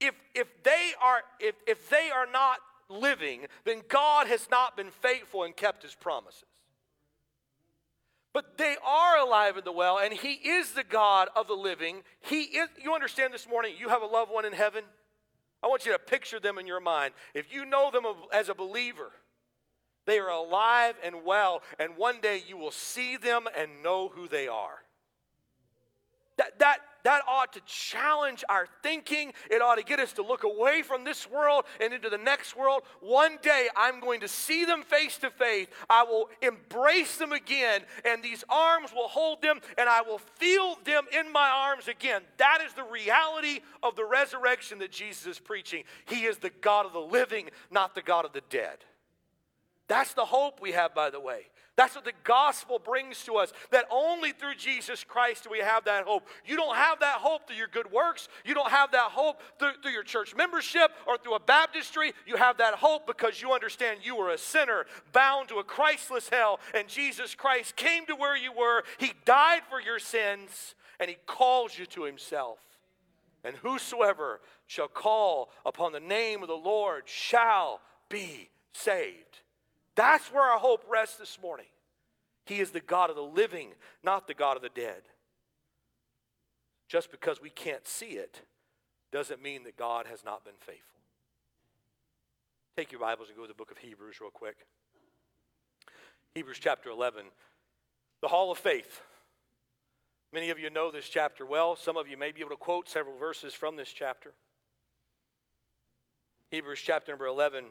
if, 0.00 0.14
if, 0.34 0.46
they 0.62 0.92
are, 1.02 1.22
if, 1.40 1.54
if 1.66 1.90
they 1.90 2.10
are 2.14 2.26
not 2.30 2.58
living, 2.88 3.46
then 3.64 3.82
God 3.88 4.26
has 4.28 4.48
not 4.50 4.76
been 4.76 4.90
faithful 4.90 5.42
and 5.42 5.56
kept 5.56 5.82
his 5.82 5.94
promises. 5.94 6.44
But 8.32 8.58
they 8.58 8.76
are 8.84 9.18
alive 9.18 9.56
in 9.56 9.64
the 9.64 9.72
well, 9.72 9.98
and 9.98 10.12
he 10.12 10.32
is 10.32 10.72
the 10.72 10.82
God 10.82 11.28
of 11.36 11.46
the 11.46 11.54
living. 11.54 12.02
He 12.20 12.42
is, 12.42 12.68
you 12.82 12.92
understand 12.92 13.32
this 13.32 13.48
morning, 13.48 13.74
you 13.78 13.88
have 13.88 14.02
a 14.02 14.06
loved 14.06 14.32
one 14.32 14.44
in 14.44 14.52
heaven. 14.52 14.82
I 15.64 15.66
want 15.66 15.86
you 15.86 15.92
to 15.92 15.98
picture 15.98 16.38
them 16.38 16.58
in 16.58 16.66
your 16.66 16.80
mind. 16.80 17.14
If 17.32 17.50
you 17.50 17.64
know 17.64 17.90
them 17.90 18.04
as 18.34 18.50
a 18.50 18.54
believer, 18.54 19.10
they 20.04 20.18
are 20.18 20.28
alive 20.28 20.94
and 21.02 21.24
well, 21.24 21.62
and 21.78 21.96
one 21.96 22.20
day 22.20 22.42
you 22.46 22.58
will 22.58 22.70
see 22.70 23.16
them 23.16 23.46
and 23.56 23.82
know 23.82 24.08
who 24.08 24.28
they 24.28 24.46
are. 24.46 24.82
That, 26.36 26.58
that, 26.58 26.80
that 27.04 27.22
ought 27.28 27.52
to 27.52 27.60
challenge 27.66 28.44
our 28.48 28.66
thinking. 28.82 29.32
It 29.50 29.62
ought 29.62 29.76
to 29.76 29.84
get 29.84 30.00
us 30.00 30.12
to 30.14 30.22
look 30.22 30.42
away 30.42 30.82
from 30.82 31.04
this 31.04 31.30
world 31.30 31.64
and 31.80 31.92
into 31.92 32.10
the 32.10 32.18
next 32.18 32.56
world. 32.56 32.82
One 33.00 33.38
day 33.42 33.68
I'm 33.76 34.00
going 34.00 34.20
to 34.20 34.28
see 34.28 34.64
them 34.64 34.82
face 34.82 35.16
to 35.18 35.30
face. 35.30 35.68
I 35.88 36.02
will 36.02 36.28
embrace 36.42 37.16
them 37.16 37.32
again, 37.32 37.82
and 38.04 38.22
these 38.22 38.42
arms 38.48 38.90
will 38.94 39.08
hold 39.08 39.42
them, 39.42 39.60
and 39.78 39.88
I 39.88 40.02
will 40.02 40.18
feel 40.18 40.78
them 40.84 41.04
in 41.18 41.32
my 41.32 41.48
arms 41.48 41.88
again. 41.88 42.22
That 42.38 42.58
is 42.66 42.72
the 42.72 42.84
reality 42.84 43.60
of 43.82 43.96
the 43.96 44.04
resurrection 44.04 44.78
that 44.78 44.90
Jesus 44.90 45.26
is 45.26 45.38
preaching. 45.38 45.84
He 46.06 46.24
is 46.24 46.38
the 46.38 46.50
God 46.60 46.86
of 46.86 46.92
the 46.92 47.00
living, 47.00 47.50
not 47.70 47.94
the 47.94 48.02
God 48.02 48.24
of 48.24 48.32
the 48.32 48.42
dead. 48.50 48.78
That's 49.86 50.14
the 50.14 50.24
hope 50.24 50.60
we 50.62 50.72
have, 50.72 50.94
by 50.94 51.10
the 51.10 51.20
way. 51.20 51.48
That's 51.76 51.96
what 51.96 52.04
the 52.04 52.12
gospel 52.22 52.78
brings 52.78 53.24
to 53.24 53.34
us. 53.34 53.52
That 53.70 53.86
only 53.90 54.30
through 54.30 54.54
Jesus 54.54 55.02
Christ 55.02 55.44
do 55.44 55.50
we 55.50 55.58
have 55.58 55.84
that 55.86 56.04
hope. 56.04 56.28
You 56.44 56.56
don't 56.56 56.76
have 56.76 57.00
that 57.00 57.16
hope 57.16 57.46
through 57.46 57.56
your 57.56 57.68
good 57.68 57.90
works. 57.90 58.28
You 58.44 58.54
don't 58.54 58.70
have 58.70 58.92
that 58.92 59.10
hope 59.10 59.40
through, 59.58 59.72
through 59.82 59.90
your 59.90 60.04
church 60.04 60.36
membership 60.36 60.92
or 61.06 61.18
through 61.18 61.34
a 61.34 61.40
baptistry. 61.40 62.12
You 62.26 62.36
have 62.36 62.58
that 62.58 62.74
hope 62.74 63.06
because 63.06 63.42
you 63.42 63.52
understand 63.52 64.00
you 64.04 64.16
are 64.18 64.30
a 64.30 64.38
sinner 64.38 64.86
bound 65.12 65.48
to 65.48 65.56
a 65.56 65.64
Christless 65.64 66.28
hell. 66.28 66.60
And 66.74 66.86
Jesus 66.86 67.34
Christ 67.34 67.74
came 67.74 68.06
to 68.06 68.14
where 68.14 68.36
you 68.36 68.52
were. 68.52 68.84
He 68.98 69.12
died 69.24 69.62
for 69.68 69.80
your 69.80 69.98
sins 69.98 70.76
and 71.00 71.10
He 71.10 71.16
calls 71.26 71.76
you 71.76 71.86
to 71.86 72.04
Himself. 72.04 72.58
And 73.42 73.56
whosoever 73.56 74.40
shall 74.66 74.88
call 74.88 75.50
upon 75.66 75.92
the 75.92 76.00
name 76.00 76.42
of 76.42 76.48
the 76.48 76.54
Lord 76.54 77.02
shall 77.06 77.80
be 78.08 78.48
saved. 78.72 79.40
That's 79.96 80.32
where 80.32 80.42
our 80.42 80.58
hope 80.58 80.84
rests 80.90 81.16
this 81.16 81.38
morning. 81.40 81.66
He 82.46 82.60
is 82.60 82.70
the 82.70 82.80
God 82.80 83.10
of 83.10 83.16
the 83.16 83.22
living, 83.22 83.70
not 84.02 84.26
the 84.26 84.34
God 84.34 84.56
of 84.56 84.62
the 84.62 84.68
dead. 84.68 85.02
Just 86.88 87.10
because 87.10 87.40
we 87.40 87.50
can't 87.50 87.86
see 87.86 88.12
it 88.12 88.42
doesn't 89.12 89.42
mean 89.42 89.64
that 89.64 89.76
God 89.76 90.06
has 90.06 90.24
not 90.24 90.44
been 90.44 90.54
faithful. 90.58 91.00
Take 92.76 92.90
your 92.90 93.00
Bibles 93.00 93.28
and 93.28 93.36
go 93.36 93.42
to 93.42 93.48
the 93.48 93.54
book 93.54 93.70
of 93.70 93.78
Hebrews 93.78 94.20
real 94.20 94.30
quick. 94.30 94.56
Hebrews 96.34 96.58
chapter 96.60 96.90
11, 96.90 97.26
the 98.20 98.28
hall 98.28 98.50
of 98.50 98.58
faith. 98.58 99.00
Many 100.32 100.50
of 100.50 100.58
you 100.58 100.68
know 100.68 100.90
this 100.90 101.08
chapter 101.08 101.46
well. 101.46 101.76
Some 101.76 101.96
of 101.96 102.08
you 102.08 102.16
may 102.16 102.32
be 102.32 102.40
able 102.40 102.50
to 102.50 102.56
quote 102.56 102.88
several 102.88 103.16
verses 103.16 103.54
from 103.54 103.76
this 103.76 103.90
chapter. 103.90 104.32
Hebrews 106.50 106.80
chapter 106.82 107.12
number 107.12 107.26
11 107.26 107.66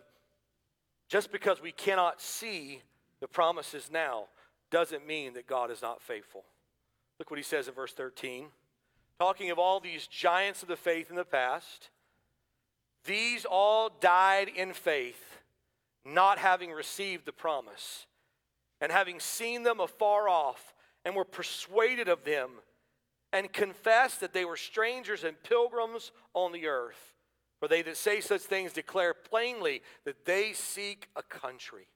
just 1.09 1.31
because 1.31 1.61
we 1.61 1.71
cannot 1.71 2.21
see 2.21 2.81
the 3.19 3.27
promises 3.27 3.89
now 3.91 4.25
doesn't 4.71 5.05
mean 5.05 5.33
that 5.33 5.47
God 5.47 5.71
is 5.71 5.81
not 5.81 6.01
faithful. 6.01 6.43
Look 7.19 7.29
what 7.29 7.39
he 7.39 7.43
says 7.43 7.67
in 7.67 7.73
verse 7.73 7.93
13. 7.93 8.47
Talking 9.19 9.51
of 9.51 9.59
all 9.59 9.79
these 9.79 10.07
giants 10.07 10.63
of 10.63 10.67
the 10.67 10.75
faith 10.75 11.09
in 11.09 11.15
the 11.15 11.23
past, 11.23 11.89
these 13.05 13.45
all 13.45 13.89
died 13.89 14.49
in 14.49 14.73
faith, 14.73 15.39
not 16.05 16.37
having 16.37 16.71
received 16.71 17.25
the 17.25 17.31
promise, 17.31 18.07
and 18.81 18.91
having 18.91 19.19
seen 19.19 19.63
them 19.63 19.79
afar 19.79 20.27
off, 20.27 20.73
and 21.05 21.15
were 21.15 21.25
persuaded 21.25 22.07
of 22.07 22.23
them, 22.23 22.49
and 23.31 23.51
confessed 23.53 24.19
that 24.21 24.33
they 24.33 24.45
were 24.45 24.57
strangers 24.57 25.23
and 25.23 25.41
pilgrims 25.43 26.11
on 26.33 26.51
the 26.51 26.67
earth. 26.67 27.12
For 27.63 27.69
they 27.69 27.81
that 27.83 27.95
say 27.95 28.19
such 28.19 28.41
things 28.41 28.73
declare 28.73 29.13
plainly 29.13 29.83
that 30.03 30.25
they 30.25 30.51
seek 30.51 31.07
a 31.15 31.23
country. 31.23 31.87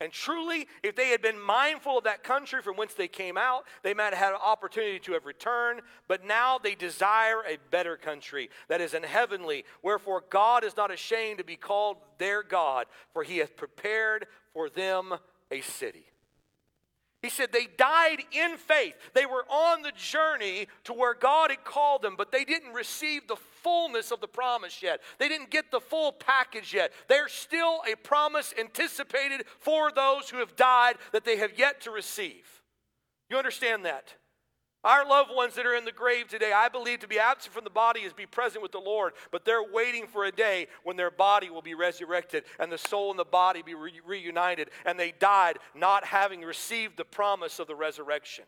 And 0.00 0.10
truly, 0.10 0.66
if 0.82 0.96
they 0.96 1.08
had 1.08 1.20
been 1.20 1.38
mindful 1.38 1.98
of 1.98 2.04
that 2.04 2.24
country 2.24 2.62
from 2.62 2.78
whence 2.78 2.94
they 2.94 3.06
came 3.06 3.36
out, 3.36 3.64
they 3.82 3.92
might 3.92 4.14
have 4.14 4.24
had 4.24 4.32
an 4.32 4.40
opportunity 4.42 4.98
to 5.00 5.12
have 5.12 5.26
returned. 5.26 5.82
But 6.06 6.24
now 6.24 6.56
they 6.56 6.74
desire 6.74 7.42
a 7.42 7.58
better 7.70 7.98
country 7.98 8.48
that 8.68 8.80
is 8.80 8.94
in 8.94 9.02
heavenly. 9.02 9.66
Wherefore, 9.82 10.24
God 10.30 10.64
is 10.64 10.74
not 10.74 10.90
ashamed 10.90 11.36
to 11.36 11.44
be 11.44 11.56
called 11.56 11.98
their 12.16 12.42
God, 12.42 12.86
for 13.12 13.22
he 13.22 13.36
hath 13.36 13.58
prepared 13.58 14.26
for 14.54 14.70
them 14.70 15.12
a 15.50 15.60
city. 15.60 16.06
He 17.20 17.30
said 17.30 17.50
they 17.50 17.66
died 17.76 18.22
in 18.30 18.56
faith. 18.56 18.94
They 19.12 19.26
were 19.26 19.44
on 19.50 19.82
the 19.82 19.92
journey 19.96 20.68
to 20.84 20.92
where 20.92 21.14
God 21.14 21.50
had 21.50 21.64
called 21.64 22.02
them, 22.02 22.14
but 22.16 22.30
they 22.30 22.44
didn't 22.44 22.72
receive 22.72 23.26
the 23.26 23.36
fullness 23.36 24.12
of 24.12 24.20
the 24.20 24.28
promise 24.28 24.82
yet. 24.82 25.00
They 25.18 25.28
didn't 25.28 25.50
get 25.50 25.72
the 25.72 25.80
full 25.80 26.12
package 26.12 26.72
yet. 26.72 26.92
There's 27.08 27.32
still 27.32 27.80
a 27.90 27.96
promise 27.96 28.54
anticipated 28.58 29.44
for 29.58 29.90
those 29.90 30.30
who 30.30 30.38
have 30.38 30.54
died 30.54 30.96
that 31.12 31.24
they 31.24 31.38
have 31.38 31.58
yet 31.58 31.80
to 31.82 31.90
receive. 31.90 32.62
You 33.28 33.36
understand 33.36 33.84
that? 33.84 34.14
Our 34.84 35.06
loved 35.06 35.30
ones 35.34 35.54
that 35.54 35.66
are 35.66 35.74
in 35.74 35.84
the 35.84 35.92
grave 35.92 36.28
today, 36.28 36.52
I 36.52 36.68
believe 36.68 37.00
to 37.00 37.08
be 37.08 37.18
absent 37.18 37.52
from 37.52 37.64
the 37.64 37.70
body 37.70 38.00
is 38.00 38.12
be 38.12 38.26
present 38.26 38.62
with 38.62 38.70
the 38.70 38.78
Lord, 38.78 39.14
but 39.32 39.44
they're 39.44 39.62
waiting 39.62 40.06
for 40.06 40.24
a 40.24 40.30
day 40.30 40.68
when 40.84 40.96
their 40.96 41.10
body 41.10 41.50
will 41.50 41.62
be 41.62 41.74
resurrected 41.74 42.44
and 42.60 42.70
the 42.70 42.78
soul 42.78 43.10
and 43.10 43.18
the 43.18 43.24
body 43.24 43.62
be 43.62 43.74
re- 43.74 44.00
reunited, 44.06 44.70
and 44.86 44.98
they 44.98 45.12
died 45.18 45.58
not 45.74 46.04
having 46.04 46.42
received 46.42 46.96
the 46.96 47.04
promise 47.04 47.58
of 47.58 47.66
the 47.66 47.74
resurrection. 47.74 48.44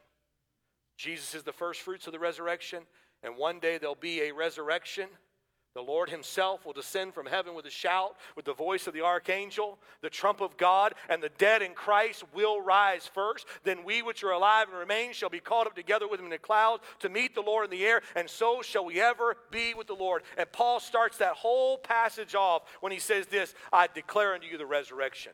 Jesus 0.96 1.34
is 1.34 1.42
the 1.42 1.52
first 1.52 1.80
fruits 1.80 2.06
of 2.06 2.12
the 2.12 2.18
resurrection, 2.18 2.84
and 3.24 3.36
one 3.36 3.58
day 3.58 3.78
there'll 3.78 3.96
be 3.96 4.22
a 4.22 4.32
resurrection 4.32 5.08
the 5.74 5.82
Lord 5.82 6.10
Himself 6.10 6.66
will 6.66 6.72
descend 6.72 7.14
from 7.14 7.26
heaven 7.26 7.54
with 7.54 7.64
a 7.64 7.70
shout, 7.70 8.16
with 8.34 8.44
the 8.44 8.52
voice 8.52 8.88
of 8.88 8.94
the 8.94 9.02
archangel, 9.02 9.78
the 10.02 10.10
trump 10.10 10.40
of 10.40 10.56
God, 10.56 10.94
and 11.08 11.22
the 11.22 11.30
dead 11.38 11.62
in 11.62 11.74
Christ 11.74 12.24
will 12.34 12.60
rise 12.60 13.06
first. 13.06 13.46
Then 13.62 13.84
we 13.84 14.02
which 14.02 14.24
are 14.24 14.32
alive 14.32 14.68
and 14.68 14.76
remain 14.76 15.12
shall 15.12 15.28
be 15.28 15.38
caught 15.38 15.68
up 15.68 15.76
together 15.76 16.08
with 16.08 16.18
Him 16.18 16.26
in 16.26 16.32
the 16.32 16.38
clouds 16.38 16.82
to 16.98 17.08
meet 17.08 17.36
the 17.36 17.40
Lord 17.40 17.66
in 17.66 17.70
the 17.70 17.86
air, 17.86 18.02
and 18.16 18.28
so 18.28 18.62
shall 18.62 18.84
we 18.84 19.00
ever 19.00 19.36
be 19.52 19.74
with 19.74 19.86
the 19.86 19.94
Lord. 19.94 20.22
And 20.36 20.50
Paul 20.50 20.80
starts 20.80 21.18
that 21.18 21.34
whole 21.34 21.78
passage 21.78 22.34
off 22.34 22.62
when 22.80 22.90
he 22.90 22.98
says 22.98 23.26
this 23.26 23.54
I 23.72 23.86
declare 23.86 24.34
unto 24.34 24.48
you 24.48 24.58
the 24.58 24.66
resurrection. 24.66 25.32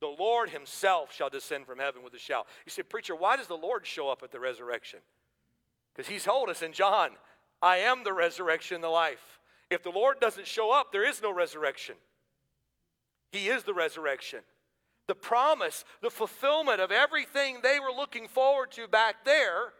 The 0.00 0.06
Lord 0.06 0.48
Himself 0.48 1.14
shall 1.14 1.28
descend 1.28 1.66
from 1.66 1.78
heaven 1.78 2.02
with 2.02 2.14
a 2.14 2.18
shout. 2.18 2.46
You 2.64 2.70
say, 2.70 2.82
Preacher, 2.82 3.14
why 3.14 3.36
does 3.36 3.48
the 3.48 3.56
Lord 3.56 3.86
show 3.86 4.08
up 4.08 4.22
at 4.22 4.32
the 4.32 4.40
resurrection? 4.40 5.00
Because 5.94 6.08
He's 6.08 6.24
told 6.24 6.48
us 6.48 6.62
in 6.62 6.72
John 6.72 7.10
I 7.62 7.78
am 7.78 8.04
the 8.04 8.12
resurrection 8.12 8.80
the 8.80 8.88
life. 8.88 9.38
If 9.70 9.82
the 9.82 9.90
Lord 9.90 10.20
doesn't 10.20 10.46
show 10.46 10.72
up, 10.72 10.92
there 10.92 11.08
is 11.08 11.22
no 11.22 11.32
resurrection. 11.32 11.94
He 13.32 13.48
is 13.48 13.62
the 13.62 13.74
resurrection. 13.74 14.40
The 15.06 15.14
promise, 15.14 15.84
the 16.02 16.10
fulfillment 16.10 16.80
of 16.80 16.90
everything 16.90 17.58
they 17.62 17.78
were 17.80 17.94
looking 17.94 18.28
forward 18.28 18.70
to 18.72 18.88
back 18.88 19.24
there 19.24 19.72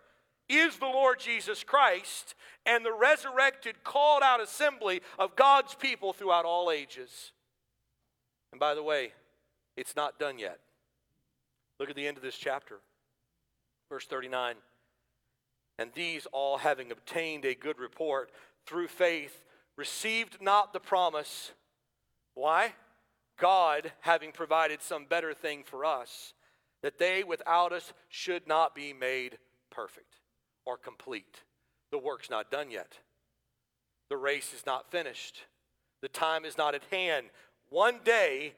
is 0.49 0.76
the 0.76 0.87
Lord 0.87 1.20
Jesus 1.20 1.62
Christ 1.62 2.35
and 2.66 2.85
the 2.85 2.93
resurrected, 2.93 3.85
called 3.85 4.22
out 4.22 4.41
assembly 4.41 5.01
of 5.18 5.37
God's 5.37 5.74
people 5.74 6.12
throughout 6.12 6.45
all 6.45 6.70
ages. 6.70 7.33
And 8.53 8.59
by 8.59 8.74
the 8.74 8.83
way, 8.83 9.12
it's 9.76 9.97
not 9.97 10.18
done 10.18 10.39
yet. 10.39 10.59
Look 11.78 11.89
at 11.89 11.97
the 11.97 12.07
end 12.07 12.16
of 12.16 12.22
this 12.22 12.37
chapter, 12.37 12.81
verse 13.89 14.07
39. 14.07 14.57
And 15.81 15.91
these 15.95 16.26
all, 16.31 16.59
having 16.59 16.93
obtained 16.93 17.47
a 17.47 17.55
good 17.55 17.78
report 17.78 18.31
through 18.66 18.89
faith, 18.89 19.43
received 19.76 20.37
not 20.43 20.74
the 20.74 20.78
promise. 20.78 21.53
Why? 22.35 22.74
God 23.39 23.93
having 24.01 24.31
provided 24.31 24.83
some 24.83 25.07
better 25.07 25.33
thing 25.33 25.62
for 25.64 25.87
us, 25.87 26.35
that 26.83 26.99
they 26.99 27.24
without 27.24 27.72
us 27.72 27.95
should 28.11 28.47
not 28.47 28.74
be 28.74 28.93
made 28.93 29.39
perfect 29.70 30.16
or 30.66 30.76
complete. 30.76 31.45
The 31.91 31.99
work's 31.99 32.28
not 32.28 32.51
done 32.51 32.70
yet. 32.70 32.99
The 34.11 34.18
race 34.18 34.53
is 34.53 34.66
not 34.66 34.91
finished. 34.91 35.45
The 36.03 36.09
time 36.09 36.45
is 36.45 36.59
not 36.59 36.74
at 36.74 36.85
hand. 36.91 37.28
One 37.70 38.01
day, 38.05 38.53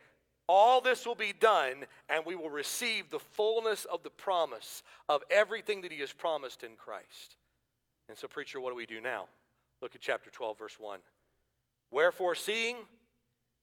all 0.49 0.81
this 0.81 1.07
will 1.07 1.15
be 1.15 1.33
done, 1.39 1.85
and 2.09 2.25
we 2.27 2.35
will 2.35 2.51
receive 2.51 3.11
the 3.11 3.19
fullness 3.19 3.85
of 3.85 4.03
the 4.03 4.11
promise 4.11 4.83
of 5.09 5.23
everything 5.31 5.83
that 5.83 5.93
He 5.93 6.01
has 6.01 6.13
promised 6.13 6.63
in 6.63 6.77
Christ. 6.77 7.37
And 8.09 8.19
so, 8.19 8.29
preacher, 8.29 8.61
what 8.61 8.71
do 8.71 8.77
we 8.77 8.87
do 8.87 9.01
now? 9.01 9.27
Look 9.81 9.95
at 9.95 10.01
chapter 10.01 10.31
12, 10.31 10.59
verse 10.59 10.77
1. 10.79 11.01
Wherefore, 11.91 12.35
seeing 12.35 12.77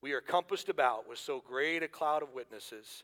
we 0.02 0.14
are 0.14 0.22
compassed 0.22 0.70
about 0.70 1.10
with 1.10 1.20
so 1.20 1.44
great 1.46 1.84
a 1.84 1.88
cloud 1.88 2.24
of 2.24 2.34
witnesses, 2.34 3.04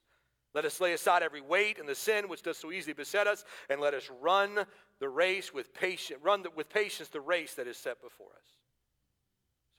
let 0.54 0.64
us 0.64 0.80
lay 0.80 0.94
aside 0.94 1.22
every 1.22 1.42
weight 1.42 1.80
and 1.80 1.88
the 1.88 1.96
sin 1.96 2.30
which 2.30 2.42
does 2.42 2.58
so 2.58 2.72
easily 2.72 2.94
beset 2.94 3.28
us, 3.28 3.44
and 3.70 3.82
let 3.82 3.94
us 3.94 4.10
run 4.22 4.66
the 5.00 5.10
race 5.10 5.54
with 5.54 5.74
patience, 5.74 6.20
run 6.24 6.44
the, 6.44 6.50
with 6.56 6.70
patience 6.70 7.10
the 7.10 7.20
race 7.20 7.56
that 7.56 7.68
is 7.68 7.76
set 7.76 8.02
before 8.02 8.28
us. 8.28 8.48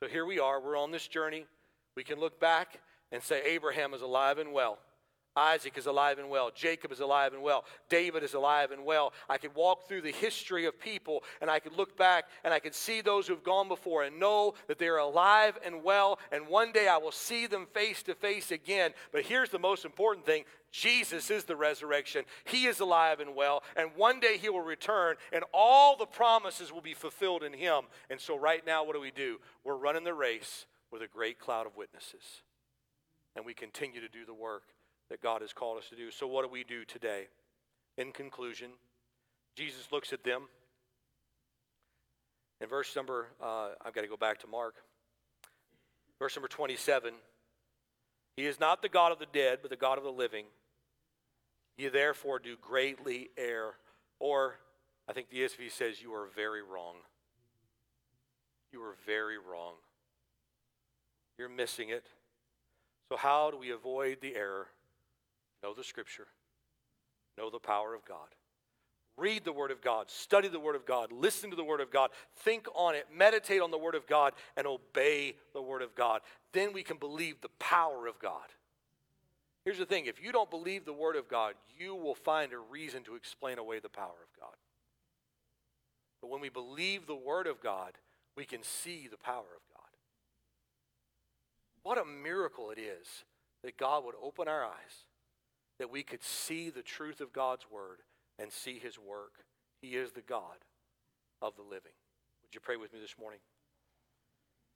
So 0.03 0.07
here 0.07 0.25
we 0.25 0.37
are. 0.37 0.61
We're 0.61 0.77
on 0.77 0.91
this 0.91 1.07
journey. 1.07 1.45
We 1.95 2.03
can 2.03 2.19
look 2.19 2.39
back 2.39 2.79
and 3.11 3.21
say, 3.21 3.41
Abraham 3.45 3.93
is 3.93 4.01
alive 4.01 4.37
and 4.37 4.53
well. 4.53 4.79
Isaac 5.37 5.77
is 5.77 5.85
alive 5.85 6.17
and 6.17 6.29
well. 6.29 6.49
Jacob 6.53 6.91
is 6.91 6.99
alive 6.99 7.33
and 7.33 7.43
well. 7.43 7.63
David 7.89 8.23
is 8.23 8.33
alive 8.33 8.71
and 8.71 8.83
well. 8.83 9.13
I 9.29 9.37
could 9.37 9.53
walk 9.53 9.87
through 9.87 10.01
the 10.01 10.11
history 10.11 10.65
of 10.65 10.79
people 10.79 11.23
and 11.39 11.49
I 11.49 11.59
could 11.59 11.77
look 11.77 11.95
back 11.95 12.25
and 12.43 12.53
I 12.53 12.59
could 12.59 12.73
see 12.73 13.01
those 13.01 13.27
who've 13.27 13.43
gone 13.43 13.67
before 13.67 14.03
and 14.03 14.19
know 14.19 14.55
that 14.67 14.79
they're 14.79 14.97
alive 14.97 15.57
and 15.63 15.83
well. 15.83 16.17
And 16.31 16.47
one 16.47 16.71
day 16.71 16.87
I 16.87 16.97
will 16.97 17.11
see 17.11 17.45
them 17.45 17.67
face 17.71 18.01
to 18.03 18.15
face 18.15 18.49
again. 18.49 18.91
But 19.11 19.25
here's 19.25 19.51
the 19.51 19.59
most 19.59 19.85
important 19.85 20.25
thing 20.25 20.43
Jesus 20.71 21.29
is 21.29 21.43
the 21.43 21.55
resurrection. 21.55 22.25
He 22.45 22.65
is 22.65 22.79
alive 22.79 23.19
and 23.19 23.35
well. 23.35 23.63
And 23.75 23.91
one 23.95 24.19
day 24.19 24.37
he 24.37 24.49
will 24.49 24.61
return 24.61 25.17
and 25.31 25.43
all 25.53 25.95
the 25.95 26.07
promises 26.07 26.73
will 26.73 26.81
be 26.81 26.95
fulfilled 26.95 27.43
in 27.43 27.53
him. 27.53 27.83
And 28.09 28.19
so 28.19 28.37
right 28.37 28.65
now, 28.65 28.83
what 28.83 28.95
do 28.95 29.01
we 29.01 29.11
do? 29.11 29.37
We're 29.63 29.77
running 29.77 30.03
the 30.03 30.15
race 30.15 30.65
with 30.91 31.03
a 31.03 31.07
great 31.07 31.37
cloud 31.37 31.67
of 31.67 31.77
witnesses 31.77 32.41
and 33.37 33.45
we 33.45 33.53
continue 33.53 34.01
to 34.01 34.09
do 34.09 34.25
the 34.25 34.33
work 34.33 34.63
that 35.09 35.21
God 35.21 35.41
has 35.41 35.53
called 35.53 35.77
us 35.77 35.87
to 35.89 35.95
do. 35.95 36.09
So, 36.09 36.27
what 36.27 36.43
do 36.43 36.49
we 36.49 36.63
do 36.63 36.83
today? 36.83 37.27
In 37.97 38.11
conclusion, 38.11 38.71
Jesus 39.55 39.91
looks 39.91 40.11
at 40.11 40.23
them. 40.23 40.47
In 42.59 42.67
verse 42.67 42.95
number, 42.95 43.27
uh, 43.41 43.69
I've 43.85 43.93
got 43.93 44.01
to 44.01 44.07
go 44.07 44.17
back 44.17 44.39
to 44.39 44.47
Mark. 44.47 44.75
Verse 46.19 46.35
number 46.35 46.47
27 46.47 47.13
He 48.35 48.45
is 48.45 48.59
not 48.59 48.81
the 48.81 48.89
God 48.89 49.11
of 49.11 49.19
the 49.19 49.27
dead, 49.31 49.59
but 49.61 49.69
the 49.69 49.77
God 49.77 49.99
of 49.99 50.03
the 50.03 50.11
living. 50.11 50.45
You 51.77 51.91
therefore 51.91 52.39
do 52.39 52.57
greatly 52.59 53.29
err. 53.37 53.73
Or, 54.19 54.55
I 55.07 55.13
think 55.13 55.29
the 55.29 55.41
ESV 55.41 55.71
says, 55.71 56.01
you 56.01 56.11
are 56.11 56.27
very 56.35 56.63
wrong. 56.63 56.95
You 58.73 58.81
are 58.81 58.95
very 59.05 59.37
wrong. 59.37 59.73
You're 61.37 61.49
missing 61.49 61.89
it. 61.89 62.07
So, 63.09 63.17
how 63.17 63.51
do 63.51 63.57
we 63.57 63.71
avoid 63.71 64.17
the 64.21 64.35
error? 64.35 64.67
Know 65.63 65.73
the 65.73 65.83
Scripture, 65.83 66.27
know 67.37 67.49
the 67.49 67.59
power 67.59 67.93
of 67.93 68.05
God. 68.05 68.27
Read 69.17 69.45
the 69.45 69.53
Word 69.53 69.71
of 69.71 69.81
God, 69.81 70.11
study 70.11 70.47
the 70.47 70.59
Word 70.59 70.75
of 70.75 70.85
God, 70.85 71.11
listen 71.11 71.49
to 71.49 71.55
the 71.55 71.63
Word 71.63 71.81
of 71.81 71.89
God, 71.89 72.11
think 72.35 72.67
on 72.75 72.93
it, 72.93 73.07
meditate 73.11 73.61
on 73.61 73.71
the 73.71 73.77
Word 73.77 73.95
of 73.95 74.05
God, 74.05 74.33
and 74.55 74.67
obey 74.67 75.35
the 75.53 75.61
Word 75.61 75.81
of 75.81 75.95
God. 75.95 76.21
Then 76.53 76.71
we 76.71 76.83
can 76.83 76.97
believe 76.97 77.41
the 77.41 77.49
power 77.57 78.05
of 78.05 78.19
God. 78.19 78.45
Here's 79.65 79.79
the 79.79 79.85
thing 79.85 80.05
if 80.05 80.23
you 80.23 80.31
don't 80.31 80.51
believe 80.51 80.85
the 80.85 80.93
Word 80.93 81.15
of 81.15 81.27
God, 81.27 81.55
you 81.77 81.95
will 81.95 82.15
find 82.15 82.53
a 82.53 82.59
reason 82.59 83.03
to 83.03 83.15
explain 83.15 83.57
away 83.57 83.79
the 83.79 83.89
power 83.89 84.05
of 84.05 84.39
God. 84.39 84.55
But 86.21 86.29
when 86.29 86.39
we 86.39 86.49
believe 86.49 87.07
the 87.07 87.15
Word 87.15 87.47
of 87.47 87.59
God, 87.61 87.93
we 88.35 88.45
can 88.45 88.61
see 88.63 89.07
the 89.09 89.17
power 89.17 89.39
of 89.39 89.66
God. 89.66 89.66
What 91.87 91.97
a 91.97 92.03
miracle 92.03 92.69
it 92.69 92.79
is 92.79 93.07
that 93.63 93.77
God 93.77 94.03
would 94.03 94.15
open 94.21 94.49
our 94.49 94.65
eyes, 94.65 95.05
that 95.79 95.89
we 95.89 96.03
could 96.03 96.21
see 96.21 96.69
the 96.69 96.81
truth 96.81 97.21
of 97.21 97.31
God's 97.31 97.65
word 97.71 97.99
and 98.37 98.51
see 98.51 98.77
his 98.77 98.99
work. 98.99 99.45
He 99.81 99.95
is 99.95 100.11
the 100.11 100.19
God 100.19 100.65
of 101.41 101.55
the 101.55 101.61
living. 101.61 101.93
Would 102.43 102.53
you 102.53 102.59
pray 102.59 102.75
with 102.75 102.91
me 102.91 102.99
this 102.99 103.15
morning? 103.17 103.39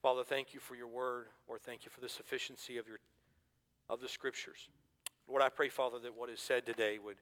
Father, 0.02 0.24
thank 0.24 0.54
you 0.54 0.62
for 0.62 0.74
your 0.76 0.88
word, 0.88 1.26
or 1.48 1.60
thank 1.60 1.84
you 1.84 1.92
for 1.92 2.00
the 2.00 2.08
sufficiency 2.08 2.78
of 2.78 2.88
your 2.88 3.00
of 3.90 4.00
the 4.00 4.08
scriptures. 4.08 4.70
Lord, 5.28 5.42
I 5.42 5.50
pray, 5.50 5.68
Father, 5.68 6.00
that 6.00 6.16
what 6.16 6.30
is 6.30 6.40
said 6.40 6.66
today 6.66 6.98
would 6.98 7.18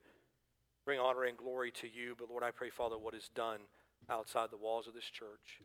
bring 0.84 1.00
honor 1.00 1.24
and 1.24 1.36
glory 1.36 1.72
to 1.72 1.88
you. 1.88 2.14
But 2.16 2.30
Lord, 2.30 2.44
I 2.44 2.52
pray, 2.52 2.70
Father, 2.70 2.96
what 2.96 3.14
is 3.14 3.28
done 3.34 3.58
outside 4.08 4.52
the 4.52 4.56
walls 4.56 4.86
of 4.86 4.94
this 4.94 5.10
church 5.10 5.62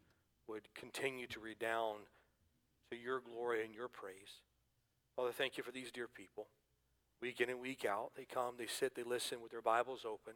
would 0.47 0.63
continue 0.73 1.27
to 1.27 1.39
redound 1.39 2.05
to 2.91 2.97
your 2.97 3.19
glory 3.19 3.63
and 3.65 3.73
your 3.73 3.87
praise. 3.87 4.41
Father, 5.15 5.31
thank 5.31 5.57
you 5.57 5.63
for 5.63 5.71
these 5.71 5.91
dear 5.91 6.07
people. 6.07 6.47
Week 7.21 7.39
in 7.39 7.49
and 7.49 7.61
week 7.61 7.85
out, 7.85 8.11
they 8.15 8.25
come, 8.25 8.55
they 8.57 8.67
sit, 8.67 8.95
they 8.95 9.03
listen 9.03 9.41
with 9.41 9.51
their 9.51 9.61
Bibles 9.61 10.05
open, 10.05 10.33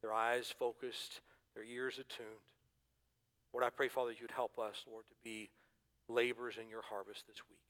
their 0.00 0.12
eyes 0.12 0.52
focused, 0.58 1.20
their 1.54 1.64
ears 1.64 1.94
attuned. 1.94 2.50
Lord, 3.52 3.64
I 3.64 3.70
pray, 3.70 3.88
Father, 3.88 4.12
you'd 4.18 4.30
help 4.30 4.58
us, 4.58 4.84
Lord, 4.90 5.04
to 5.10 5.14
be 5.22 5.50
laborers 6.08 6.56
in 6.60 6.70
your 6.70 6.82
harvest 6.82 7.26
this 7.26 7.42
week. 7.50 7.60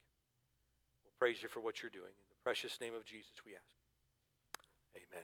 We'll 1.03 1.13
praise 1.19 1.43
you 1.43 1.49
for 1.49 1.59
what 1.59 1.81
you're 1.81 1.91
doing. 1.91 2.15
In 2.15 2.29
the 2.29 2.43
precious 2.43 2.79
name 2.79 2.93
of 2.95 3.05
Jesus, 3.05 3.33
we 3.45 3.53
ask. 3.53 3.63
Amen. 4.95 5.19